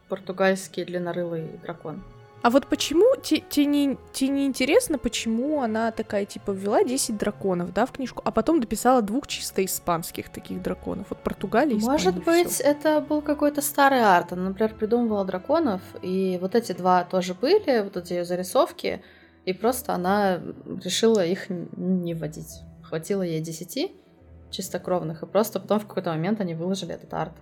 португальский 0.08 0.84
длиннорылый 0.84 1.48
дракон. 1.62 2.02
А 2.42 2.50
вот 2.50 2.66
почему 2.66 3.14
те, 3.22 3.38
те 3.38 3.64
не, 3.66 3.96
те 4.12 4.26
не 4.26 4.46
интересно, 4.46 4.98
почему 4.98 5.62
она 5.62 5.92
такая, 5.92 6.24
типа, 6.24 6.50
ввела 6.50 6.82
10 6.82 7.16
драконов, 7.16 7.72
да, 7.72 7.86
в 7.86 7.92
книжку, 7.92 8.20
а 8.24 8.32
потом 8.32 8.60
дописала 8.60 9.00
двух 9.00 9.28
чисто 9.28 9.64
испанских 9.64 10.28
таких 10.28 10.60
драконов. 10.60 11.06
Вот 11.10 11.20
Португалия, 11.20 11.78
Испания, 11.78 11.92
Может 11.92 12.14
всё. 12.16 12.24
быть, 12.24 12.60
это 12.60 13.00
был 13.00 13.22
какой-то 13.22 13.62
старый 13.62 14.02
арт. 14.02 14.32
Она, 14.32 14.48
например, 14.48 14.74
придумывала 14.74 15.24
драконов, 15.24 15.82
и 16.02 16.36
вот 16.42 16.56
эти 16.56 16.72
два 16.72 17.04
тоже 17.04 17.34
были, 17.34 17.80
вот 17.82 17.96
эти 17.96 18.14
ее 18.14 18.24
зарисовки, 18.24 19.02
и 19.44 19.52
просто 19.52 19.94
она 19.94 20.40
решила 20.84 21.24
их 21.24 21.46
не 21.48 22.14
вводить. 22.14 22.60
Хватило 22.82 23.22
ей 23.22 23.40
десяти 23.40 23.92
чистокровных, 24.50 25.22
и 25.22 25.26
просто 25.26 25.58
потом 25.60 25.80
в 25.80 25.86
какой-то 25.86 26.10
момент 26.10 26.40
они 26.40 26.54
выложили 26.54 26.94
этот 26.94 27.12
арт. 27.14 27.32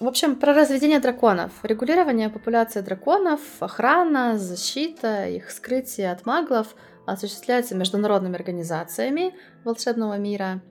В 0.00 0.06
общем, 0.06 0.36
про 0.36 0.54
разведение 0.54 0.98
драконов. 0.98 1.52
Регулирование 1.62 2.30
популяции 2.30 2.80
драконов, 2.80 3.40
охрана, 3.60 4.38
защита, 4.38 5.26
их 5.26 5.50
скрытие 5.50 6.10
от 6.10 6.24
маглов 6.24 6.74
осуществляется 7.06 7.74
международными 7.74 8.34
организациями 8.34 9.34
волшебного 9.62 10.16
мира. 10.16 10.62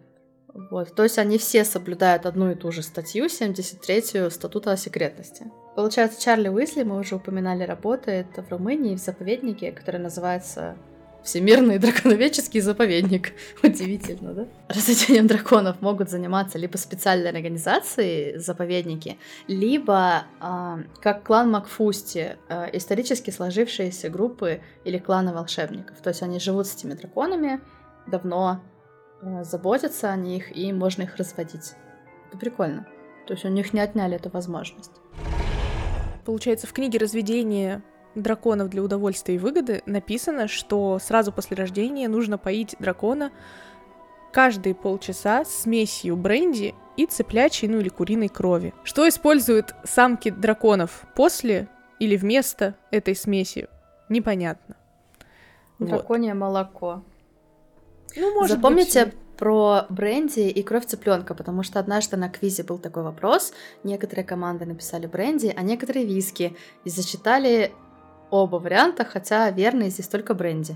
Вот. 0.71 0.95
То 0.95 1.03
есть 1.03 1.19
они 1.19 1.37
все 1.37 1.63
соблюдают 1.63 2.25
одну 2.25 2.51
и 2.51 2.55
ту 2.55 2.71
же 2.71 2.81
статью, 2.81 3.25
73-ю 3.25 4.31
статута 4.31 4.71
о 4.71 4.77
секретности. 4.77 5.51
Получается, 5.75 6.21
Чарли 6.21 6.49
Уизли, 6.49 6.83
мы 6.83 6.99
уже 6.99 7.15
упоминали, 7.15 7.63
работает 7.63 8.27
в 8.35 8.51
Румынии 8.51 8.95
в 8.95 8.99
заповеднике, 8.99 9.71
который 9.71 9.99
называется 9.99 10.75
Всемирный 11.23 11.79
драконоведческий 11.79 12.61
заповедник. 12.61 13.33
Удивительно, 13.63 14.33
да? 14.33 14.47
Разведением 14.69 15.27
драконов 15.27 15.81
могут 15.81 16.09
заниматься 16.09 16.57
либо 16.57 16.77
специальные 16.77 17.29
организации, 17.29 18.37
заповедники, 18.37 19.17
либо, 19.47 20.23
а, 20.39 20.79
как 21.01 21.23
клан 21.23 21.51
Макфусти, 21.51 22.37
а, 22.47 22.69
исторически 22.71 23.31
сложившиеся 23.31 24.09
группы 24.09 24.61
или 24.85 24.97
кланы 24.97 25.33
волшебников. 25.33 26.01
То 26.01 26.09
есть 26.09 26.23
они 26.23 26.39
живут 26.39 26.67
с 26.67 26.75
этими 26.75 26.93
драконами 26.93 27.59
давно, 28.07 28.61
э, 29.21 29.43
заботятся 29.43 30.09
о 30.11 30.15
них, 30.15 30.55
и 30.55 30.71
можно 30.73 31.03
их 31.03 31.17
разводить. 31.17 31.73
Это 32.29 32.37
прикольно. 32.37 32.87
То 33.27 33.33
есть 33.33 33.45
у 33.45 33.49
них 33.49 33.73
не 33.73 33.81
отняли 33.81 34.15
эту 34.15 34.29
возможность. 34.29 34.93
Получается, 36.25 36.67
в 36.67 36.73
книге 36.73 36.99
разведения 36.99 37.81
драконов 38.15 38.69
для 38.69 38.83
удовольствия 38.83 39.35
и 39.35 39.39
выгоды 39.39 39.81
написано, 39.85 40.47
что 40.47 40.99
сразу 40.99 41.31
после 41.31 41.55
рождения 41.57 42.07
нужно 42.07 42.37
поить 42.37 42.75
дракона 42.79 43.31
каждые 44.31 44.75
полчаса 44.75 45.45
смесью 45.45 46.15
бренди 46.15 46.75
и 46.97 47.05
цыплячьей, 47.05 47.71
ну 47.71 47.79
или 47.79 47.89
куриной 47.89 48.27
крови. 48.27 48.73
Что 48.83 49.07
используют 49.07 49.73
самки 49.83 50.29
драконов 50.29 51.05
после 51.15 51.67
или 51.99 52.15
вместо 52.15 52.75
этой 52.91 53.15
смеси, 53.15 53.67
непонятно. 54.07 54.75
Вот. 55.79 55.89
Драконье 55.89 56.33
молоко. 56.33 57.03
Ну, 58.15 58.33
может 58.33 58.57
Запомните 58.57 59.05
быть, 59.05 59.15
про 59.39 59.85
бренди 59.87 60.41
и 60.41 60.61
кровь 60.63 60.85
цыпленка, 60.85 61.33
потому 61.33 61.63
что 61.63 61.79
однажды 61.79 62.17
на 62.17 62.27
квизе 62.29 62.63
был 62.63 62.77
такой 62.77 63.03
вопрос. 63.03 63.53
Некоторые 63.85 64.25
команды 64.25 64.65
написали 64.65 65.07
бренди, 65.07 65.53
а 65.55 65.61
некоторые 65.61 66.05
виски. 66.05 66.57
И 66.83 66.89
зачитали 66.89 67.71
оба 68.29 68.57
варианта, 68.57 69.05
хотя 69.05 69.49
верный 69.49 69.91
здесь 69.91 70.09
только 70.09 70.33
бренди. 70.33 70.75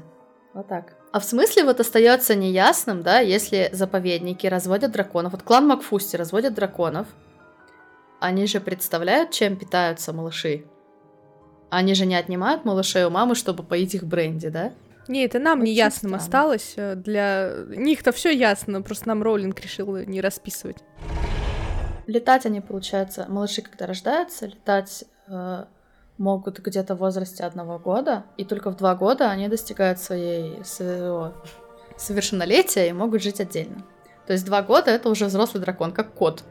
Вот 0.53 0.69
так. 0.69 0.95
А 1.11 1.19
в 1.19 1.25
смысле 1.25 1.65
вот 1.65 1.81
остается 1.81 2.35
неясным, 2.35 3.03
да, 3.03 3.19
если 3.19 3.69
заповедники 3.73 4.47
разводят 4.47 4.93
драконов. 4.93 5.33
Вот 5.33 5.43
клан 5.43 5.67
Макфусти 5.67 6.15
разводят 6.15 6.53
драконов. 6.53 7.07
Они 8.21 8.47
же 8.47 8.61
представляют, 8.61 9.31
чем 9.31 9.57
питаются 9.57 10.13
малыши. 10.13 10.63
Они 11.69 11.95
же 11.95 12.05
не 12.05 12.15
отнимают 12.15 12.63
малышей 12.63 13.03
у 13.03 13.09
мамы, 13.09 13.35
чтобы 13.35 13.63
поить 13.63 13.93
их 13.93 14.05
бренди, 14.05 14.47
да? 14.47 14.71
Не, 15.07 15.25
это 15.25 15.39
нам 15.39 15.59
Очень 15.61 15.71
неясным 15.71 16.11
странно. 16.11 16.17
осталось. 16.17 16.73
э, 16.77 16.95
Для 16.95 17.51
них-то 17.67 18.11
все 18.11 18.31
ясно, 18.31 18.81
просто 18.81 19.07
нам 19.09 19.21
Роллинг 19.23 19.59
решил 19.59 19.97
не 19.97 20.21
расписывать. 20.21 20.77
Летать 22.07 22.45
они, 22.45 22.61
получается, 22.61 23.25
малыши, 23.29 23.61
когда 23.61 23.85
рождаются, 23.85 24.45
летать 24.47 25.05
э, 25.27 25.65
могут 26.17 26.59
где-то 26.59 26.95
в 26.95 26.99
возрасте 26.99 27.43
одного 27.43 27.79
года, 27.79 28.23
и 28.37 28.45
только 28.45 28.71
в 28.71 28.77
два 28.77 28.95
года 28.95 29.29
они 29.29 29.47
достигают 29.47 29.99
своей 29.99 30.63
своего 30.63 31.33
совершеннолетия 31.97 32.89
и 32.89 32.93
могут 32.93 33.21
жить 33.23 33.39
отдельно. 33.39 33.83
То 34.25 34.33
есть 34.33 34.45
два 34.45 34.61
года 34.61 34.91
это 34.91 35.09
уже 35.09 35.25
взрослый 35.25 35.61
дракон, 35.61 35.91
как 35.91 36.13
кот. 36.13 36.43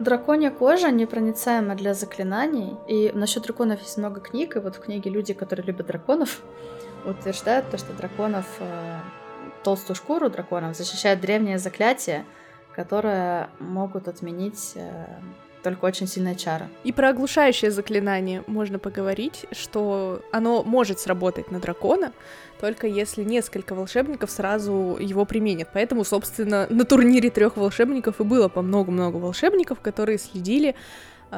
Драконья 0.00 0.50
кожа 0.50 0.90
непроницаема 0.90 1.76
для 1.76 1.94
заклинаний. 1.94 2.76
И 2.88 3.12
насчет 3.14 3.44
драконов 3.44 3.80
есть 3.80 3.96
много 3.96 4.20
книг, 4.20 4.56
и 4.56 4.58
вот 4.58 4.76
в 4.76 4.80
книге 4.80 5.10
люди, 5.10 5.32
которые 5.34 5.66
любят 5.66 5.86
драконов, 5.86 6.42
утверждают 7.04 7.70
то, 7.70 7.78
что 7.78 7.92
драконов, 7.92 8.46
э, 8.60 8.98
толстую 9.62 9.96
шкуру 9.96 10.30
драконов 10.30 10.76
защищает 10.76 11.20
древнее 11.20 11.58
заклятие, 11.58 12.24
которое 12.74 13.48
могут 13.58 14.08
отменить 14.08 14.72
э, 14.74 15.06
только 15.64 15.86
очень 15.86 16.06
сильные 16.06 16.36
чары. 16.36 16.68
И 16.84 16.92
про 16.92 17.08
оглушающее 17.08 17.70
заклинание 17.70 18.44
можно 18.46 18.78
поговорить, 18.78 19.46
что 19.52 20.20
оно 20.30 20.62
может 20.62 21.00
сработать 21.00 21.50
на 21.50 21.58
дракона, 21.58 22.12
только 22.60 22.86
если 22.86 23.24
несколько 23.24 23.74
волшебников 23.74 24.30
сразу 24.30 24.96
его 25.00 25.24
применят. 25.24 25.68
Поэтому, 25.72 26.04
собственно, 26.04 26.66
на 26.68 26.84
турнире 26.84 27.30
трех 27.30 27.56
волшебников 27.56 28.20
и 28.20 28.24
было 28.24 28.48
по 28.48 28.62
много-много 28.62 29.16
волшебников, 29.16 29.80
которые 29.80 30.18
следили 30.18 30.76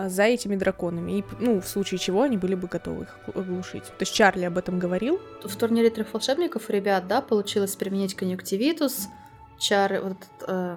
за 0.09 0.25
этими 0.25 0.57
драконами. 0.57 1.19
И, 1.19 1.25
ну, 1.41 1.61
в 1.61 1.67
случае 1.69 1.99
чего 1.99 2.23
они 2.23 2.37
были 2.37 2.55
бы 2.55 2.69
готовы 2.69 3.03
их 3.05 3.17
оглушить. 3.35 3.85
То 3.85 4.01
есть 4.01 4.13
Чарли 4.15 4.45
об 4.45 4.59
этом 4.59 4.79
говорил. 4.79 5.21
В 5.45 5.57
турнире 5.57 5.91
трех 5.91 6.13
волшебников 6.13 6.69
у 6.69 6.73
ребят, 6.73 7.07
да, 7.09 7.21
получилось 7.21 7.77
применить 7.77 8.15
конъюнктивитус, 8.15 9.09
чары, 9.59 10.01
вот 10.01 10.13
этот, 10.13 10.49
э, 10.49 10.77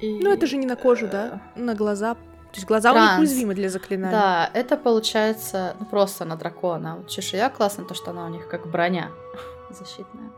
и- 0.00 0.20
Ну, 0.22 0.30
это 0.32 0.46
же 0.46 0.56
не 0.56 0.66
на 0.66 0.76
кожу, 0.76 1.08
да? 1.08 1.40
На 1.56 1.74
глаза 1.74 2.14
То 2.14 2.58
есть 2.58 2.66
глаза 2.68 2.92
у 2.92 2.94
них 2.94 3.04
Транс. 3.04 3.20
уязвимы 3.20 3.54
для 3.54 3.68
заклинаний. 3.68 4.12
Да, 4.16 4.50
это 4.54 4.76
получается 4.76 5.74
ну, 5.80 5.86
просто 5.86 6.24
на 6.24 6.36
дракона. 6.36 6.96
Вот 6.98 7.08
чешуя 7.08 7.48
классно, 7.50 7.84
то, 7.84 7.94
что 7.94 8.10
она 8.10 8.26
у 8.26 8.28
них 8.28 8.46
как 8.48 8.66
броня 8.70 9.10
защитная. 9.70 10.30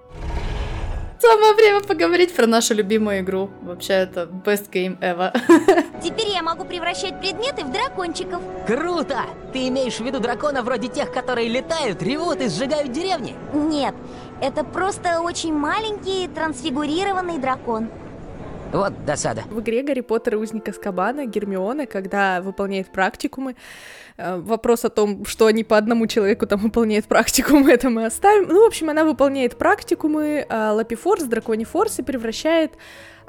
Самое 1.18 1.54
время 1.54 1.80
поговорить 1.80 2.34
про 2.34 2.46
нашу 2.46 2.74
любимую 2.74 3.20
игру. 3.20 3.50
Вообще, 3.62 3.94
это 3.94 4.28
best 4.44 4.70
game 4.70 4.98
ever. 5.00 5.32
Теперь 6.02 6.28
я 6.28 6.42
могу 6.42 6.64
превращать 6.64 7.18
предметы 7.20 7.64
в 7.64 7.72
дракончиков. 7.72 8.42
Круто! 8.66 9.20
Ты 9.52 9.68
имеешь 9.68 9.96
в 9.96 10.04
виду 10.04 10.20
дракона 10.20 10.62
вроде 10.62 10.88
тех, 10.88 11.12
которые 11.12 11.48
летают, 11.48 12.02
ревут 12.02 12.40
и 12.42 12.48
сжигают 12.48 12.92
деревни? 12.92 13.34
Нет, 13.54 13.94
это 14.42 14.62
просто 14.62 15.20
очень 15.22 15.54
маленький 15.54 16.28
трансфигурированный 16.28 17.38
дракон. 17.38 17.88
Вот 18.72 19.04
досада. 19.06 19.42
В 19.50 19.60
игре 19.60 19.82
Гарри 19.82 20.00
Поттер 20.00 20.34
и 20.34 20.36
Узник 20.36 20.68
Аскабана 20.68 21.26
Гермиона, 21.26 21.86
когда 21.86 22.40
выполняет 22.40 22.88
практикумы, 22.88 23.56
э, 24.16 24.36
вопрос 24.38 24.84
о 24.84 24.90
том, 24.90 25.24
что 25.24 25.46
они 25.46 25.64
по 25.64 25.76
одному 25.76 26.06
человеку 26.06 26.46
там 26.46 26.60
выполняют 26.60 27.06
практикумы, 27.06 27.70
это 27.72 27.88
мы 27.90 28.06
оставим. 28.06 28.48
Ну, 28.48 28.64
в 28.64 28.66
общем, 28.66 28.90
она 28.90 29.04
выполняет 29.04 29.56
практикумы 29.56 30.44
а 30.48 30.72
Лапифорс, 30.72 31.24
Драконий 31.24 31.64
Форс 31.64 32.00
и 32.00 32.02
превращает 32.02 32.72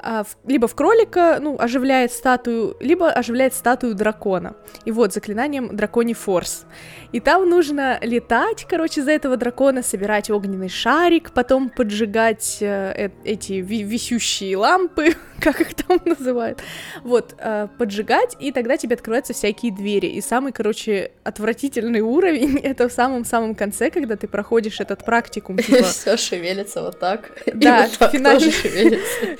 в- 0.00 0.26
либо 0.46 0.68
в 0.68 0.74
кролика, 0.74 1.38
ну, 1.40 1.56
оживляет 1.58 2.12
статую, 2.12 2.76
либо 2.80 3.10
оживляет 3.10 3.54
статую 3.54 3.94
дракона. 3.94 4.54
И 4.84 4.92
вот, 4.92 5.12
заклинанием 5.12 5.74
Драконий 5.74 6.14
Форс. 6.14 6.66
И 7.12 7.20
там 7.20 7.48
нужно 7.48 7.98
летать, 8.02 8.66
короче, 8.68 9.02
за 9.02 9.12
этого 9.12 9.36
дракона, 9.36 9.82
собирать 9.82 10.28
огненный 10.30 10.68
шарик, 10.68 11.30
потом 11.32 11.70
поджигать 11.70 12.58
э, 12.60 12.92
э- 13.06 13.10
эти 13.24 13.54
ви- 13.54 13.82
висющие 13.82 14.56
лампы, 14.58 15.14
как 15.40 15.60
их 15.62 15.74
там 15.74 16.00
называют. 16.04 16.60
Вот, 17.02 17.34
э, 17.38 17.68
поджигать, 17.78 18.36
и 18.40 18.52
тогда 18.52 18.76
тебе 18.76 18.94
открываются 18.94 19.32
всякие 19.32 19.72
двери. 19.74 20.06
И 20.06 20.20
самый, 20.20 20.52
короче, 20.52 21.12
отвратительный 21.24 22.00
уровень— 22.00 22.58
это 22.62 22.88
в 22.88 22.92
самом-самом 22.92 23.54
конце, 23.54 23.90
когда 23.90 24.16
ты 24.16 24.28
проходишь 24.28 24.80
этот 24.80 25.04
практикум, 25.04 25.56
типа... 25.62 25.84
Все 25.84 26.16
шевелится 26.18 26.82
вот 26.82 26.98
так. 26.98 27.30
Да, 27.54 27.82
вот 27.88 27.98
так 27.98 28.12
финальный- 28.12 28.38
тоже 28.40 28.50
шевелится. 28.52 29.36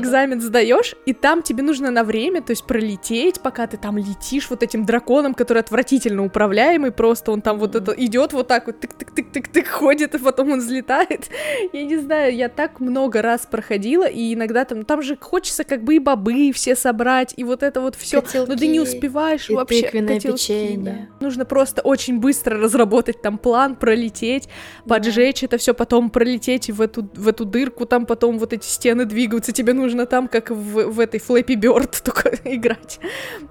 Экзамен 0.00 0.40
сдаешь, 0.40 0.96
и 1.06 1.12
там 1.12 1.42
тебе 1.42 1.62
нужно 1.62 1.90
на 1.92 2.02
время, 2.02 2.42
то 2.42 2.50
есть 2.50 2.64
пролететь, 2.66 3.40
пока 3.40 3.66
ты 3.68 3.76
там 3.76 3.96
летишь 3.98 4.50
вот 4.50 4.62
этим 4.64 4.84
драконом, 4.84 5.34
который 5.34 5.60
отвратительно 5.60 6.22
управляемый, 6.56 6.90
просто 6.90 7.32
он 7.32 7.42
там 7.42 7.58
вот 7.58 7.74
это 7.74 7.92
идет 7.92 8.32
вот 8.32 8.48
так 8.48 8.66
вот 8.66 8.76
тык-тык-тык-тык-тык 8.82 9.68
ходит, 9.68 10.14
и 10.14 10.18
потом 10.18 10.52
он 10.52 10.60
взлетает. 10.60 11.28
Я 11.72 11.84
не 11.84 11.98
знаю, 11.98 12.34
я 12.34 12.48
так 12.48 12.80
много 12.80 13.22
раз 13.22 13.46
проходила, 13.46 14.06
и 14.06 14.34
иногда 14.34 14.64
там, 14.64 14.84
там 14.84 15.02
же 15.02 15.16
хочется 15.16 15.64
как 15.64 15.82
бы 15.84 15.96
и 15.96 15.98
бобы 15.98 16.52
все 16.52 16.76
собрать, 16.76 17.34
и 17.36 17.44
вот 17.44 17.62
это 17.62 17.80
вот 17.80 17.96
все, 17.96 18.22
но 18.46 18.56
ты 18.56 18.66
не 18.66 18.80
успеваешь 18.80 19.48
вообще. 19.50 19.82
тыквенное 19.82 20.20
печенье. 20.20 21.08
да. 21.20 21.24
Нужно 21.24 21.44
просто 21.44 21.82
очень 21.82 22.18
быстро 22.18 22.58
разработать 22.58 23.20
там 23.22 23.38
план, 23.38 23.76
пролететь, 23.76 24.48
поджечь 24.86 25.42
это 25.42 25.58
все, 25.58 25.74
потом 25.74 26.10
пролететь 26.10 26.70
в 26.70 26.80
эту, 26.80 27.08
в 27.14 27.28
эту 27.28 27.44
дырку, 27.44 27.86
там 27.86 28.06
потом 28.06 28.38
вот 28.38 28.52
эти 28.52 28.66
стены 28.66 29.04
двигаются, 29.04 29.52
тебе 29.52 29.72
нужно 29.72 30.06
там, 30.06 30.28
как 30.28 30.50
в, 30.50 30.90
в 30.90 31.00
этой 31.00 31.20
Flappy 31.20 31.56
Bird 31.56 32.02
только 32.04 32.30
играть, 32.44 33.00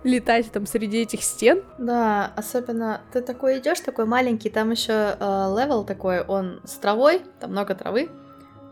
летать 0.03 0.51
там 0.51 0.65
среди 0.65 0.99
этих 1.01 1.23
стен. 1.23 1.61
Да, 1.77 2.31
особенно 2.35 2.94
ты 3.11 3.21
такой 3.21 3.59
идешь, 3.59 3.79
такой 3.79 4.05
маленький, 4.05 4.49
там 4.49 4.71
еще 4.71 5.17
level 5.19 5.83
такой, 5.83 6.21
он 6.21 6.61
с 6.63 6.73
травой, 6.73 7.21
там 7.39 7.51
много 7.51 7.75
травы. 7.75 8.09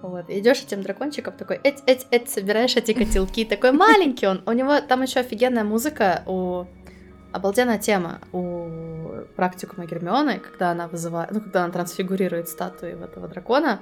Вот, 0.01 0.25
идешь 0.29 0.61
этим 0.61 0.81
дракончиком 0.81 1.33
такой, 1.33 1.61
эть, 1.63 1.81
эть, 1.85 2.05
эть, 2.11 2.29
собираешь 2.29 2.75
эти 2.75 2.91
котелки, 2.91 3.45
такой 3.45 3.71
маленький 3.71 4.27
он. 4.27 4.43
У 4.45 4.51
него 4.51 4.81
там 4.81 5.01
еще 5.01 5.21
офигенная 5.21 5.63
музыка, 5.63 6.23
у 6.25 6.65
обалденная 7.33 7.79
тема 7.79 8.19
у 8.31 8.69
практикума 9.35 9.85
Гермионы, 9.85 10.39
когда 10.39 10.71
она 10.71 10.87
вызывает, 10.87 11.31
ну, 11.31 11.41
когда 11.41 11.63
она 11.63 11.73
трансфигурирует 11.73 12.47
статуи 12.47 12.91
этого 12.91 13.27
дракона, 13.27 13.81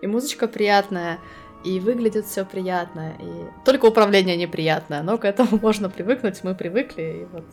и 0.00 0.06
музычка 0.06 0.48
приятная, 0.48 1.18
и 1.64 1.80
выглядит 1.80 2.26
все 2.26 2.44
приятно, 2.44 3.14
и 3.20 3.64
только 3.64 3.86
управление 3.86 4.36
неприятное, 4.36 5.02
но 5.02 5.18
к 5.18 5.24
этому 5.24 5.58
можно 5.62 5.90
привыкнуть, 5.90 6.44
мы 6.44 6.54
привыкли, 6.54 7.22
и 7.22 7.24
вот 7.32 7.44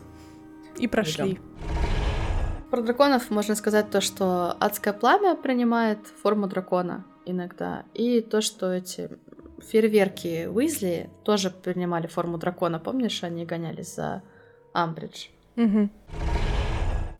И 0.77 0.87
прошли. 0.87 1.33
Идём. 1.33 1.90
Про 2.71 2.81
драконов 2.81 3.29
можно 3.29 3.55
сказать 3.55 3.91
то, 3.91 3.99
что 3.99 4.55
адское 4.61 4.93
пламя 4.93 5.35
принимает 5.35 5.99
форму 6.23 6.47
дракона 6.47 7.03
иногда, 7.25 7.83
и 7.93 8.21
то, 8.21 8.39
что 8.39 8.71
эти 8.71 9.09
фейерверки 9.59 10.47
Уизли 10.47 11.09
тоже 11.25 11.49
принимали 11.49 12.07
форму 12.07 12.37
дракона. 12.37 12.79
Помнишь, 12.79 13.23
они 13.23 13.45
гонялись 13.45 13.95
за 13.95 14.23
Амбридж? 14.71 15.27
Мгм. 15.57 15.91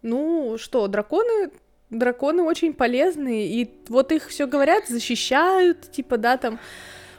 Ну 0.02 0.56
что, 0.58 0.88
драконы, 0.88 1.52
драконы 1.90 2.44
очень 2.44 2.74
полезные, 2.74 3.48
и 3.48 3.70
вот 3.90 4.14
их 4.14 4.30
все 4.30 4.48
говорят, 4.48 4.88
защищают, 4.88 5.92
типа, 5.92 6.18
да, 6.18 6.38
там 6.38 6.60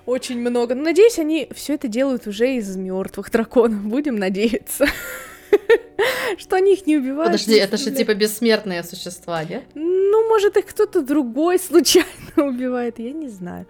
очень 0.06 0.40
много. 0.40 0.74
Но 0.74 0.84
надеюсь, 0.84 1.18
они 1.18 1.50
все 1.54 1.74
это 1.74 1.86
делают 1.86 2.26
уже 2.26 2.54
из 2.54 2.74
мертвых 2.76 3.30
драконов. 3.30 3.82
Будем 3.84 4.16
надеяться. 4.16 4.86
Что 6.38 6.56
они 6.56 6.74
их 6.74 6.86
не 6.86 6.96
убивают. 6.96 7.32
Подожди, 7.32 7.54
это 7.54 7.76
же 7.76 7.90
типа 7.90 8.14
бессмертные 8.14 8.82
существа, 8.82 9.44
нет? 9.44 9.64
Ну, 9.74 10.28
может, 10.28 10.56
их 10.56 10.66
кто-то 10.66 11.02
другой 11.02 11.58
случайно 11.68 12.06
убивает, 12.36 12.98
я 12.98 13.12
не 13.12 13.28
знаю. 13.28 13.66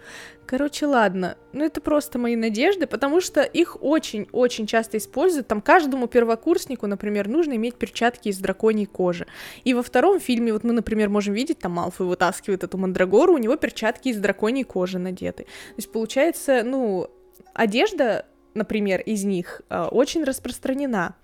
Короче, 0.46 0.84
ладно. 0.86 1.38
Ну, 1.52 1.64
это 1.64 1.80
просто 1.80 2.18
мои 2.18 2.36
надежды, 2.36 2.86
потому 2.86 3.22
что 3.22 3.40
их 3.42 3.82
очень-очень 3.82 4.66
часто 4.66 4.98
используют. 4.98 5.46
Там 5.46 5.62
каждому 5.62 6.08
первокурснику, 6.08 6.86
например, 6.86 7.26
нужно 7.28 7.56
иметь 7.56 7.76
перчатки 7.76 8.28
из 8.28 8.38
драконьей 8.38 8.86
кожи. 8.86 9.26
И 9.64 9.72
во 9.72 9.82
втором 9.82 10.20
фильме, 10.20 10.52
вот 10.52 10.62
мы, 10.62 10.72
например, 10.72 11.08
можем 11.08 11.32
видеть, 11.32 11.60
там 11.60 11.72
Малфой 11.72 12.06
вытаскивает 12.06 12.64
эту 12.64 12.76
мандрагору, 12.76 13.34
у 13.34 13.38
него 13.38 13.56
перчатки 13.56 14.08
из 14.08 14.18
драконьей 14.18 14.64
кожи 14.64 14.98
надеты. 14.98 15.44
То 15.44 15.76
есть, 15.78 15.90
получается, 15.90 16.62
ну, 16.64 17.08
одежда, 17.54 18.26
например, 18.52 19.00
из 19.00 19.24
них 19.24 19.62
э, 19.70 19.84
очень 19.84 20.24
распространена 20.24 21.14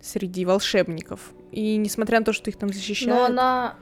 среди 0.00 0.44
волшебников. 0.44 1.32
И 1.50 1.76
несмотря 1.76 2.18
на 2.18 2.24
то, 2.24 2.32
что 2.32 2.50
их 2.50 2.56
там 2.56 2.72
защищают... 2.72 3.18
Но 3.18 3.24
она 3.24 3.74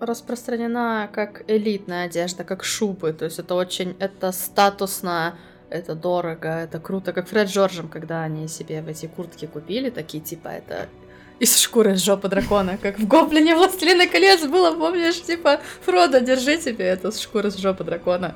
распространена 0.00 1.08
как 1.12 1.44
элитная 1.48 2.06
одежда, 2.06 2.44
как 2.44 2.64
шубы. 2.64 3.12
То 3.12 3.24
есть 3.24 3.38
это 3.38 3.54
очень, 3.54 3.96
это 3.98 4.32
статусно, 4.32 5.38
это 5.70 5.94
дорого, 5.94 6.48
это 6.48 6.78
круто. 6.80 7.12
Как 7.12 7.28
Фред 7.28 7.48
Джорджем, 7.48 7.88
когда 7.88 8.22
они 8.22 8.48
себе 8.48 8.82
в 8.82 8.88
эти 8.88 9.06
куртки 9.06 9.46
купили, 9.46 9.90
такие 9.90 10.22
типа 10.22 10.48
это 10.48 10.88
из 11.38 11.58
шкуры 11.58 11.96
с 11.96 12.02
жопы 12.02 12.28
дракона, 12.28 12.78
как 12.78 12.98
в 12.98 13.06
Гоблине 13.06 13.54
Властелина 13.54 14.06
колец 14.06 14.46
было, 14.46 14.74
помнишь, 14.74 15.20
типа, 15.22 15.60
Фродо, 15.82 16.20
держи 16.20 16.56
тебе 16.56 16.86
эту 16.86 17.12
шкуру 17.12 17.50
с 17.50 17.56
жопы 17.56 17.84
дракона. 17.84 18.34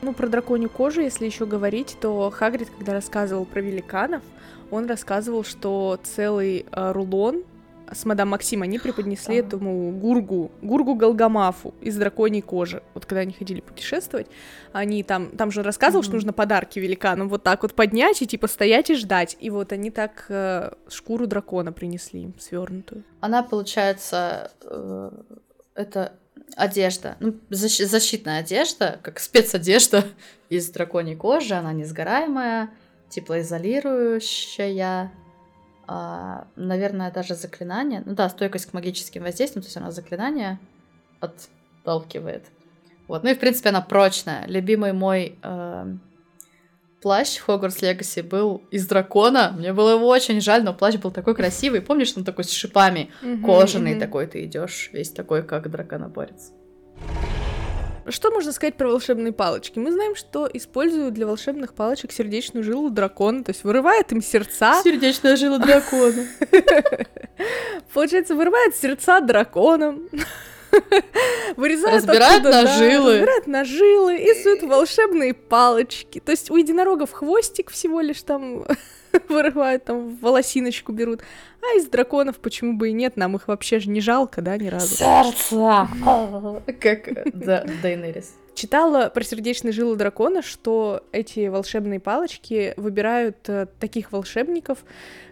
Ну, 0.00 0.14
про 0.14 0.28
драконью 0.28 0.70
кожу, 0.70 1.02
если 1.02 1.26
еще 1.26 1.46
говорить, 1.46 1.96
то 2.00 2.30
Хагрид, 2.30 2.70
когда 2.70 2.94
рассказывал 2.94 3.44
про 3.44 3.60
великанов, 3.60 4.22
он 4.70 4.86
рассказывал, 4.86 5.44
что 5.44 5.98
целый 6.02 6.66
э, 6.70 6.92
рулон 6.92 7.42
с 7.92 8.04
мадам 8.06 8.30
Максим 8.30 8.62
они 8.62 8.78
преподнесли 8.78 9.40
Да. 9.40 9.46
этому 9.46 9.90
гургу, 9.92 10.50
гургу 10.62 10.94
Галгамафу 10.94 11.74
из 11.82 11.96
драконьей 11.96 12.40
кожи. 12.42 12.82
Вот 12.94 13.04
когда 13.04 13.20
они 13.20 13.32
ходили 13.32 13.60
путешествовать, 13.60 14.26
они 14.72 15.02
там, 15.02 15.28
там 15.36 15.50
же 15.50 15.60
он 15.60 15.66
рассказывал, 15.66 16.02
что 16.02 16.10
Мгм. 16.12 16.16
нужно 16.16 16.32
подарки 16.32 16.78
великанам 16.78 17.28
вот 17.28 17.42
так 17.42 17.62
вот 17.62 17.74
поднять 17.74 18.22
и 18.22 18.26
типа 18.26 18.48
стоять 18.48 18.88
и 18.90 18.94
ждать. 18.94 19.36
И 19.38 19.50
вот 19.50 19.70
они 19.72 19.90
так 19.90 20.24
э, 20.30 20.70
шкуру 20.88 21.26
дракона 21.26 21.72
принесли 21.72 22.22
им 22.22 22.34
свернутую. 22.40 23.04
Она, 23.20 23.42
получается, 23.42 24.50
э, 24.62 25.10
это 25.74 26.12
одежда, 26.56 27.16
ну, 27.20 27.34
защ- 27.50 27.84
защитная 27.84 28.40
одежда, 28.40 28.98
как 29.02 29.18
спецодежда 29.20 30.04
из 30.48 30.68
драконьей 30.70 31.16
кожи, 31.16 31.54
она 31.54 31.72
несгораемая, 31.72 32.70
теплоизолирующая, 33.14 35.12
а, 35.86 36.46
наверное, 36.56 37.12
даже 37.12 37.34
заклинание, 37.34 38.02
ну 38.04 38.14
да, 38.14 38.28
стойкость 38.28 38.66
к 38.66 38.72
магическим 38.72 39.22
воздействиям, 39.22 39.62
то 39.62 39.66
есть 39.66 39.76
она 39.76 39.90
заклинание 39.90 40.58
отталкивает. 41.20 42.44
Вот, 43.06 43.22
ну 43.22 43.30
и 43.30 43.34
в 43.34 43.38
принципе 43.38 43.68
она 43.68 43.82
прочная. 43.82 44.46
Любимый 44.46 44.92
мой 44.94 45.38
э, 45.42 45.94
плащ 47.02 47.38
Хогвартс 47.38 47.82
Легаси 47.82 48.22
был 48.22 48.62
из 48.70 48.86
дракона. 48.88 49.52
Мне 49.56 49.74
было 49.74 49.90
его 49.90 50.08
очень 50.08 50.40
жаль, 50.40 50.64
но 50.64 50.72
плащ 50.72 50.96
был 50.96 51.10
такой 51.10 51.34
красивый. 51.34 51.82
Помнишь, 51.82 52.14
он 52.16 52.24
такой 52.24 52.44
с 52.44 52.50
шипами, 52.50 53.10
кожаный 53.44 54.00
такой, 54.00 54.26
ты 54.26 54.44
идешь 54.44 54.90
весь 54.92 55.10
такой, 55.10 55.42
как 55.42 55.70
драконоборец. 55.70 56.52
Что 58.08 58.30
можно 58.30 58.52
сказать 58.52 58.76
про 58.76 58.88
волшебные 58.88 59.32
палочки? 59.32 59.78
Мы 59.78 59.92
знаем, 59.92 60.14
что 60.14 60.48
используют 60.52 61.14
для 61.14 61.26
волшебных 61.26 61.74
палочек 61.74 62.12
сердечную 62.12 62.62
жилу 62.62 62.90
дракона, 62.90 63.44
то 63.44 63.50
есть 63.50 63.64
вырывает 63.64 64.12
им 64.12 64.22
сердца. 64.22 64.80
Сердечная 64.82 65.36
жила 65.36 65.58
дракона. 65.58 66.26
Получается, 67.94 68.34
вырывает 68.34 68.76
сердца 68.76 69.20
драконам. 69.20 70.08
Вырезают 71.56 71.98
Разбирают 71.98 72.40
оттуда, 72.40 72.62
на 72.62 72.64
да, 72.64 72.78
разбирают 72.78 73.46
на 73.46 73.64
жилы 73.64 74.16
и 74.18 74.42
суют 74.42 74.62
волшебные 74.62 75.32
палочки. 75.32 76.20
То 76.20 76.32
есть 76.32 76.50
у 76.50 76.56
единорогов 76.56 77.12
хвостик 77.12 77.70
всего 77.70 78.00
лишь 78.00 78.22
там 78.22 78.66
вырывают, 79.28 79.84
там 79.84 80.16
волосиночку 80.16 80.92
берут. 80.92 81.22
А 81.62 81.78
из 81.78 81.86
драконов 81.86 82.38
почему 82.38 82.74
бы 82.74 82.90
и 82.90 82.92
нет, 82.92 83.16
нам 83.16 83.36
их 83.36 83.48
вообще 83.48 83.78
же 83.78 83.90
не 83.90 84.00
жалко, 84.00 84.42
да, 84.42 84.56
ни 84.56 84.68
разу. 84.68 84.94
Сердце! 84.94 85.88
Как 86.80 87.34
да, 87.34 87.64
Дейнерис. 87.82 88.34
Читала 88.54 89.08
про 89.08 89.24
сердечные 89.24 89.72
жилы 89.72 89.96
дракона, 89.96 90.40
что 90.40 91.02
эти 91.10 91.48
волшебные 91.48 91.98
палочки 91.98 92.72
выбирают 92.76 93.48
э, 93.48 93.66
таких 93.80 94.12
волшебников, 94.12 94.84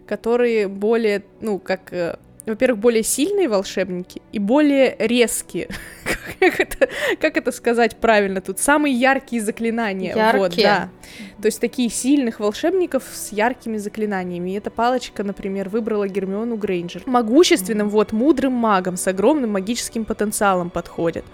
которые 0.08 0.66
более, 0.66 1.22
ну, 1.40 1.60
как, 1.60 1.92
э, 1.92 2.16
во-первых, 2.50 2.80
более 2.80 3.02
сильные 3.02 3.48
волшебники 3.48 4.20
и 4.32 4.38
более 4.38 4.96
резкие. 4.98 5.68
как, 6.40 6.60
это, 6.60 6.88
как 7.20 7.36
это 7.36 7.52
сказать 7.52 7.96
правильно 7.96 8.40
тут? 8.40 8.58
Самые 8.58 8.94
яркие 8.94 9.40
заклинания. 9.40 10.14
Вот, 10.14 10.54
Яркие? 10.54 10.66
да. 10.66 10.88
То 11.40 11.46
есть 11.46 11.60
такие 11.60 11.88
сильных 11.88 12.40
волшебников 12.40 13.04
с 13.12 13.32
яркими 13.32 13.76
заклинаниями. 13.76 14.50
И 14.50 14.54
эта 14.54 14.70
палочка, 14.70 15.22
например, 15.22 15.68
выбрала 15.68 16.08
Гермиону 16.08 16.56
Грейнджер. 16.56 17.02
Могущественным, 17.06 17.88
вот, 17.88 18.12
мудрым 18.12 18.52
магом 18.52 18.96
с 18.96 19.06
огромным 19.06 19.50
магическим 19.52 20.04
потенциалом 20.04 20.70
подходит. 20.70 21.24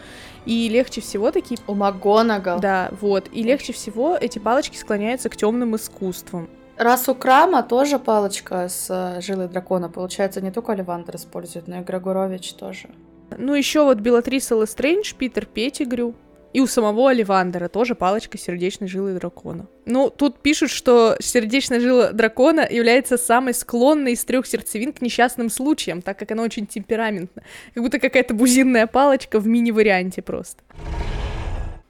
И 0.46 0.68
легче 0.68 1.00
всего 1.00 1.30
такие 1.30 1.58
У 1.66 1.74
МакГонагал. 1.74 2.60
да, 2.60 2.90
вот. 3.00 3.28
И 3.32 3.42
легче 3.42 3.72
всего 3.72 4.16
эти 4.18 4.38
палочки 4.38 4.76
склоняются 4.76 5.28
к 5.28 5.36
темным 5.36 5.76
искусствам. 5.76 6.48
Раз 6.78 7.08
у 7.08 7.14
Крама 7.16 7.64
тоже 7.64 7.98
палочка 7.98 8.68
с 8.68 8.86
э, 8.88 9.20
жилой 9.20 9.48
дракона, 9.48 9.88
получается, 9.88 10.40
не 10.40 10.52
только 10.52 10.72
Оливандр 10.72 11.16
использует, 11.16 11.66
но 11.66 11.80
и 11.80 11.82
Григорович 11.82 12.52
тоже. 12.52 12.88
Ну, 13.36 13.54
еще 13.54 13.82
вот 13.82 13.98
Белатриса 13.98 14.54
Лестрейндж, 14.54 15.12
Питер 15.14 15.46
Петтигрю. 15.46 16.14
И 16.52 16.60
у 16.60 16.68
самого 16.68 17.10
Оливандера 17.10 17.68
тоже 17.68 17.96
палочка 17.96 18.38
сердечной 18.38 18.86
жилы 18.86 19.12
дракона. 19.14 19.66
Ну, 19.86 20.08
тут 20.08 20.38
пишут, 20.38 20.70
что 20.70 21.16
сердечная 21.20 21.80
жила 21.80 22.12
дракона 22.12 22.66
является 22.70 23.18
самой 23.18 23.54
склонной 23.54 24.12
из 24.12 24.24
трех 24.24 24.46
сердцевин 24.46 24.92
к 24.92 25.02
несчастным 25.02 25.50
случаям, 25.50 26.00
так 26.00 26.16
как 26.16 26.30
она 26.30 26.44
очень 26.44 26.66
темпераментна. 26.66 27.42
Как 27.74 27.82
будто 27.82 27.98
какая-то 27.98 28.34
бузинная 28.34 28.86
палочка 28.86 29.40
в 29.40 29.48
мини-варианте 29.48 30.22
просто. 30.22 30.62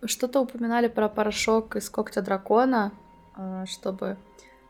Что-то 0.03 0.41
упоминали 0.41 0.89
про 0.89 1.09
порошок 1.09 1.77
из 1.77 1.91
когтя 1.91 2.23
дракона, 2.23 2.93
э, 3.37 3.65
чтобы... 3.69 4.17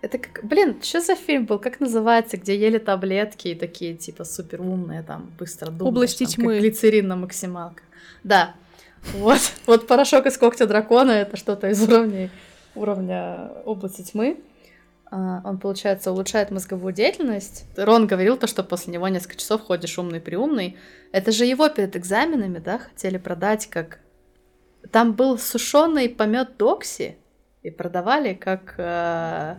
Это 0.01 0.19
как... 0.19 0.45
Блин, 0.45 0.81
что 0.83 1.01
за 1.01 1.17
фильм 1.17 1.47
был? 1.47 1.59
Как 1.59 1.81
называется? 1.81 2.37
Где 2.37 2.57
ели 2.57 2.79
таблетки 2.79 3.49
и 3.49 3.55
такие, 3.55 3.95
типа, 3.95 4.25
супер 4.25 4.61
умные, 4.61 5.03
там, 5.03 5.31
быстро 5.39 5.71
думаешь. 5.71 5.95
«Области 5.95 6.25
там, 6.25 6.33
тьмы». 6.35 6.53
Как 6.55 6.63
глицерин 6.63 7.09
на 7.09 7.17
максималках. 7.17 7.85
Да. 8.23 8.55
Вот. 9.15 9.41
Вот 9.67 9.87
порошок 9.87 10.27
из 10.27 10.39
когтя 10.39 10.67
дракона— 10.67 11.11
это 11.13 11.37
что-то 11.37 11.69
из 11.69 11.83
уровней, 11.83 12.31
уровня 12.75 13.51
области 13.65 14.03
тьмы. 14.03 14.41
А, 15.11 15.41
Он, 15.45 15.59
получается, 15.59 16.13
улучшает 16.13 16.51
мозговую 16.51 16.93
деятельность. 16.93 17.65
Рон 17.77 18.07
говорил 18.07 18.37
то, 18.37 18.47
что 18.47 18.63
после 18.63 18.93
него 18.93 19.09
несколько 19.09 19.37
часов 19.37 19.63
ходишь 19.63 19.99
умный-приумный. 19.99 20.77
Это 21.11 21.33
же 21.33 21.45
его 21.45 21.69
перед 21.69 21.97
экзаменами, 21.97 22.59
да, 22.59 22.79
хотели 22.79 23.19
продать 23.19 23.67
как... 23.67 23.99
Там 24.93 25.15
был 25.15 25.39
сушеный 25.39 26.09
помет 26.09 26.57
Докси, 26.57 27.17
и 27.63 27.71
продавали 27.71 28.35
как 28.35 28.75
э, 28.79 29.57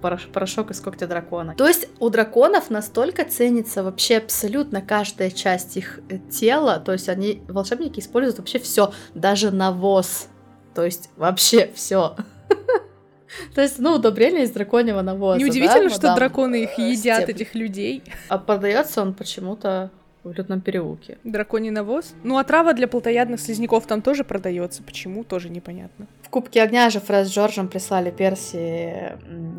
порошок 0.00 0.70
из 0.70 0.80
когтя 0.80 1.06
дракона. 1.06 1.54
То 1.56 1.66
есть 1.66 1.88
у 1.98 2.08
драконов 2.10 2.70
настолько 2.70 3.24
ценится 3.24 3.82
вообще 3.82 4.18
абсолютно 4.18 4.82
каждая 4.82 5.30
часть 5.30 5.76
их 5.76 6.00
э, 6.08 6.18
тела, 6.30 6.78
то 6.78 6.92
есть 6.92 7.08
они, 7.08 7.42
волшебники, 7.48 8.00
используют 8.00 8.38
вообще 8.38 8.58
все, 8.58 8.92
даже 9.14 9.50
навоз. 9.50 10.28
То 10.74 10.84
есть 10.84 11.10
вообще 11.16 11.70
все. 11.74 12.16
То 13.54 13.62
есть, 13.62 13.78
ну, 13.78 13.94
удобрение 13.94 14.44
из 14.44 14.50
драконьего 14.50 15.02
навоза. 15.02 15.38
Неудивительно, 15.38 15.88
да, 15.88 15.94
что 15.94 16.14
драконы 16.14 16.64
их 16.64 16.78
э, 16.78 16.90
едят, 16.90 17.22
Степ? 17.22 17.36
этих 17.36 17.54
людей. 17.54 18.02
А 18.28 18.38
продается 18.38 19.02
он 19.02 19.14
почему-то 19.14 19.90
в 20.30 20.36
лютном 20.36 20.60
переулке. 20.60 21.18
Драконий 21.24 21.70
навоз. 21.70 22.14
Ну, 22.22 22.38
а 22.38 22.44
трава 22.44 22.72
для 22.72 22.88
плотоядных 22.88 23.40
слизняков 23.40 23.86
там 23.86 24.02
тоже 24.02 24.24
продается. 24.24 24.82
Почему, 24.82 25.24
тоже 25.24 25.50
непонятно. 25.50 26.06
В 26.22 26.28
Кубке 26.28 26.62
Огня 26.62 26.90
же 26.90 27.00
Фред 27.00 27.26
с 27.26 27.30
Джорджем 27.30 27.68
прислали 27.68 28.10
Перси 28.10 29.16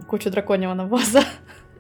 кучу 0.08 0.30
драконьего 0.30 0.74
навоза. 0.74 1.24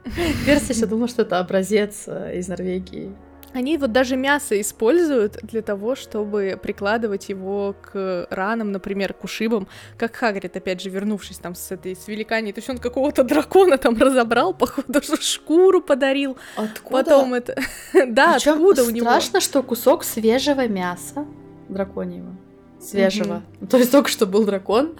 Перси 0.45 0.73
еще 0.73 0.85
думал, 0.85 1.07
что 1.07 1.23
это 1.23 1.39
образец 1.39 2.05
э, 2.07 2.37
из 2.37 2.47
Норвегии. 2.47 3.11
Они 3.53 3.77
вот 3.77 3.91
даже 3.91 4.15
мясо 4.17 4.59
используют 4.59 5.37
для 5.43 5.61
того, 5.61 5.95
чтобы 5.95 6.59
прикладывать 6.61 7.29
его 7.29 7.75
к 7.81 8.27
ранам, 8.29 8.71
например, 8.71 9.13
к 9.13 9.23
ушибам, 9.23 9.67
как 9.97 10.15
Хагрид, 10.15 10.55
опять 10.55 10.81
же, 10.81 10.89
вернувшись 10.89 11.37
там 11.37 11.55
с 11.55 11.71
этой, 11.71 11.95
с 11.95 12.07
великаней, 12.07 12.53
то 12.53 12.59
есть 12.59 12.69
он 12.69 12.77
какого-то 12.77 13.23
дракона 13.23 13.77
там 13.77 13.97
разобрал, 13.97 14.53
походу, 14.53 15.01
что 15.01 15.21
шкуру 15.21 15.81
подарил, 15.81 16.37
Откуда? 16.55 17.03
потом 17.03 17.33
это... 17.33 17.55
Да, 18.07 18.33
Причём 18.35 18.55
откуда 18.57 18.83
у 18.83 18.89
него? 18.89 19.07
Страшно, 19.07 19.39
что 19.41 19.63
кусок 19.63 20.03
свежего 20.03 20.67
мяса 20.67 21.25
драконьего. 21.69 22.35
Свежего. 22.79 23.41
То 23.69 23.77
есть 23.77 23.91
только 23.91 24.09
что 24.09 24.27
был 24.27 24.45
дракон, 24.45 24.97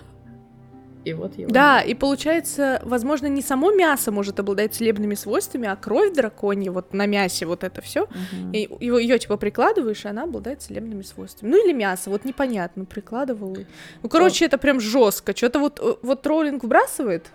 и 1.09 1.13
вот 1.13 1.37
его. 1.37 1.49
Да, 1.49 1.81
и 1.81 1.93
получается, 1.93 2.81
возможно, 2.83 3.27
не 3.27 3.41
само 3.41 3.71
мясо 3.71 4.11
может 4.11 4.39
обладать 4.39 4.73
целебными 4.73 5.15
свойствами, 5.15 5.67
а 5.67 5.75
кровь 5.75 6.13
драконья, 6.13 6.71
вот 6.71 6.93
на 6.93 7.05
мясе 7.05 7.45
вот 7.45 7.63
это 7.63 7.81
все, 7.81 8.07
Мгм. 8.07 8.51
и 8.53 8.67
его, 8.79 8.99
ее 8.99 9.19
типа 9.19 9.37
прикладываешь, 9.37 10.05
и 10.05 10.07
она 10.07 10.23
обладает 10.23 10.61
целебными 10.61 11.01
свойствами. 11.01 11.49
Ну 11.51 11.65
или 11.65 11.73
мясо, 11.73 12.09
вот 12.09 12.25
непонятно, 12.25 12.85
прикладывал. 12.85 13.57
Ну, 14.03 14.09
короче, 14.09 14.45
это 14.45 14.57
прям 14.57 14.79
жестко. 14.79 15.35
Что-то 15.35 15.59
вот, 15.59 15.79
э, 15.81 15.95
вот 16.01 16.25
Роулинг 16.27 16.63
вбрасывает, 16.63 17.27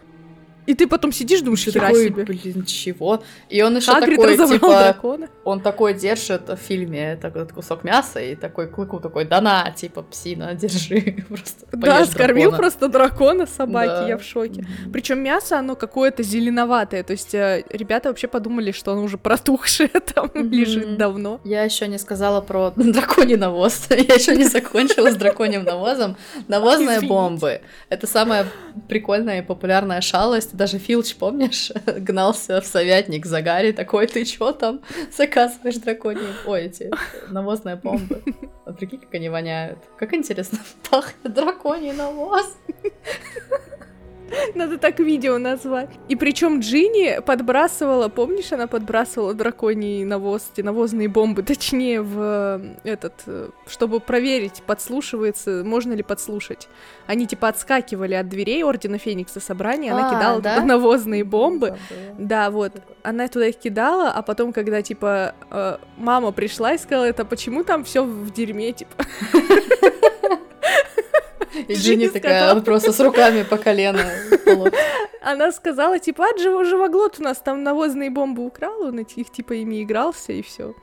и 0.67 0.75
ты 0.75 0.87
потом 0.87 1.13
сидишь, 1.13 1.41
думаешь, 1.41 1.65
хера 1.65 1.93
себе. 1.93 2.25
блин, 2.25 2.65
чего? 2.65 3.23
И 3.49 3.63
он 3.63 3.77
еще 3.77 3.93
Хагрид 3.93 4.21
такой, 4.21 4.37
типа, 4.37 4.69
дракона. 4.69 5.29
он 5.45 5.61
такой 5.61 5.95
держит 5.95 6.49
в 6.49 6.57
фильме 6.57 7.17
такой 7.17 7.47
кусок 7.49 7.85
мяса 7.85 8.21
и 8.21 8.35
такой 8.37 8.69
клыку 8.69 9.01
такой, 9.01 9.25
да 9.25 9.41
на, 9.41 9.71
типа, 9.71 10.03
псина, 10.03 10.55
держи. 10.55 11.25
Просто 11.29 11.67
Да, 11.73 12.05
скормил 12.05 12.51
дракона». 12.51 12.59
просто 12.59 12.89
дракона 12.89 13.47
собаки, 13.47 13.89
Да. 13.89 14.09
я 14.09 14.19
в 14.19 14.23
шоке. 14.23 14.65
Причем 14.93 15.21
мясо, 15.21 15.59
оно 15.59 15.75
какое-то 15.75 16.23
зеленоватое, 16.23 17.03
то 17.03 17.13
есть 17.13 17.35
э, 17.35 17.65
ребята 17.71 18.09
вообще 18.09 18.29
подумали, 18.29 18.73
что 18.73 18.93
оно 18.93 19.03
уже 19.03 19.19
протухшее 19.19 19.89
там 20.15 20.31
лежит 20.35 20.97
давно. 20.97 21.41
Я 21.45 21.65
еще 21.65 21.89
не 21.89 21.99
сказала 21.99 22.41
про 22.41 22.71
драконий 22.77 23.37
навоз. 23.37 23.87
Я 23.91 24.15
еще 24.15 24.37
не 24.37 24.45
закончила 24.45 25.11
с 25.11 25.17
драконьим 25.17 25.65
навозом. 25.65 26.17
Навозные 26.49 27.01
бомбы. 27.01 27.61
Это 27.89 28.07
самая 28.07 28.47
прикольная 28.89 29.41
и 29.41 29.43
популярная 29.43 30.01
шалость. 30.01 30.52
Даже 30.53 30.79
Филч, 30.79 31.17
помнишь, 31.17 31.73
гнался 31.87 32.61
в 32.61 32.67
советник 32.67 33.27
за 33.27 33.43
Гарри. 33.43 33.73
Такой, 33.73 34.07
ты 34.07 34.25
чё 34.25 34.53
там 34.53 34.81
заказываешь 35.17 35.77
драконьи... 35.77 36.27
Ой, 36.47 36.63
эти 36.63 36.91
навозные 37.29 37.77
бомбы. 37.77 38.23
А 38.65 38.73
прикинь, 38.73 39.01
как 39.01 39.15
они 39.15 39.29
воняют. 39.29 39.79
Как 39.97 40.15
интересно 40.15 40.59
пахнет 40.91 41.33
драконий 41.35 41.93
навоз. 41.93 42.57
Надо 44.55 44.79
так 44.79 44.99
видео 45.01 45.39
назвать. 45.39 45.91
И 46.09 46.17
причем 46.17 46.61
Джинни 46.61 47.21
подбрасывала, 47.21 48.09
помнишь, 48.09 48.53
она 48.53 48.67
подбрасывала 48.67 49.35
драконий 49.35 50.05
навоз, 50.05 50.51
эти 50.53 50.63
навозные 50.63 51.09
бомбы, 51.09 51.43
точнее, 51.47 52.03
в 52.03 52.19
э, 52.19 52.75
этот, 52.85 53.15
э, 53.27 53.51
чтобы 53.67 54.01
проверить, 54.01 54.63
подслушивается, 54.67 55.63
можно 55.65 55.93
ли 55.93 56.03
подслушать. 56.03 56.69
Они 57.07 57.27
типа 57.27 57.49
отскакивали 57.49 58.15
от 58.15 58.29
дверей 58.29 58.65
Ордена 58.65 58.99
Феникса 58.99 59.41
собрания, 59.41 59.93
она 59.93 60.09
А, 60.09 60.15
кидала 60.15 60.41
да? 60.41 60.55
туда 60.55 60.67
навозные 60.67 61.25
бомбы. 61.25 61.77
Забыла. 61.89 62.17
Да, 62.19 62.51
вот. 62.51 62.73
Она 63.03 63.29
туда 63.29 63.47
их 63.47 63.57
кидала, 63.57 64.11
а 64.11 64.23
потом, 64.23 64.53
когда, 64.53 64.83
типа, 64.83 65.35
э, 65.51 65.77
мама 65.97 66.33
пришла 66.33 66.75
и 66.75 66.79
сказала, 66.79 67.05
это 67.05 67.25
почему 67.25 67.65
там 67.65 67.85
все 67.85 68.05
в 68.05 68.33
дерьме, 68.33 68.73
типа. 68.73 68.93
И 71.69 71.75
Джинни 71.75 72.09
такая 72.09 72.55
вот 72.55 72.65
просто 72.65 72.93
с 72.93 73.01
руками 73.01 73.43
по 73.43 73.57
колено. 73.57 74.05
Она 75.23 75.53
сказала, 75.53 75.99
типа, 75.99 76.25
а 76.25 76.39
жив- 76.39 76.67
живоглот 76.67 77.21
у 77.21 77.23
нас 77.23 77.39
там 77.39 77.63
навозные 77.63 78.11
бомбы 78.11 78.45
украл, 78.45 78.83
он 78.83 78.99
их, 78.99 79.31
типа, 79.31 79.53
ими 79.55 79.83
игрался, 79.83 80.33
и 80.33 80.43
все. 80.43 80.75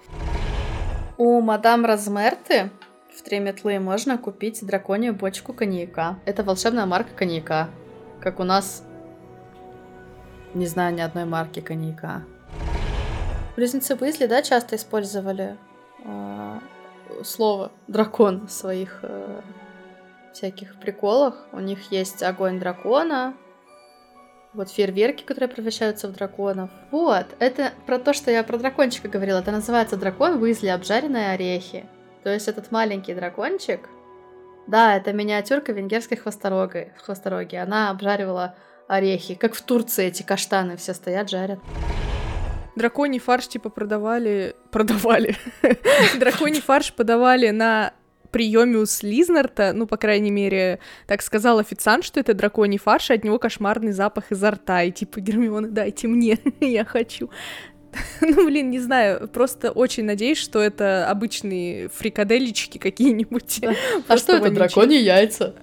У 1.18 1.42
мадам 1.42 1.86
Размерты 1.86 2.70
в 3.14 3.22
три 3.22 3.40
метлы 3.40 3.80
можно 3.80 4.18
купить 4.18 4.66
драконью 4.66 5.14
бочку 5.14 5.52
коньяка. 5.52 6.18
Это 6.26 6.44
волшебная 6.44 6.86
марка 6.86 7.10
коньяка. 7.16 7.70
Как 8.22 8.40
у 8.40 8.44
нас... 8.44 8.84
Не 10.54 10.66
знаю 10.66 10.96
ни 10.96 11.02
одной 11.02 11.26
марки 11.26 11.60
коньяка. 11.60 12.24
Близнецы 13.58 13.96
Уизли, 14.00 14.26
да, 14.26 14.42
часто 14.42 14.78
использовали 14.78 15.58
а, 16.06 16.60
слово 17.24 17.74
дракон 17.88 18.48
в 18.48 18.52
своих 18.52 19.00
э, 19.04 19.42
всяких 20.34 20.80
приколах. 20.80 21.48
У 21.52 21.60
них 21.60 21.92
есть 21.92 22.24
огонь 22.24 22.60
дракона, 22.60 23.36
вот 24.54 24.70
фейерверки, 24.70 25.24
которые 25.24 25.50
превращаются 25.50 26.08
в 26.08 26.14
драконов. 26.14 26.72
Вот, 26.92 27.28
это 27.40 27.72
про 27.86 28.00
то, 28.00 28.14
что 28.14 28.32
я 28.32 28.44
про 28.44 28.58
дракончика 28.58 29.08
говорила. 29.08 29.40
Это 29.40 29.52
называется 29.52 29.96
дракон 29.96 30.42
Уизли 30.42 30.68
обжаренные 30.68 31.32
орехи. 31.32 31.86
То 32.24 32.34
есть 32.34 32.48
этот 32.48 32.72
маленький 32.72 33.14
дракончик, 33.14 33.88
да, 34.68 34.96
это 34.96 35.14
миниатюрка 35.14 35.72
венгерской 35.72 36.18
хвостороги. 36.18 36.94
хвостороги. 36.98 37.56
Она 37.56 37.90
обжаривала 37.90 38.56
орехи, 38.88 39.36
как 39.36 39.54
в 39.54 39.62
Турции 39.62 40.06
эти 40.06 40.24
каштаны 40.24 40.78
все 40.78 40.94
стоят, 40.94 41.30
жарят. 41.30 41.60
Драконий 42.76 43.20
фарш 43.20 43.48
типа 43.48 43.70
продавали... 43.70 44.56
Продавали. 44.72 45.36
Драконий 46.20 46.62
фарш 46.62 46.94
подавали 46.94 47.50
на 47.50 47.94
приеме 48.32 48.78
у 48.78 48.86
Слизнарта, 48.86 49.74
ну, 49.74 49.88
по 49.88 49.98
крайней 49.98 50.32
мере, 50.32 50.80
так 51.08 51.22
сказал 51.22 51.60
официант, 51.60 52.04
что 52.04 52.20
это 52.20 52.34
драконий 52.34 52.78
фарш, 52.78 53.10
и 53.10 53.14
от 53.14 53.24
него 53.24 53.40
кошмарный 53.40 53.92
запах 53.92 54.32
изо 54.32 54.52
рта, 54.52 54.84
и 54.84 54.92
типа, 54.92 55.20
Гермиона, 55.20 55.68
дайте 55.68 56.08
мне, 56.08 56.38
я 56.60 56.86
хочу. 56.86 57.30
Ну, 58.22 58.46
блин, 58.46 58.70
не 58.70 58.80
знаю, 58.80 59.28
просто 59.28 59.72
очень 59.72 60.06
надеюсь, 60.06 60.38
что 60.38 60.60
это 60.60 61.10
обычные 61.10 61.90
фрикаделечки 61.90 62.78
какие-нибудь. 62.78 63.62
А 64.08 64.18
что 64.18 64.38
это, 64.38 64.52
драконьи 64.52 65.00
яйца? 65.00 65.56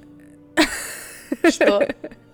Что? 1.49 1.87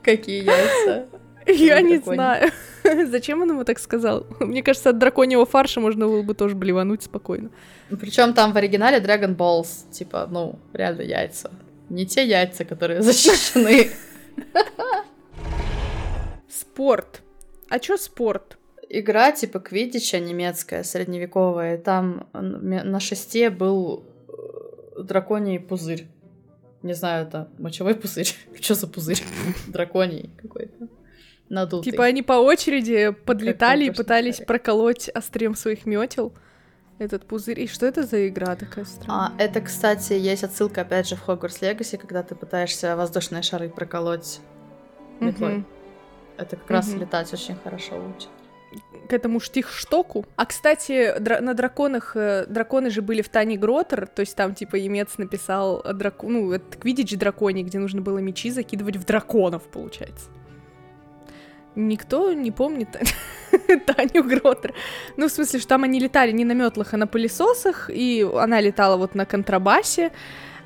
Какие 0.02 0.44
яйца? 0.44 1.08
Я 1.46 1.80
не 1.80 1.98
знаю. 1.98 2.50
Зачем 3.10 3.42
он 3.42 3.50
ему 3.50 3.64
так 3.64 3.78
сказал? 3.78 4.26
Мне 4.40 4.62
кажется, 4.62 4.90
от 4.90 4.98
драконьего 4.98 5.46
фарша 5.46 5.80
можно 5.80 6.06
было 6.06 6.22
бы 6.22 6.34
тоже 6.34 6.54
блевануть 6.54 7.02
спокойно. 7.02 7.50
Причем 8.00 8.34
там 8.34 8.52
в 8.52 8.56
оригинале 8.56 8.98
Dragon 8.98 9.36
Balls, 9.36 9.90
типа, 9.90 10.26
ну, 10.30 10.58
реально 10.72 11.02
яйца. 11.02 11.50
Не 11.88 12.06
те 12.06 12.24
яйца, 12.26 12.64
которые 12.64 13.02
защищены. 13.02 13.90
Спорт. 16.48 17.22
А 17.68 17.78
чё 17.78 17.96
спорт? 17.96 18.58
Игра 18.88 19.32
типа 19.32 19.58
квиддича 19.60 20.18
немецкая, 20.18 20.84
средневековая. 20.84 21.78
Там 21.78 22.26
на 22.32 23.00
шесте 23.00 23.48
был 23.48 24.04
э, 24.28 25.02
драконий 25.02 25.58
пузырь. 25.58 26.06
Не 26.82 26.94
знаю, 26.94 27.26
это 27.26 27.48
мочевой 27.58 27.94
пузырь. 27.94 28.34
Что 28.60 28.74
за 28.74 28.86
пузырь? 28.86 29.22
Драконий 29.68 30.30
какой-то. 30.36 30.88
Надутый. 31.48 31.90
Типа 31.90 32.04
они 32.04 32.22
по 32.22 32.34
очереди 32.34 33.10
подлетали 33.10 33.84
и 33.84 33.90
пытались 33.90 34.38
проколоть 34.38 35.08
острием 35.08 35.54
своих 35.54 35.86
метел 35.86 36.32
этот 36.98 37.26
пузырь. 37.26 37.60
И 37.60 37.66
что 37.66 37.86
это 37.86 38.04
за 38.04 38.28
игра 38.28 38.54
такая 38.56 38.84
странная? 38.84 39.32
А, 39.36 39.42
это, 39.42 39.60
кстати, 39.60 40.12
есть 40.12 40.44
отсылка, 40.44 40.82
опять 40.82 41.08
же, 41.08 41.16
в 41.16 41.20
Хогвартс 41.20 41.60
Легаси, 41.60 41.96
когда 41.96 42.22
ты 42.22 42.34
пытаешься 42.34 42.96
воздушные 42.96 43.42
шары 43.42 43.68
проколоть 43.68 44.40
метлой. 45.20 45.58
Угу. 45.58 45.64
Это 46.38 46.56
как 46.56 46.64
угу. 46.64 46.72
раз 46.74 46.94
летать 46.94 47.32
очень 47.32 47.56
хорошо 47.56 47.96
учит 47.96 48.30
к 49.08 49.12
этому 49.12 49.40
штихштоку. 49.40 50.24
А, 50.36 50.46
кстати, 50.46 51.18
дра- 51.18 51.40
на 51.40 51.52
драконах, 51.54 52.16
э, 52.16 52.46
драконы 52.46 52.88
же 52.88 53.02
были 53.02 53.20
в 53.20 53.28
Тане 53.28 53.58
Гротер, 53.58 54.06
то 54.06 54.20
есть 54.20 54.34
там, 54.34 54.54
типа, 54.54 54.76
Емец 54.76 55.18
написал 55.18 55.82
драку, 55.82 56.28
ну, 56.28 56.52
это 56.52 56.78
Квидич 56.78 57.18
драконий, 57.18 57.62
где 57.62 57.78
нужно 57.78 58.00
было 58.00 58.18
мечи 58.18 58.50
закидывать 58.50 58.96
в 58.96 59.04
драконов, 59.04 59.64
получается. 59.64 60.30
Никто 61.74 62.32
не 62.32 62.50
помнит 62.50 62.88
Таню 63.86 64.24
Гротер. 64.24 64.74
Ну, 65.16 65.28
в 65.28 65.32
смысле, 65.32 65.58
что 65.58 65.68
там 65.68 65.84
они 65.84 66.00
летали 66.00 66.32
не 66.32 66.44
на 66.44 66.52
метлах, 66.52 66.92
а 66.94 66.96
на 66.96 67.06
пылесосах, 67.06 67.90
и 67.90 68.26
она 68.34 68.60
летала 68.60 68.96
вот 68.96 69.14
на 69.14 69.24
контрабасе. 69.24 70.12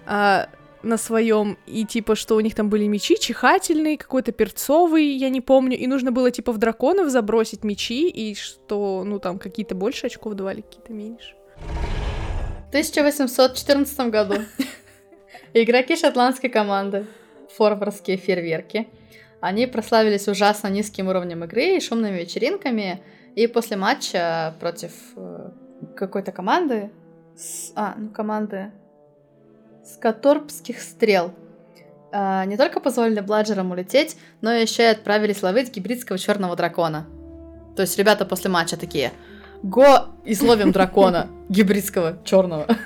А, 0.07 0.49
на 0.87 0.97
своем, 0.97 1.59
и 1.67 1.85
типа, 1.85 2.15
что 2.15 2.37
у 2.37 2.41
них 2.41 2.55
там 2.55 2.71
были 2.71 2.87
мечи 2.87 3.19
чихательные, 3.19 3.99
какой-то 3.99 4.33
перцовый, 4.33 5.07
я 5.07 5.29
не 5.29 5.41
помню, 5.41 5.77
и 5.77 5.87
нужно 5.87 6.13
было 6.13 6.31
типа 6.31 6.53
в 6.53 6.59
драконов 6.59 7.11
забросить 7.11 7.65
мечи, 7.65 8.09
и 8.09 8.35
что, 8.35 9.03
ну 9.05 9.19
там 9.19 9.39
какие-то 9.39 9.75
больше 9.75 10.07
очков 10.07 10.35
давали, 10.35 10.61
какие-то 10.61 10.93
меньше. 10.93 11.35
В 12.67 12.69
1814 12.69 13.99
году 14.11 14.35
игроки 15.55 15.97
шотландской 15.97 16.51
команды 16.51 17.07
Форвардские 17.57 18.17
фейерверки 18.17 18.89
они 19.41 19.67
прославились 19.67 20.29
ужасно 20.29 20.69
низким 20.69 21.09
уровнем 21.09 21.45
игры 21.45 21.77
и 21.77 21.81
шумными 21.81 22.19
вечеринками, 22.19 23.03
и 23.35 23.47
после 23.47 23.77
матча 23.77 24.55
против 24.61 24.93
э, 25.17 25.51
какой-то 25.95 26.33
команды, 26.33 26.91
а, 27.75 27.95
ну, 27.97 28.09
команды 28.09 28.73
скоторпских 29.85 30.81
стрел. 30.81 31.33
А, 32.13 32.45
не 32.47 32.57
только 32.57 32.81
позволили 32.81 33.21
бладжерам 33.21 33.71
улететь, 33.71 34.17
но 34.41 34.53
еще 34.53 34.85
и 34.85 34.87
отправились 34.87 35.43
ловить 35.43 35.75
гибридского 35.75 36.19
черного 36.19 36.57
дракона. 36.57 37.07
То 37.77 37.83
есть 37.83 37.99
ребята 37.99 38.25
после 38.25 38.49
матча 38.51 38.79
такие, 38.79 39.13
го, 39.63 40.07
изловим 40.25 40.73
дракона 40.73 41.29
гибридского 41.49 42.19
черного. 42.25 42.67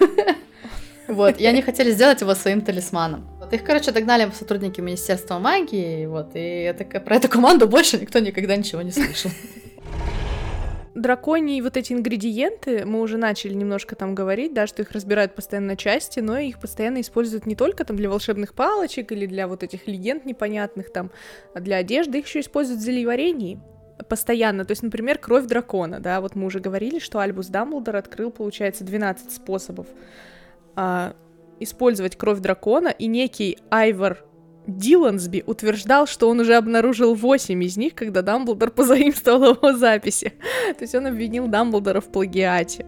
Вот, 1.09 1.41
и 1.41 1.47
они 1.47 1.61
хотели 1.61 1.91
сделать 1.91 2.21
его 2.21 2.37
своим 2.37 2.61
талисманом. 2.61 3.27
Их, 3.51 3.65
короче, 3.65 3.91
догнали 3.91 4.31
сотрудники 4.33 4.81
Министерства 4.81 5.39
магии, 5.39 6.07
вот, 6.07 6.31
и 6.35 6.39
это, 6.39 6.85
про 7.01 7.17
эту 7.17 7.29
команду 7.29 7.67
больше 7.67 7.99
никто 7.99 8.19
никогда 8.21 8.57
ничего 8.57 8.83
не 8.83 8.93
слышал 8.93 9.31
драконьи 11.01 11.61
вот 11.61 11.77
эти 11.77 11.93
ингредиенты, 11.93 12.85
мы 12.85 13.01
уже 13.01 13.17
начали 13.17 13.55
немножко 13.55 13.97
там 13.97 14.15
говорить, 14.15 14.55
да, 14.55 14.67
что 14.67 14.83
их 14.83 14.93
разбирают 14.93 15.35
постоянно 15.35 15.69
на 15.69 15.77
части, 15.77 16.21
но 16.21 16.39
их 16.39 16.59
постоянно 16.61 17.01
используют 17.01 17.47
не 17.47 17.57
только 17.57 17.85
там 17.85 17.97
для 17.97 18.09
волшебных 18.09 18.55
палочек 18.55 19.13
или 19.13 19.27
для 19.27 19.49
вот 19.49 19.63
этих 19.63 19.87
легенд 19.87 20.25
непонятных 20.25 20.93
там, 20.93 21.11
а 21.55 21.61
для 21.61 21.77
одежды, 21.77 22.19
их 22.19 22.27
еще 22.27 22.41
используют 22.41 22.81
в 22.81 22.85
зельеварении 22.85 23.61
постоянно. 24.09 24.65
То 24.65 24.73
есть, 24.73 24.83
например, 24.83 25.19
кровь 25.19 25.47
дракона, 25.47 26.01
да, 26.01 26.21
вот 26.21 26.35
мы 26.35 26.47
уже 26.47 26.61
говорили, 26.61 26.99
что 26.99 27.19
Альбус 27.21 27.49
Дамблдор 27.49 27.97
открыл, 27.97 28.31
получается, 28.31 28.85
12 28.85 29.33
способов 29.33 29.87
а, 30.75 31.15
использовать 31.61 32.17
кровь 32.17 32.41
дракона, 32.41 32.89
и 32.89 33.07
некий 33.07 33.59
Айвор 33.71 34.25
Дилансби 34.67 35.43
утверждал, 35.47 36.07
что 36.07 36.29
он 36.29 36.41
уже 36.41 36.55
обнаружил 36.55 37.15
восемь 37.15 37.63
из 37.63 37.77
них, 37.77 37.95
когда 37.95 38.23
Дамблдор 38.23 38.71
позаимствовал 38.73 39.55
его 39.55 39.73
записи. 39.73 40.33
То 40.79 40.83
есть 40.83 40.95
он 40.95 41.07
обвинил 41.07 41.47
Дамблдора 41.47 42.01
в 42.01 42.11
плагиате. 42.11 42.87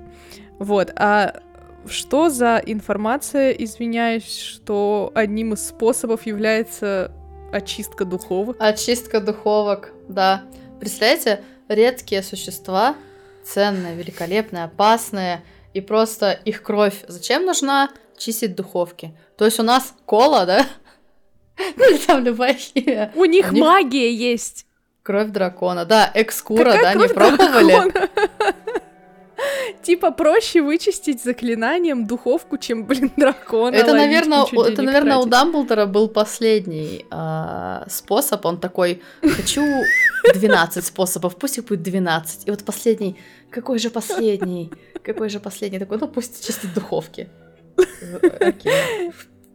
Вот, 0.58 0.92
а 0.96 1.40
что 1.86 2.30
за 2.30 2.62
информация, 2.64 3.50
извиняюсь, 3.50 4.38
что 4.38 5.10
одним 5.14 5.54
из 5.54 5.66
способов 5.66 6.26
является 6.26 7.12
очистка 7.52 8.04
духовок? 8.04 8.56
Очистка 8.60 9.20
духовок, 9.20 9.92
да. 10.08 10.44
Представляете, 10.78 11.42
редкие 11.68 12.22
существа, 12.22 12.94
ценные, 13.44 13.96
великолепные, 13.96 14.64
опасные, 14.64 15.42
и 15.74 15.80
просто 15.80 16.32
их 16.32 16.62
кровь 16.62 17.04
зачем 17.08 17.44
нужна? 17.44 17.90
Чистить 18.16 18.54
духовки. 18.54 19.16
То 19.36 19.44
есть 19.44 19.58
у 19.60 19.62
нас 19.62 19.94
кола, 20.06 20.46
да, 20.46 20.66
Ну, 21.76 21.98
там 22.06 22.24
любая 22.24 22.54
химия. 22.54 23.12
У 23.14 23.24
них 23.24 23.52
магия 23.52 24.12
есть. 24.12 24.66
Кровь 25.02 25.30
дракона. 25.30 25.84
Да, 25.84 26.10
экскура, 26.14 26.78
да, 26.80 26.94
не 26.94 27.08
пробовали? 27.08 27.92
Типа 29.82 30.12
проще 30.12 30.62
вычистить 30.62 31.24
заклинанием 31.24 32.06
духовку, 32.06 32.56
чем, 32.56 32.84
блин, 32.84 33.10
дракона. 33.16 33.74
Это, 33.74 33.92
наверное, 33.92 34.44
это, 34.44 34.82
наверное, 34.82 35.16
у 35.16 35.26
Дамблдора 35.26 35.86
был 35.86 36.06
последний 36.06 37.04
а, 37.10 37.84
способ. 37.88 38.46
Он 38.46 38.60
такой, 38.60 39.02
хочу 39.20 39.64
12 40.34 40.84
способов, 40.84 41.34
пусть 41.36 41.58
их 41.58 41.64
будет 41.64 41.82
12. 41.82 42.46
И 42.46 42.50
вот 42.52 42.62
последний, 42.64 43.16
какой 43.50 43.80
же 43.80 43.90
последний? 43.90 44.70
Какой 45.02 45.28
же 45.28 45.40
последний? 45.40 45.80
Такой, 45.80 45.98
ну 45.98 46.06
пусть 46.06 46.46
чистить 46.46 46.72
духовки. 46.74 47.28
Окей. 48.40 49.12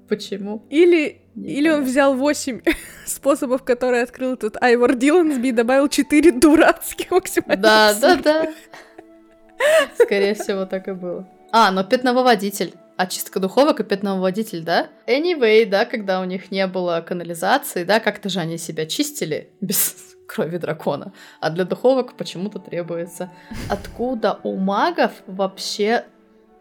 Почему? 0.08 0.66
Или, 0.70 1.22
или 1.36 1.70
он 1.70 1.84
взял 1.84 2.16
8 2.16 2.62
способов, 3.06 3.64
которые 3.64 4.04
открыл 4.04 4.38
тут 4.38 4.56
Айвор 4.62 4.96
Дилансби, 4.96 5.50
и 5.50 5.52
добавил 5.52 5.90
4 5.90 6.32
дурацких 6.32 7.12
максимально. 7.12 7.62
Да, 7.62 7.94
да, 8.00 8.16
да. 8.16 8.54
Скорее 9.96 10.34
всего, 10.34 10.66
так 10.66 10.88
и 10.88 10.94
было. 10.94 11.28
А, 11.52 11.72
но 11.72 11.84
пятновыводитель. 11.84 12.74
Очистка 12.96 13.40
духовок 13.40 13.80
и 13.80 13.84
пятновыводитель, 13.84 14.64
да? 14.64 14.88
Anyway, 15.08 15.66
да, 15.66 15.86
когда 15.86 16.20
у 16.20 16.24
них 16.24 16.50
не 16.52 16.66
было 16.66 17.04
канализации, 17.08 17.84
да, 17.84 18.00
как-то 18.00 18.30
же 18.30 18.40
они 18.40 18.58
себя 18.58 18.86
чистили 18.86 19.52
без 19.62 19.96
крови 20.28 20.58
дракона. 20.58 21.14
А 21.40 21.50
для 21.50 21.66
духовок 21.66 22.16
почему-то 22.16 22.60
требуется. 22.60 23.32
Откуда 23.70 24.40
у 24.44 24.56
магов 24.56 25.12
вообще 25.28 26.06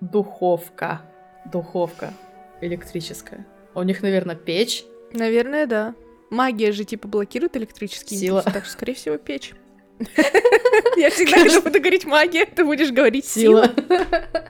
духовка? 0.01 1.03
Духовка 1.51 2.13
электрическая. 2.61 3.47
У 3.75 3.83
них, 3.83 4.03
наверное, 4.03 4.37
печь. 4.37 4.85
Наверное, 5.13 5.67
да. 5.67 5.95
Магия 6.31 6.73
же 6.73 6.85
типа 6.85 7.09
блокирует 7.09 7.57
электрические 7.57 8.19
Сила. 8.19 8.39
импульсы, 8.39 8.55
так 8.55 8.65
что, 8.65 8.73
скорее 8.73 8.95
всего, 8.95 9.17
печь. 9.19 9.53
Я 10.97 11.11
всегда, 11.11 11.37
когда 11.37 11.61
буду 11.61 11.79
говорить 11.81 12.05
магия, 12.05 12.45
ты 12.47 12.65
будешь 12.65 12.91
говорить 12.91 13.27
сила. 13.27 13.71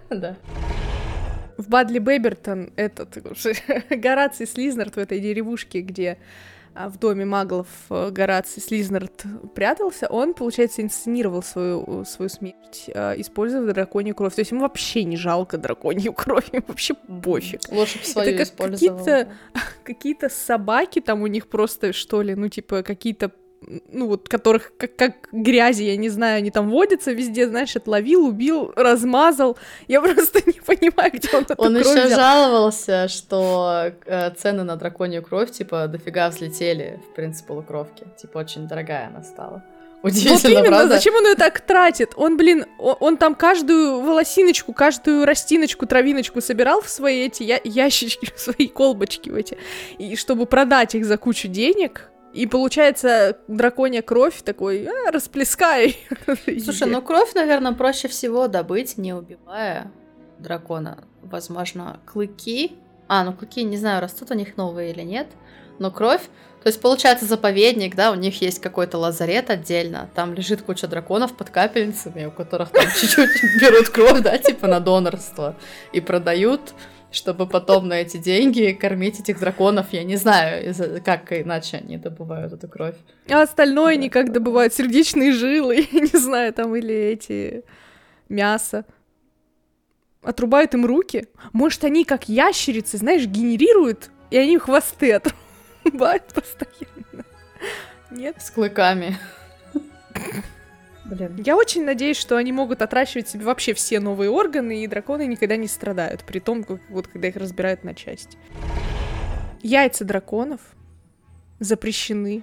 Да. 0.08 0.36
В 1.58 1.68
Бадли 1.68 1.98
Бэбертон 1.98 2.72
этот 2.76 3.18
Гораций 3.90 4.46
Слизнард 4.46 4.94
в 4.94 4.98
этой 4.98 5.18
деревушке, 5.20 5.80
где 5.80 6.10
а, 6.12 6.18
в 6.76 6.98
доме 6.98 7.24
маглов 7.24 7.68
э, 7.90 8.10
Гораций 8.10 8.62
Слизнард 8.62 9.24
прятался, 9.54 10.06
он, 10.08 10.34
получается, 10.34 10.82
инсценировал 10.82 11.42
свою, 11.42 12.04
свою 12.04 12.28
смерть, 12.28 12.90
а, 12.94 13.14
используя 13.14 13.72
драконью 13.72 14.14
кровь. 14.14 14.34
То 14.34 14.40
есть 14.40 14.50
ему 14.50 14.62
вообще 14.62 15.04
не 15.04 15.16
жалко 15.16 15.58
драконью 15.58 16.12
кровь, 16.14 16.48
ему 16.52 16.64
вообще 16.68 16.94
пофиг. 16.94 17.60
Лучше 17.70 17.98
бы 17.98 18.04
свою 18.04 18.34
Это 18.34 18.44
как 18.44 18.70
какие-то, 18.70 19.28
какие-то 19.84 20.28
собаки 20.28 21.00
там 21.00 21.22
у 21.22 21.26
них 21.26 21.48
просто, 21.48 21.92
что 21.92 22.22
ли, 22.22 22.34
ну, 22.34 22.48
типа, 22.48 22.82
какие-то 22.82 23.32
ну, 23.88 24.06
вот, 24.06 24.28
которых 24.28 24.72
как, 24.76 24.96
как 24.96 25.12
грязи, 25.32 25.82
я 25.84 25.96
не 25.96 26.08
знаю, 26.08 26.38
они 26.38 26.50
там 26.50 26.70
водятся 26.70 27.12
везде, 27.12 27.48
знаешь, 27.48 27.74
отловил, 27.74 28.26
убил, 28.26 28.72
размазал. 28.76 29.56
Я 29.88 30.00
просто 30.02 30.40
не 30.46 30.60
понимаю, 30.60 31.10
где 31.12 31.28
он 31.36 31.42
эту 31.44 31.54
Он 31.58 31.74
кровь 31.74 31.86
еще 31.86 32.06
взял. 32.06 32.18
жаловался, 32.18 33.08
что 33.08 33.92
э, 34.06 34.30
цены 34.38 34.62
на 34.62 34.76
драконью 34.76 35.22
кровь, 35.22 35.50
типа, 35.50 35.86
дофига 35.88 36.28
взлетели 36.28 37.00
в 37.10 37.14
принцип 37.14 37.46
полукровки. 37.46 38.04
Типа, 38.20 38.38
очень 38.38 38.68
дорогая 38.68 39.08
она 39.08 39.22
стала. 39.22 39.62
Вот 40.02 40.12
Удивительно, 40.12 40.58
именно, 40.58 40.68
правда? 40.76 40.94
зачем 40.94 41.14
он 41.16 41.26
ее 41.26 41.34
так 41.34 41.58
тратит? 41.60 42.12
Он, 42.16 42.36
блин, 42.36 42.66
он, 42.78 42.96
он 43.00 43.16
там 43.16 43.34
каждую 43.34 44.02
волосиночку, 44.02 44.72
каждую 44.74 45.24
растиночку, 45.24 45.86
травиночку 45.86 46.40
собирал 46.42 46.82
в 46.82 46.88
свои 46.88 47.24
эти 47.26 47.42
я- 47.42 47.60
ящички, 47.64 48.30
в 48.36 48.38
свои 48.38 48.68
колбочки 48.68 49.30
в 49.30 49.34
эти, 49.34 49.56
и 49.98 50.14
чтобы 50.14 50.44
продать 50.46 50.94
их 50.94 51.06
за 51.06 51.16
кучу 51.16 51.48
денег. 51.48 52.10
И 52.36 52.46
получается 52.46 53.38
драконья 53.48 54.02
кровь 54.02 54.42
такой, 54.42 54.86
а, 54.86 55.10
расплескай. 55.10 55.96
Слушай, 56.62 56.86
ну 56.86 57.00
кровь, 57.02 57.32
наверное, 57.32 57.72
проще 57.72 58.08
всего 58.08 58.46
добыть, 58.46 58.98
не 58.98 59.14
убивая 59.14 59.90
дракона. 60.38 61.04
Возможно, 61.22 61.98
клыки. 62.04 62.76
А, 63.08 63.24
ну 63.24 63.32
клыки, 63.32 63.62
не 63.62 63.78
знаю, 63.78 64.02
растут 64.02 64.30
у 64.32 64.34
них 64.34 64.58
новые 64.58 64.92
или 64.92 65.00
нет. 65.00 65.28
Но 65.78 65.90
кровь, 65.90 66.20
то 66.62 66.68
есть 66.68 66.78
получается 66.78 67.24
заповедник, 67.24 67.94
да, 67.94 68.12
у 68.12 68.14
них 68.14 68.42
есть 68.42 68.60
какой-то 68.60 68.98
лазарет 68.98 69.48
отдельно, 69.48 70.10
там 70.14 70.34
лежит 70.34 70.60
куча 70.60 70.86
драконов 70.86 71.34
под 71.34 71.48
капельницами, 71.48 72.26
у 72.26 72.30
которых 72.30 72.70
там 72.70 72.84
чуть-чуть 73.00 73.62
берут 73.62 73.88
кровь, 73.88 74.20
да, 74.20 74.36
типа 74.36 74.66
на 74.66 74.80
донорство, 74.80 75.56
и 75.92 76.02
продают, 76.02 76.74
чтобы 77.10 77.46
потом 77.46 77.88
на 77.88 77.94
эти 77.94 78.16
деньги 78.18 78.76
кормить 78.78 79.20
этих 79.20 79.38
драконов, 79.40 79.92
я 79.92 80.04
не 80.04 80.16
знаю, 80.16 80.74
как 81.04 81.32
иначе 81.32 81.78
они 81.78 81.96
добывают 81.96 82.52
эту 82.52 82.68
кровь. 82.68 82.96
А 83.28 83.42
остальное 83.42 83.96
Да, 83.96 84.02
никак 84.02 84.26
такое. 84.26 84.34
добывают 84.34 84.74
сердечные 84.74 85.32
жилы, 85.32 85.86
я 85.92 86.00
не 86.00 86.18
знаю, 86.18 86.52
там 86.52 86.74
или 86.76 86.94
эти 86.94 87.64
мясо. 88.28 88.84
Отрубают 90.22 90.74
им 90.74 90.84
руки. 90.84 91.28
Может, 91.52 91.84
они 91.84 92.04
как 92.04 92.28
ящерицы, 92.28 92.98
знаешь, 92.98 93.26
генерируют, 93.26 94.10
и 94.30 94.36
они 94.36 94.58
хвосты 94.58 95.12
отрубают 95.12 96.24
постоянно. 96.34 97.24
Нет? 98.10 98.36
С 98.42 98.50
клыками. 98.50 99.16
Блин. 101.08 101.42
Я 101.44 101.56
очень 101.56 101.84
надеюсь, 101.84 102.16
что 102.16 102.36
они 102.36 102.52
могут 102.52 102.82
отращивать 102.82 103.28
себе 103.28 103.44
вообще 103.44 103.74
все 103.74 104.00
новые 104.00 104.30
органы, 104.30 104.82
и 104.82 104.86
драконы 104.86 105.26
никогда 105.26 105.56
не 105.56 105.68
страдают, 105.68 106.24
при 106.24 106.40
том, 106.40 106.64
как, 106.64 106.80
вот 106.88 107.06
когда 107.06 107.28
их 107.28 107.36
разбирают 107.36 107.84
на 107.84 107.94
части. 107.94 108.36
Яйца 109.62 110.04
драконов 110.04 110.60
запрещены 111.60 112.42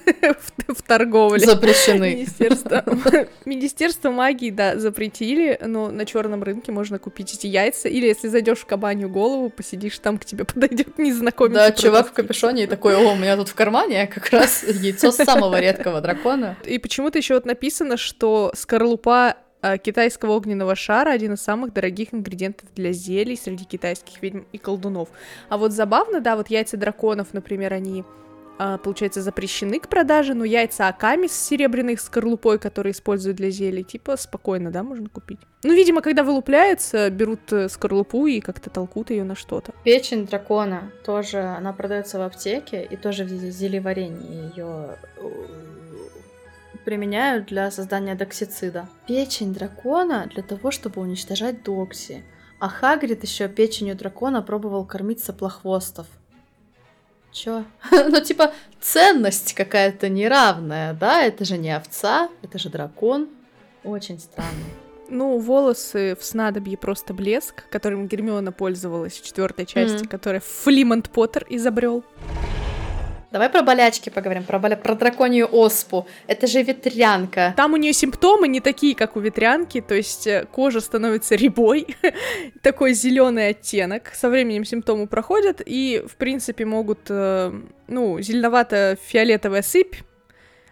в, 0.68 0.82
торговле. 0.82 1.44
Запрещены. 1.44 2.14
Министерство, 2.14 2.84
Министерство 3.44 4.10
магии, 4.10 4.50
да, 4.50 4.78
запретили, 4.78 5.58
но 5.64 5.90
на 5.90 6.04
черном 6.04 6.42
рынке 6.42 6.72
можно 6.72 6.98
купить 6.98 7.34
эти 7.34 7.46
яйца. 7.46 7.88
Или 7.88 8.06
если 8.06 8.28
зайдешь 8.28 8.58
в 8.58 8.66
кабанью 8.66 9.08
голову, 9.08 9.50
посидишь, 9.50 9.98
там 9.98 10.18
к 10.18 10.24
тебе 10.24 10.44
подойдет 10.44 10.98
незнакомец. 10.98 11.54
Да, 11.54 11.72
чувак 11.72 12.08
в 12.08 12.12
капюшоне 12.12 12.64
и 12.64 12.66
такой, 12.66 12.96
о, 12.96 13.12
у 13.12 13.16
меня 13.16 13.36
тут 13.36 13.48
в 13.48 13.54
кармане 13.54 14.06
как 14.06 14.30
раз 14.30 14.62
яйцо 14.62 15.12
самого 15.12 15.60
редкого 15.60 16.00
дракона. 16.00 16.56
И 16.64 16.78
почему-то 16.78 17.18
еще 17.18 17.34
вот 17.34 17.46
написано, 17.46 17.96
что 17.96 18.52
скорлупа 18.54 19.36
а, 19.62 19.78
китайского 19.78 20.32
огненного 20.32 20.76
шара 20.76 21.10
один 21.10 21.34
из 21.34 21.40
самых 21.40 21.72
дорогих 21.72 22.12
ингредиентов 22.12 22.68
для 22.74 22.92
зелий 22.92 23.36
среди 23.36 23.64
китайских 23.64 24.22
ведьм 24.22 24.42
и 24.52 24.58
колдунов. 24.58 25.08
А 25.48 25.56
вот 25.56 25.72
забавно, 25.72 26.20
да, 26.20 26.36
вот 26.36 26.50
яйца 26.50 26.76
драконов, 26.76 27.28
например, 27.32 27.72
они 27.72 28.04
получается, 28.58 29.22
запрещены 29.22 29.80
к 29.80 29.88
продаже, 29.88 30.34
но 30.34 30.44
яйца 30.44 30.88
аками 30.88 31.26
с 31.26 31.32
серебряной 31.32 31.96
скорлупой, 31.98 32.58
которые 32.58 32.92
используют 32.92 33.36
для 33.36 33.50
зелий, 33.50 33.84
типа, 33.84 34.16
спокойно, 34.16 34.70
да, 34.70 34.82
можно 34.82 35.08
купить. 35.08 35.38
Ну, 35.62 35.74
видимо, 35.74 36.00
когда 36.00 36.22
вылупляются, 36.22 37.10
берут 37.10 37.52
э, 37.52 37.68
скорлупу 37.68 38.26
и 38.26 38.40
как-то 38.40 38.70
толкут 38.70 39.10
ее 39.10 39.24
на 39.24 39.34
что-то. 39.34 39.72
Печень 39.84 40.26
дракона 40.26 40.90
тоже, 41.04 41.40
она 41.40 41.72
продается 41.72 42.18
в 42.18 42.22
аптеке, 42.22 42.82
и 42.82 42.96
тоже 42.96 43.24
в 43.24 43.28
зелеварении 43.28 44.50
ее 44.56 44.96
применяют 46.84 47.46
для 47.46 47.70
создания 47.72 48.14
доксицида. 48.14 48.88
Печень 49.08 49.52
дракона 49.52 50.28
для 50.32 50.42
того, 50.44 50.70
чтобы 50.70 51.02
уничтожать 51.02 51.64
докси. 51.64 52.24
А 52.60 52.68
Хагрид 52.68 53.22
еще 53.24 53.48
печенью 53.48 53.96
дракона 53.96 54.40
пробовал 54.40 54.86
кормить 54.86 55.20
соплохвостов. 55.20 56.06
Чё? 57.36 57.64
ну, 57.90 58.20
типа, 58.22 58.52
ценность 58.80 59.52
какая-то 59.52 60.08
неравная, 60.08 60.94
да? 60.94 61.22
Это 61.22 61.44
же 61.44 61.58
не 61.58 61.70
овца, 61.76 62.30
это 62.40 62.58
же 62.58 62.70
дракон. 62.70 63.28
Очень 63.84 64.18
странно. 64.18 64.64
Ну, 65.10 65.38
волосы 65.38 66.16
в 66.18 66.24
снадобье 66.24 66.78
просто 66.78 67.12
блеск, 67.12 67.68
которым 67.68 68.08
Гермиона 68.08 68.52
пользовалась 68.52 69.20
в 69.20 69.22
четвертой 69.24 69.66
части, 69.66 69.98
Мгм. 69.98 70.06
которая 70.08 70.40
Флимонт 70.40 71.10
Поттер 71.10 71.44
изобрел. 71.50 72.02
Давай 73.36 73.50
про 73.50 73.60
болячки 73.60 74.08
поговорим, 74.08 74.44
про, 74.44 74.58
боля- 74.58 74.78
про 74.82 74.94
драконью 74.94 75.46
оспу. 75.52 76.06
Это 76.26 76.46
же 76.46 76.62
ветрянка. 76.62 77.52
Там 77.54 77.74
у 77.74 77.76
нее 77.76 77.92
симптомы 77.92 78.48
не 78.48 78.60
такие, 78.60 78.94
как 78.94 79.14
у 79.14 79.20
ветрянки, 79.20 79.82
то 79.82 79.94
есть 79.94 80.26
э, 80.26 80.46
кожа 80.50 80.80
становится 80.80 81.34
рябой, 81.34 81.86
такой 82.62 82.94
зеленый 82.94 83.48
оттенок. 83.48 84.10
Со 84.14 84.30
временем 84.30 84.64
симптомы 84.64 85.06
проходят 85.06 85.60
и, 85.66 86.02
в 86.08 86.16
принципе, 86.16 86.64
могут, 86.64 87.10
э, 87.10 87.52
ну, 87.88 88.18
зеленовато-фиолетовая 88.18 89.60
сыпь. 89.60 89.96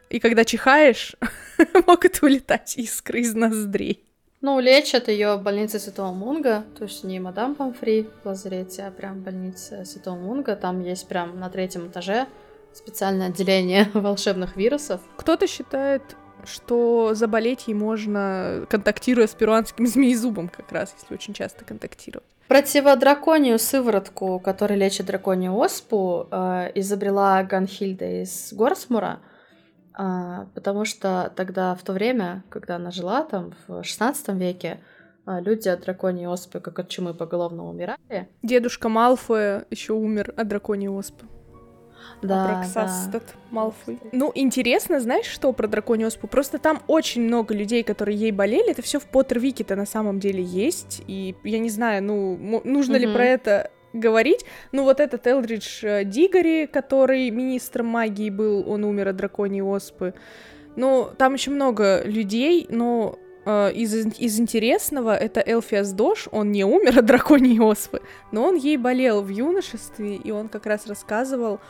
И 0.08 0.18
когда 0.18 0.46
чихаешь, 0.46 1.16
могут 1.86 2.22
вылетать 2.22 2.78
искры 2.78 3.20
из 3.20 3.34
ноздрей. 3.34 4.02
Ну, 4.40 4.58
лечат 4.58 5.08
ее 5.08 5.36
в 5.36 5.42
больнице 5.42 5.78
Святого 5.78 6.12
Мунга, 6.14 6.64
то 6.78 6.84
есть 6.84 7.04
не 7.04 7.20
мадам 7.20 7.54
Памфри 7.54 8.08
в 8.22 8.26
лазарете, 8.26 8.84
а 8.84 8.90
прям 8.90 9.20
больница 9.20 9.84
Святого 9.84 10.16
Мунга. 10.16 10.56
Там 10.56 10.82
есть 10.82 11.06
прям 11.08 11.38
на 11.38 11.50
третьем 11.50 11.88
этаже 11.88 12.26
специальное 12.74 13.28
отделение 13.28 13.90
волшебных 13.94 14.56
вирусов. 14.56 15.00
Кто-то 15.16 15.46
считает, 15.46 16.02
что 16.44 17.14
заболеть 17.14 17.68
ей 17.68 17.74
можно, 17.74 18.66
контактируя 18.68 19.26
с 19.26 19.34
перуанским 19.34 19.86
змеезубом 19.86 20.48
как 20.48 20.70
раз, 20.72 20.94
если 21.00 21.14
очень 21.14 21.34
часто 21.34 21.64
контактировать. 21.64 22.26
Противодраконию 22.48 23.58
сыворотку, 23.58 24.38
которая 24.38 24.78
лечит 24.78 25.06
драконью 25.06 25.56
оспу, 25.56 26.28
э, 26.30 26.72
изобрела 26.74 27.42
Ганхильда 27.42 28.22
из 28.22 28.52
Горсмура, 28.52 29.20
а, 29.96 30.46
потому 30.54 30.84
что 30.84 31.32
тогда, 31.36 31.74
в 31.74 31.82
то 31.82 31.92
время, 31.92 32.42
когда 32.50 32.76
она 32.76 32.90
жила, 32.90 33.22
там, 33.22 33.54
в 33.66 33.82
16 33.84 34.30
веке, 34.30 34.80
а, 35.24 35.40
люди 35.40 35.68
от 35.68 35.82
драконьей 35.82 36.26
оспы, 36.26 36.60
как 36.60 36.78
от 36.78 36.88
чумы 36.88 37.14
поголовно 37.14 37.68
умирали. 37.68 38.28
Дедушка 38.42 38.88
Малфоя 38.88 39.64
еще 39.70 39.92
умер 39.92 40.34
от 40.36 40.48
драконьей 40.48 40.90
оспы. 40.90 41.26
Да, 42.22 42.44
Абраксастат 42.44 43.34
Малфой. 43.50 43.98
Ну, 44.12 44.32
интересно, 44.34 45.00
знаешь, 45.00 45.26
что 45.26 45.52
про 45.52 45.66
драконью 45.68 46.08
оспу? 46.08 46.26
Просто 46.26 46.58
там 46.58 46.80
очень 46.86 47.22
много 47.22 47.54
людей, 47.54 47.82
которые 47.82 48.18
ей 48.18 48.32
болели. 48.32 48.70
Это 48.70 48.82
все 48.82 48.98
в 48.98 49.06
Поттервике-то 49.06 49.76
на 49.76 49.86
самом 49.86 50.20
деле 50.20 50.42
есть. 50.42 51.02
И 51.06 51.34
я 51.44 51.58
не 51.58 51.70
знаю, 51.70 52.02
ну, 52.02 52.60
нужно 52.64 52.96
ли 52.96 53.06
Мгм. 53.06 53.14
про 53.14 53.24
это 53.24 53.70
говорить. 53.92 54.44
Ну, 54.72 54.84
вот 54.84 55.00
этот 55.00 55.26
Элдридж 55.26 55.84
э, 55.84 56.04
Дигори, 56.04 56.66
который 56.66 57.30
министром 57.30 57.86
магии 57.86 58.30
был, 58.30 58.68
он 58.68 58.84
умер 58.84 59.08
от 59.08 59.16
драконьей 59.16 59.62
оспы. 59.62 60.14
Ну, 60.76 61.08
там 61.16 61.34
еще 61.34 61.50
много 61.52 62.02
людей, 62.04 62.66
но 62.68 63.16
э, 63.46 63.72
из, 63.72 63.94
из 64.18 64.40
интересного 64.40 65.14
это 65.14 65.40
Элфиас 65.46 65.92
Дош, 65.92 66.28
он 66.32 66.50
не 66.50 66.64
умер 66.64 66.98
от 66.98 67.04
драконьей 67.06 67.60
оспы, 67.60 68.00
но 68.32 68.44
он 68.48 68.56
ей 68.56 68.76
болел 68.76 69.22
в 69.22 69.28
юношестве, 69.28 70.16
и 70.16 70.32
он 70.32 70.48
как 70.48 70.66
раз 70.66 70.88
рассказывал, 70.88 71.60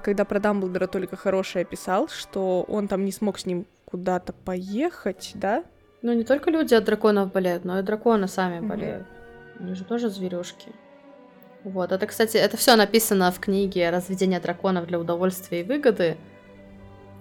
когда 0.00 0.24
про 0.24 0.40
Дамблдора 0.40 0.86
только 0.86 1.16
хорошее 1.16 1.64
писал, 1.64 2.08
что 2.08 2.62
он 2.68 2.88
там 2.88 3.04
не 3.04 3.12
смог 3.12 3.38
с 3.38 3.46
ним 3.46 3.66
куда-то 3.84 4.32
поехать, 4.32 5.32
да? 5.34 5.64
Ну, 6.02 6.12
не 6.12 6.24
только 6.24 6.50
люди 6.50 6.74
от 6.74 6.84
драконов 6.84 7.32
болеют, 7.32 7.64
но 7.64 7.78
и 7.78 7.82
драконы 7.82 8.28
сами 8.28 8.58
Мгм. 8.60 8.68
болеют. 8.68 9.06
Они 9.60 9.74
же 9.74 9.84
тоже 9.84 10.08
зверюшки. 10.08 10.72
Вот, 11.62 11.92
это, 11.92 12.06
кстати, 12.06 12.36
это 12.36 12.56
все 12.56 12.76
написано 12.76 13.30
в 13.30 13.38
книге 13.40 13.88
«Разведение 13.90 14.38
драконов 14.40 14.86
для 14.86 14.98
удовольствия 14.98 15.60
и 15.60 15.64
выгоды», 15.64 16.16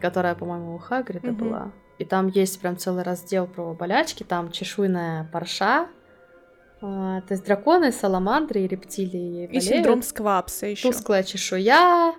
которая, 0.01 0.35
по-моему, 0.35 0.75
у 0.75 0.77
Хагрида 0.79 1.27
Мгм. 1.31 1.37
была. 1.37 1.71
И 1.99 2.05
там 2.05 2.27
есть 2.27 2.59
прям 2.59 2.75
целый 2.77 3.03
раздел 3.03 3.47
про 3.47 3.73
болячки, 3.73 4.23
там 4.23 4.51
чешуйная 4.51 5.29
парша, 5.31 5.87
а, 6.81 7.21
то 7.21 7.33
есть 7.33 7.45
драконы, 7.45 7.93
саламандры 7.93 8.61
и 8.61 8.67
рептилии 8.67 9.43
И 9.43 9.47
болеют. 9.47 9.63
синдром 9.63 10.01
Сквапса 10.01 10.65
еще. 10.65 10.91
Тусклая 10.91 11.23
чешуя, 11.23 12.13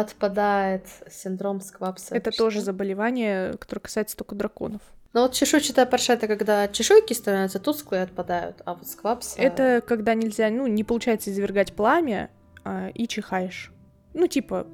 отпадает 0.00 0.82
синдром 1.10 1.62
сквапса. 1.62 2.14
Это 2.14 2.30
Что? 2.30 2.44
тоже 2.44 2.60
заболевание, 2.60 3.52
которое 3.52 3.80
касается 3.80 4.14
только 4.14 4.34
драконов. 4.34 4.82
Ну 5.14 5.22
вот 5.22 5.32
чешуйчатая 5.32 5.86
парша 5.86 6.12
это 6.12 6.28
когда 6.28 6.68
чешуйки 6.68 7.14
становятся 7.14 7.58
тусклые 7.58 8.02
и 8.02 8.04
отпадают, 8.04 8.60
а 8.66 8.74
вот 8.74 8.86
сквапса... 8.86 9.40
Это 9.40 9.82
когда 9.86 10.12
нельзя, 10.12 10.50
ну, 10.50 10.66
не 10.66 10.84
получается 10.84 11.30
извергать 11.30 11.72
пламя 11.72 12.28
а, 12.62 12.90
и 12.92 13.08
чихаешь. 13.08 13.72
Ну, 14.12 14.26
типа, 14.26 14.66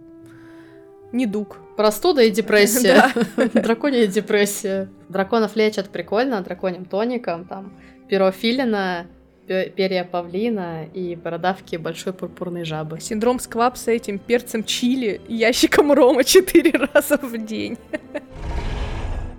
недуг. 1.12 1.58
Простуда 1.76 2.22
и 2.22 2.30
депрессия. 2.32 3.04
Драконья 3.54 4.08
депрессия. 4.08 4.88
Драконов 5.08 5.54
лечат 5.54 5.90
прикольно, 5.90 6.40
драконьим 6.40 6.84
тоником, 6.84 7.44
там, 7.44 7.72
пирофилина, 8.08 9.06
пе- 9.06 9.21
перья 9.46 10.04
павлина 10.04 10.84
и 10.84 11.16
бородавки 11.16 11.76
большой 11.76 12.12
пурпурной 12.12 12.64
жабы. 12.64 13.00
Синдром 13.00 13.40
сквапса 13.40 13.90
этим 13.90 14.18
перцем 14.18 14.64
чили 14.64 15.20
и 15.28 15.34
ящиком 15.36 15.92
рома 15.92 16.24
четыре 16.24 16.72
раза 16.92 17.16
в 17.18 17.36
день. 17.44 17.78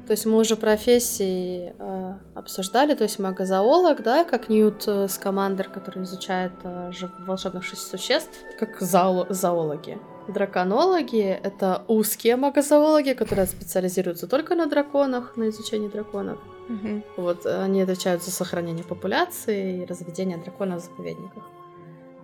То 0.05 0.11
есть 0.11 0.25
мы 0.25 0.37
уже 0.37 0.57
профессии 0.57 1.73
э, 1.79 2.13
обсуждали, 2.35 2.93
то 2.93 3.03
есть 3.03 3.19
магозоолог, 3.19 4.03
да, 4.03 4.25
как 4.25 4.49
Ньют 4.49 4.83
э, 4.85 5.07
Скамандер, 5.07 5.69
который 5.69 6.03
изучает 6.03 6.51
э, 6.63 6.91
волшебных 7.19 7.63
шесть 7.63 7.87
существ, 7.89 8.37
как 8.59 8.81
зао- 8.81 9.31
зоологи. 9.31 9.97
Драконологи— 10.27 11.39
это 11.43 11.83
узкие 11.87 12.35
магозоологи, 12.35 13.13
которые 13.13 13.47
специализируются 13.47 14.27
только 14.27 14.55
на 14.55 14.65
драконах, 14.67 15.37
на 15.37 15.49
изучении 15.49 15.87
драконов. 15.87 16.37
Мгм. 16.69 17.03
Вот 17.17 17.45
они 17.45 17.81
отвечают 17.81 18.23
за 18.23 18.31
сохранение 18.31 18.83
популяции 18.85 19.81
и 19.81 19.85
разведение 19.85 20.37
драконов 20.37 20.81
в 20.81 20.85
заповедниках. 20.85 21.43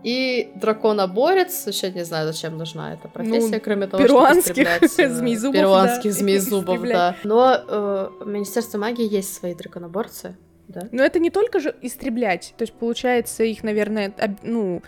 И 0.02 0.52
драконоборец, 0.56 1.66
вообще 1.66 1.92
не 1.92 2.06
знаю, 2.06 2.26
зачем 2.32 2.58
нужна 2.58 2.94
эта 2.94 3.10
профессия, 3.10 3.56
Ну, 3.56 3.62
кроме 3.62 3.86
того, 3.88 4.02
перуанских 4.02 4.68
чтобы 4.70 5.04
э, 5.04 5.10
змеезубов, 5.14 5.56
Перуанских 5.60 6.14
да, 6.14 6.38
истреблять. 6.38 6.94
да. 6.94 7.16
Но 7.26 7.54
э, 7.68 8.10
в 8.22 8.28
Министерстве 8.28 8.80
магии 8.80 9.14
есть 9.14 9.34
свои 9.34 9.54
драконоборцы, 9.54 10.38
да. 10.70 10.88
Но 10.92 11.04
это 11.04 11.20
не 11.20 11.32
только 11.32 11.60
же 11.60 11.76
истреблять. 11.82 12.54
То 12.58 12.62
есть, 12.62 12.74
получается, 12.74 13.44
их, 13.44 13.64
наверное, 13.64 14.14
об- 14.20 14.38
ну, 14.44 14.84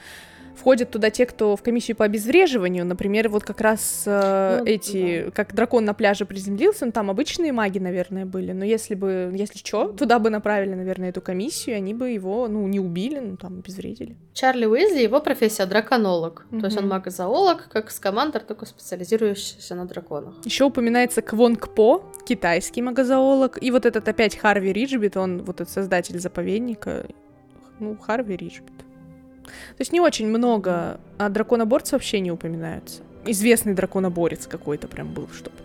входят 0.56 0.92
туда 0.92 1.10
те, 1.10 1.26
кто 1.26 1.56
в 1.56 1.62
комиссию 1.62 1.98
по 1.98 2.06
обезвреживанию. 2.06 2.86
Например, 2.86 3.30
вот 3.30 3.44
как 3.44 3.62
раз 3.62 4.04
э, 4.06 4.58
Ну, 4.60 4.66
эти, 4.66 5.30
как 5.32 5.54
дракон 5.56 5.86
на 5.86 5.94
пляже 5.94 6.26
приземлился, 6.26 6.86
ну, 6.86 6.92
там 6.92 7.10
обычные 7.10 7.52
маги, 7.52 7.80
наверное, 7.80 8.26
были. 8.26 8.52
Но 8.52 8.66
если 8.66 8.96
бы, 8.96 9.32
если 9.34 9.58
что, 9.58 9.88
туда 9.90 10.20
бы 10.20 10.30
направили, 10.30 10.74
наверное, 10.76 11.10
эту 11.10 11.22
комиссию, 11.22 11.78
они 11.78 11.94
бы 11.94 12.10
его, 12.10 12.48
ну, 12.48 12.68
не 12.68 12.80
убили, 12.80 13.20
ну, 13.20 13.38
там, 13.38 13.60
обезвредили. 13.60 14.16
Чарли 14.34 14.66
Уизли, 14.66 15.02
его 15.02 15.20
профессия 15.22 15.66
драконолог. 15.66 16.46
То 16.52 16.66
есть 16.66 16.78
он 16.78 16.84
Мгм. 16.86 16.92
магозоолог, 16.96 17.70
как 17.70 17.92
скамандр, 17.92 18.40
только 18.42 18.66
специализирующийся 18.66 19.76
на 19.76 19.86
драконах. 19.86 20.34
Еще 20.46 20.66
упоминается 20.66 21.22
Квонг 21.22 21.74
По, 21.76 22.04
китайский 22.26 22.82
магозоолог, 22.82 23.58
и 23.62 23.72
вот 23.72 23.86
этот 23.86 24.08
опять 24.08 24.38
Харви 24.38 24.72
Риджбит, 24.74 25.18
он 25.18 25.44
вот 25.44 25.62
этот 25.62 25.70
создатель 25.74 26.20
заповедника, 26.20 27.06
ну, 27.80 27.98
Харви 27.98 28.36
Риджбит. 28.36 28.81
То 29.44 29.80
есть 29.80 29.92
не 29.94 30.00
очень 30.00 30.28
много, 30.28 31.00
а 31.18 31.30
драконоборцы 31.30 31.96
вообще 31.96 32.20
не 32.20 32.32
упоминаются. 32.32 33.02
Известный 33.26 33.74
драконоборец 33.74 34.48
какой-то 34.48 34.88
прям 34.88 35.14
был, 35.14 35.28
чтобы. 35.34 35.56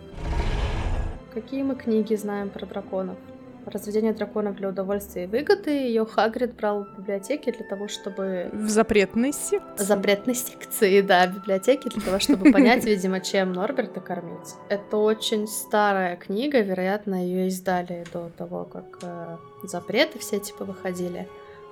Какие 1.33 1.63
мы 1.63 1.75
книги 1.75 2.15
знаем 2.15 2.49
про 2.49 2.65
драконов? 2.65 3.17
Разведение 3.65 4.13
драконов 4.13 4.55
для 4.55 4.69
удовольствия 4.69 5.25
и 5.25 5.27
выгоды. 5.27 5.71
Ее 5.71 6.05
Хагрид 6.05 6.55
брал 6.55 6.85
в 6.85 6.99
библиотеке 6.99 7.51
для 7.51 7.65
того, 7.65 7.89
чтобы 7.89 8.49
В 8.53 8.69
запретной 8.69 9.33
секции. 9.33 9.83
запретной 9.83 10.35
секции, 10.35 11.01
да, 11.01 11.27
библиотеки, 11.27 11.89
для 11.89 12.01
того, 12.01 12.19
чтобы 12.19 12.51
понять, 12.53 12.85
видимо, 12.85 13.19
чем 13.19 13.51
Норберта 13.51 13.99
кормить. 13.99 14.55
Это 14.69 14.95
очень 14.97 15.47
старая 15.47 16.15
книга, 16.15 16.61
вероятно, 16.61 17.15
ее 17.15 17.47
издали 17.49 18.05
до 18.13 18.29
того, 18.37 18.63
как 18.63 18.99
э, 19.01 19.37
запреты 19.63 20.17
все 20.19 20.39
типа 20.39 20.63
выходили. 20.63 21.27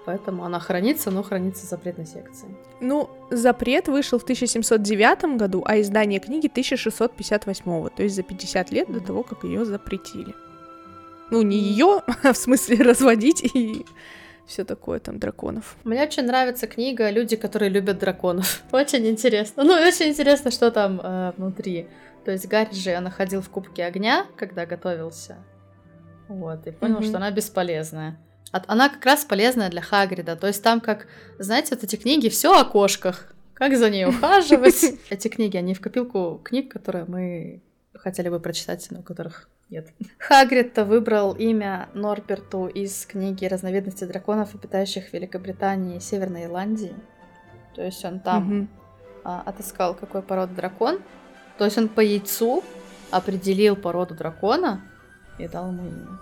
Поэтому 0.06 0.43
она 0.45 0.60
хранится, 0.60 1.10
но 1.12 1.24
хранится 1.24 1.66
в 1.66 1.70
запретной 1.70 2.06
секции. 2.06 2.47
Ну, 2.80 3.10
запрет 3.32 3.88
вышел 3.88 4.20
в 4.20 4.24
1709 4.24 5.38
году, 5.38 5.64
а 5.66 5.80
издание 5.82 6.20
книги 6.20 6.47
1658, 6.47 7.89
то 7.89 8.03
есть 8.03 8.16
за 8.16 8.24
50 8.24 8.72
лет 8.72 8.91
до 8.91 8.99
того, 8.99 9.24
как 9.24 9.43
ее 9.43 9.66
запретили. 9.66 10.36
Ну, 11.32 11.41
не 11.41 11.58
ее, 11.58 12.01
а 12.24 12.34
в 12.34 12.38
смысле 12.38 12.78
разводить 12.84 13.43
и 13.56 13.86
все 14.45 14.64
такое 14.64 14.99
там 14.99 15.18
драконов. 15.18 15.76
Мне 15.84 16.03
очень 16.03 16.24
нравится 16.24 16.68
книга 16.68 17.10
«Люди, 17.10 17.36
которые 17.36 17.70
любят 17.70 17.97
драконов». 17.97 18.62
Очень 18.72 19.08
интересно. 19.08 19.64
Ну, 19.64 19.76
и 19.76 19.88
очень 19.88 20.10
интересно, 20.10 20.51
что 20.51 20.70
там 20.70 21.01
э, 21.03 21.32
внутри. 21.36 21.88
То 22.26 22.32
есть 22.32 22.47
Гарри 22.47 22.74
же 22.76 22.99
находил 22.99 23.41
в 23.41 23.49
Кубке 23.49 23.86
Огня, 23.86 24.28
когда 24.38 24.68
готовился. 24.68 25.38
Вот, 26.28 26.68
и 26.68 26.72
понял, 26.72 26.95
Мгм. 26.97 27.03
что 27.06 27.18
она 27.18 27.32
бесполезная. 27.32 28.20
Она 28.68 28.89
как 28.89 29.06
раз 29.06 29.26
полезная 29.26 29.70
для 29.70 29.82
Хагрида. 29.82 30.36
То 30.36 30.47
есть 30.47 30.64
там 30.64 30.82
как, 30.82 31.08
знаете, 31.39 31.76
вот 31.76 31.84
эти 31.84 31.95
книги 31.95 32.30
все 32.30 32.60
о 32.60 32.66
кошках. 32.66 33.34
Как 33.53 33.78
за 33.78 33.89
ней 33.89 34.06
ухаживать. 34.06 34.84
Эти 35.10 35.30
книги, 35.30 35.56
они 35.56 35.74
в 35.74 35.80
копилку 35.80 36.41
книг, 36.43 36.72
которые 36.74 37.06
мы 37.06 37.62
хотели 37.93 38.28
бы 38.28 38.41
прочитать, 38.41 38.86
но 38.91 39.01
которых 39.01 39.47
нет. 39.70 39.88
Хагрид-то 40.20 40.84
выбрал 40.84 41.34
имя 41.34 41.88
Норберту 41.93 42.68
из 42.68 43.06
книги 43.06 43.45
«Разновидности 43.45 44.03
драконов, 44.03 44.53
обитающих 44.53 45.08
в 45.10 45.14
Великобритании 45.14 45.97
и 45.97 45.99
Северной 46.01 46.43
Ирландии». 46.43 46.93
То 47.76 47.82
есть 47.82 48.03
он 48.03 48.20
там 48.20 48.43
Мгм. 48.43 48.70
а, 49.24 49.41
отыскал, 49.45 49.95
какой 49.95 50.22
породы 50.22 50.53
дракон. 50.53 50.99
То 51.58 51.64
есть 51.64 51.78
он 51.78 51.88
по 51.88 52.01
яйцу 52.01 52.62
определил 53.10 53.76
породу 53.78 54.16
дракона 54.16 54.82
и 55.39 55.47
дал 55.47 55.70
ему 55.72 55.88
имя. 55.88 56.20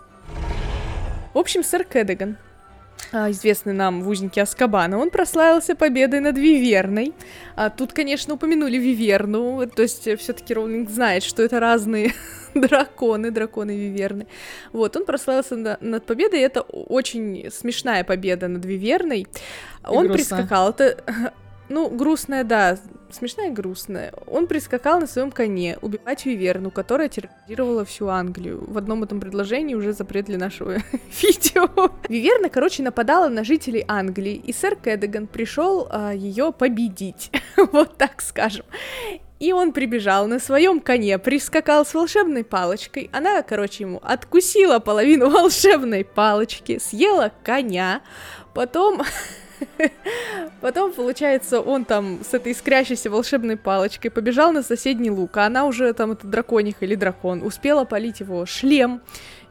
В 1.34 1.38
общем, 1.40 1.64
сэр 1.64 1.84
Кэддиган, 1.84 2.38
а, 3.12 3.30
известный 3.32 3.74
нам 3.74 4.02
в 4.02 4.08
узнике 4.10 4.42
Аскабана, 4.42 4.98
он 4.98 5.10
прославился 5.10 5.76
победой 5.76 6.20
над 6.20 6.38
Виверной. 6.38 7.14
А 7.56 7.70
тут, 7.70 7.94
конечно, 7.94 8.36
упомянули 8.36 8.78
Виверну, 8.78 9.66
то 9.68 9.82
есть 9.82 10.02
все-таки 10.20 10.54
Роулинг 10.54 10.90
знает, 10.90 11.24
что 11.24 11.42
это 11.44 11.60
разные 11.60 12.14
драконы, 12.54 13.32
драконы 13.32 13.76
Виверны. 13.76 14.28
Вот, 14.72 14.96
он 14.96 15.06
прославился 15.06 15.56
на- 15.56 15.78
над 15.82 16.06
победой, 16.06 16.40
это 16.42 16.62
очень 16.62 17.50
смешная 17.52 18.04
победа 18.04 18.48
над 18.48 18.64
Виверной. 18.66 19.28
он 19.84 20.08
грустная. 20.08 20.40
прискакал, 20.40 20.70
это... 20.70 21.34
Ну, 21.70 21.90
грустная, 21.90 22.44
да, 22.44 22.78
смешная 23.14 23.50
и 23.50 23.52
грустная. 23.52 24.14
Он 24.28 24.48
прискакал 24.48 25.00
на 25.00 25.08
своем 25.08 25.32
коне 25.32 25.78
убивать 25.82 26.26
Виверну, 26.26 26.72
которая 26.72 27.10
терроризировала 27.10 27.86
всю 27.86 28.08
Англию. 28.08 28.64
В 28.68 28.78
одном 28.78 29.04
этом 29.04 29.20
предложении 29.20 29.76
уже 29.76 29.94
запрет 29.94 30.26
для 30.26 30.38
нашего 30.38 30.74
видео. 31.22 31.92
Виверна, 32.10 32.50
короче, 32.50 32.84
нападала 32.84 33.30
на 33.30 33.44
жителей 33.44 33.86
Англии, 33.88 34.36
и 34.36 34.54
сэр 34.54 34.76
Кэддиган 34.76 35.28
пришел 35.28 35.90
ее 36.14 36.52
победить. 36.52 37.32
вот 37.72 37.98
так 37.98 38.22
скажем. 38.22 38.66
И 39.40 39.52
он 39.52 39.74
прибежал 39.74 40.28
на 40.28 40.40
своем 40.40 40.80
коне, 40.80 41.20
прискакал 41.20 41.86
с 41.86 41.94
волшебной 41.94 42.44
палочкой. 42.44 43.10
Она, 43.12 43.42
короче, 43.42 43.84
ему 43.84 44.00
откусила 44.02 44.80
половину 44.80 45.30
волшебной 45.32 46.06
палочки, 46.06 46.80
съела 46.80 47.32
коня, 47.44 48.02
потом 48.54 49.02
Потом, 50.62 50.94
получается, 50.94 51.60
он 51.60 51.86
там 51.86 52.20
с 52.24 52.34
этой 52.34 52.54
искрящейся 52.54 53.10
волшебной 53.10 53.58
палочкой 53.58 54.12
побежал 54.12 54.52
на 54.52 54.64
соседний 54.64 55.12
луг, 55.12 55.36
а 55.38 55.46
она 55.46 55.66
уже 55.66 55.92
там, 55.94 56.12
это 56.12 56.28
драконих 56.28 56.76
или 56.82 56.96
дракон, 56.96 57.44
успела 57.44 57.84
полить 57.84 58.22
его 58.22 58.46
шлем 58.46 59.02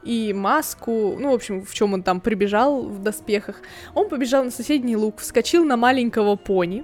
и 0.03 0.33
маску, 0.33 1.15
ну, 1.19 1.31
в 1.31 1.35
общем, 1.35 1.65
в 1.65 1.73
чем 1.73 1.93
он 1.93 2.03
там 2.03 2.19
прибежал 2.19 2.83
в 2.83 3.01
доспехах. 3.01 3.61
Он 3.93 4.09
побежал 4.09 4.43
на 4.43 4.51
соседний 4.51 4.95
луг, 4.95 5.19
вскочил 5.19 5.63
на 5.63 5.77
маленького 5.77 6.35
пони, 6.35 6.83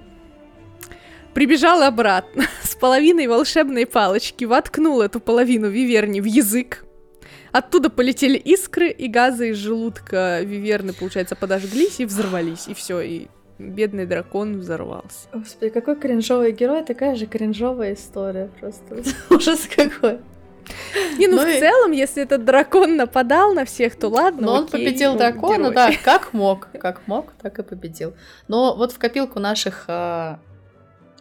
прибежал 1.34 1.82
обратно 1.82 2.44
с 2.62 2.74
половиной 2.74 3.26
волшебной 3.26 3.86
палочки, 3.86 4.44
воткнул 4.44 5.00
эту 5.02 5.20
половину 5.20 5.68
виверни 5.68 6.20
в 6.20 6.24
язык, 6.24 6.84
Оттуда 7.52 7.90
полетели 7.90 8.36
искры, 8.36 8.90
и 8.90 9.08
газы 9.08 9.50
из 9.50 9.56
желудка 9.56 10.40
Виверны, 10.42 10.92
получается, 10.92 11.36
подожглись 11.36 12.00
и 12.00 12.04
взорвались, 12.04 12.68
и 12.68 12.74
все, 12.74 13.00
и 13.00 13.28
бедный 13.58 14.06
дракон 14.06 14.58
взорвался. 14.58 15.28
Господи, 15.32 15.70
какой 15.70 15.96
кринжовый 15.96 16.52
герой, 16.52 16.84
такая 16.84 17.14
же 17.14 17.26
кринжовая 17.26 17.94
история 17.94 18.50
просто. 18.60 19.02
Ужас 19.34 19.68
какой. 19.74 20.18
Не, 21.18 21.26
ну, 21.26 21.36
Ну 21.36 21.44
в 21.44 21.48
и- 21.48 21.58
целом, 21.58 21.90
если 21.92 22.22
этот 22.22 22.44
дракон 22.44 22.96
нападал 22.96 23.52
на 23.54 23.64
всех, 23.64 23.96
то 23.96 24.08
ладно, 24.08 24.46
Но 24.46 24.52
он 24.54 24.64
окей, 24.64 24.86
победил 24.86 25.12
он 25.12 25.18
дракона, 25.18 25.56
герой. 25.70 25.74
да, 25.74 25.90
как 26.04 26.32
мог, 26.32 26.68
как 26.78 27.06
мог, 27.06 27.32
так 27.42 27.58
и 27.58 27.62
победил. 27.62 28.14
Но 28.48 28.76
вот 28.76 28.92
в 28.92 28.98
копилку 28.98 29.40
наших 29.40 29.84
а, 29.88 30.38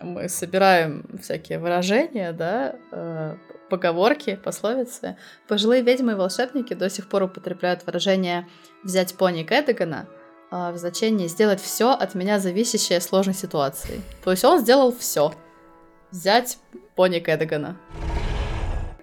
мы 0.02 0.30
собираем 0.30 1.04
всякие 1.22 1.58
выражения, 1.58 2.32
да, 2.32 2.76
а, 2.92 3.38
поговорки, 3.70 4.40
пословицы. 4.44 5.18
Пожилые 5.48 5.82
ведьмы 5.82 6.14
и 6.14 6.16
волшебники 6.16 6.74
до 6.74 6.90
сих 6.90 7.08
пор 7.08 7.24
употребляют 7.24 7.86
выражение 7.86 8.48
«взять 8.84 9.16
пони 9.16 9.44
Кэддигана» 9.44 10.08
а, 10.52 10.72
в 10.72 10.78
значении 10.78 11.28
«сделать 11.28 11.62
все 11.62 11.92
от 11.92 12.16
меня 12.16 12.40
зависящее 12.40 13.00
сложной 13.02 13.36
ситуации». 13.36 14.02
То 14.24 14.32
есть 14.32 14.44
он 14.44 14.60
сделал 14.60 14.92
все. 14.96 15.34
Взять 16.12 16.58
пони 16.96 17.20
Кэдагана. 17.20 17.78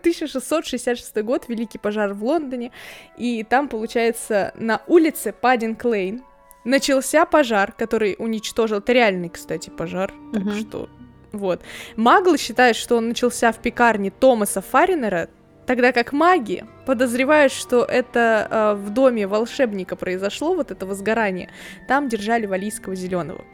1666 0.01 1.23
год, 1.23 1.49
Великий 1.49 1.79
пожар 1.79 2.15
в 2.15 2.25
Лондоне, 2.25 2.71
и 3.17 3.43
там, 3.43 3.69
получается, 3.69 4.53
на 4.57 4.83
улице 4.87 5.33
Паддинг 5.33 5.85
Лейн 5.85 6.23
начался 6.65 7.25
пожар, 7.27 7.73
который 7.73 8.15
уничтожил... 8.19 8.79
Это 8.79 8.93
реальный, 8.93 9.29
кстати, 9.29 9.71
пожар, 9.71 10.13
так 10.33 10.43
Мгм. 10.43 10.55
что... 10.55 10.89
Вот. 11.33 11.61
Маглы 11.97 12.39
считают, 12.39 12.77
что 12.77 12.97
он 12.97 13.09
начался 13.09 13.53
в 13.53 13.59
пекарне 13.59 14.11
Томаса 14.11 14.61
Фаринера, 14.63 15.29
тогда 15.67 15.93
как 15.93 16.13
маги 16.13 16.65
подозревают, 16.87 17.53
что 17.53 17.85
это 17.85 18.49
э, 18.51 18.75
в 18.75 18.91
доме 18.91 19.27
волшебника 19.27 19.97
произошло, 19.97 20.55
вот 20.55 20.71
это 20.71 20.87
возгорание. 20.87 21.51
Там 21.89 22.09
держали 22.09 22.47
валийского 22.47 22.95
зеленого. 22.95 23.45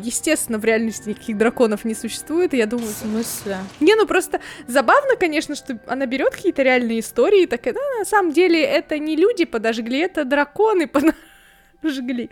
естественно, 0.00 0.58
в 0.58 0.64
реальности 0.64 1.10
никаких 1.10 1.36
драконов 1.36 1.84
не 1.84 1.94
существует, 1.94 2.54
и 2.54 2.56
я 2.56 2.66
думаю, 2.66 2.88
В 2.88 2.96
смысле? 2.96 3.58
не, 3.80 3.94
ну 3.94 4.06
просто 4.06 4.40
забавно, 4.66 5.16
конечно, 5.16 5.54
что 5.54 5.78
она 5.86 6.06
берет 6.06 6.32
какие-то 6.34 6.62
реальные 6.62 7.00
истории 7.00 7.42
и 7.42 7.46
такая, 7.46 7.74
да, 7.74 7.80
на 7.98 8.04
самом 8.06 8.32
деле 8.32 8.62
это 8.62 8.98
не 8.98 9.14
люди 9.14 9.44
подожгли, 9.44 9.98
это 9.98 10.24
драконы 10.24 10.88
подожгли. 10.88 12.30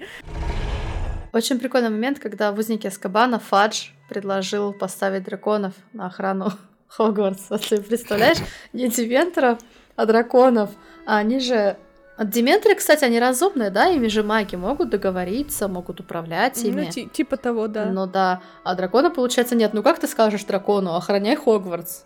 Очень 1.32 1.58
прикольный 1.58 1.88
момент, 1.90 2.18
когда 2.18 2.52
в 2.52 2.58
узнике 2.58 2.88
Аскабана 2.88 3.38
Фадж 3.38 3.88
предложил 4.08 4.72
поставить 4.74 5.24
драконов 5.24 5.72
на 5.92 6.06
охрану 6.06 6.52
Хогвартса. 6.88 7.56
Ты 7.58 7.80
представляешь? 7.80 8.38
Не 8.72 8.88
дементоров, 8.88 9.58
а 9.96 10.06
драконов. 10.06 10.70
А 11.06 11.16
они 11.18 11.40
же... 11.40 11.76
Дементоры, 12.22 12.74
кстати, 12.74 13.04
они 13.04 13.18
разумные, 13.18 13.70
да? 13.70 13.88
Ими 13.88 14.06
же 14.08 14.22
маги 14.22 14.54
могут 14.54 14.90
договориться, 14.90 15.66
могут 15.66 15.98
управлять 16.00 16.62
ими. 16.62 16.82
Ну, 16.82 16.90
ти- 16.90 17.06
типа 17.06 17.38
того, 17.38 17.66
да. 17.66 17.86
Ну 17.86 18.06
да. 18.06 18.42
А 18.62 18.74
дракона, 18.74 19.10
получается, 19.10 19.54
нет. 19.56 19.72
Ну 19.72 19.82
как 19.82 19.98
ты 19.98 20.06
скажешь 20.06 20.44
дракону, 20.44 20.94
охраняй 20.94 21.36
Хогвартс? 21.36 22.02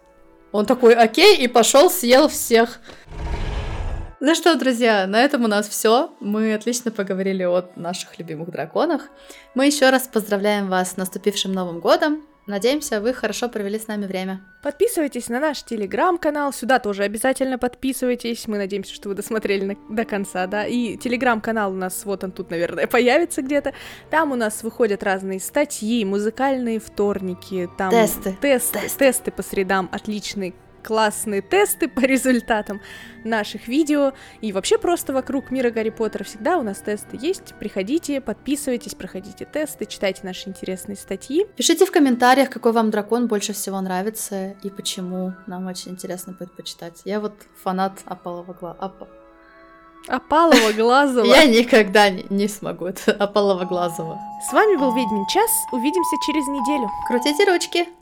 Он 0.52 0.64
такой, 0.64 0.94
окей, 0.94 1.36
и 1.36 1.48
пошел 1.48 1.90
съел 1.90 2.28
всех. 2.28 2.78
Ну 4.18 4.34
что, 4.34 4.54
друзья, 4.56 5.06
на 5.06 5.22
этом 5.22 5.44
у 5.44 5.48
нас 5.48 5.68
все. 5.68 6.10
Мы 6.20 6.54
отлично 6.54 6.90
поговорили 6.90 7.42
о 7.44 7.68
наших 7.76 8.18
любимых 8.18 8.50
драконах. 8.50 9.08
Мы 9.54 9.66
еще 9.66 9.90
раз 9.90 10.08
поздравляем 10.08 10.68
вас 10.68 10.92
с 10.92 10.96
наступившим 10.96 11.52
Новым 11.52 11.80
годом. 11.80 12.22
Надеемся, 12.46 13.00
вы 13.00 13.12
хорошо 13.12 13.48
провели 13.48 13.76
с 13.78 13.88
нами 13.88 14.06
время. 14.06 14.40
Подписывайтесь 14.62 15.28
на 15.28 15.40
наш 15.40 15.64
телеграм-канал, 15.64 16.52
сюда 16.52 16.78
тоже 16.78 17.02
обязательно 17.02 17.58
подписывайтесь. 17.58 18.46
Мы 18.46 18.56
надеемся, 18.56 18.94
что 18.94 19.08
вы 19.08 19.16
досмотрели 19.16 19.64
на- 19.64 19.94
до 19.94 20.04
конца, 20.04 20.46
да. 20.46 20.64
И 20.64 20.96
телеграм-канал 20.96 21.72
у 21.72 21.76
нас 21.76 22.04
вот 22.04 22.22
он 22.22 22.30
тут, 22.30 22.50
наверное, 22.50 22.86
появится 22.86 23.42
где-то. 23.42 23.74
Там 24.10 24.30
у 24.30 24.36
нас 24.36 24.62
выходят 24.62 25.02
разные 25.02 25.40
статьи, 25.40 26.04
музыкальные 26.04 26.78
вторники, 26.78 27.68
там 27.76 27.90
Тесты. 27.90 28.36
тесты, 28.40 28.78
Тесты. 28.80 28.98
тесты 28.98 29.30
по 29.32 29.42
средам, 29.42 29.88
отличные 29.92 30.54
классные 30.86 31.42
тесты 31.42 31.88
по 31.88 32.00
результатам 32.00 32.80
наших 33.24 33.66
видео 33.66 34.12
и 34.40 34.52
вообще 34.52 34.78
просто 34.78 35.12
вокруг 35.12 35.50
мира 35.50 35.70
Гарри 35.70 35.90
Поттера 35.90 36.22
всегда 36.22 36.58
у 36.58 36.62
нас 36.62 36.78
тесты 36.78 37.18
есть. 37.20 37.54
Приходите, 37.58 38.20
подписывайтесь, 38.20 38.94
проходите 38.94 39.44
тесты, 39.44 39.84
читайте 39.86 40.20
наши 40.22 40.48
интересные 40.48 40.96
статьи. 40.96 41.46
Пишите 41.56 41.86
в 41.86 41.90
комментариях, 41.90 42.50
какой 42.50 42.70
вам 42.70 42.90
дракон 42.90 43.26
больше 43.26 43.52
всего 43.52 43.80
нравится 43.80 44.54
и 44.62 44.70
почему. 44.70 45.32
Нам 45.48 45.66
очень 45.66 45.92
интересно 45.92 46.34
будет 46.38 46.54
почитать. 46.54 47.02
Я 47.04 47.18
вот 47.18 47.34
фанат 47.62 47.98
Апалова 48.04 48.52
глаза. 48.52 48.96
Опалова, 50.08 50.72
Глазова. 50.72 51.26
Я 51.26 51.46
никогда 51.46 52.10
не, 52.10 52.46
смогу 52.46 52.86
это 52.86 53.10
Апалова 53.10 53.64
глазого. 53.64 54.20
С 54.48 54.52
вами 54.52 54.76
был 54.76 54.94
Ведьмин 54.94 55.26
час. 55.26 55.50
Увидимся 55.72 56.16
через 56.24 56.46
неделю. 56.46 56.88
Крутите 57.08 57.44
ручки! 57.50 57.95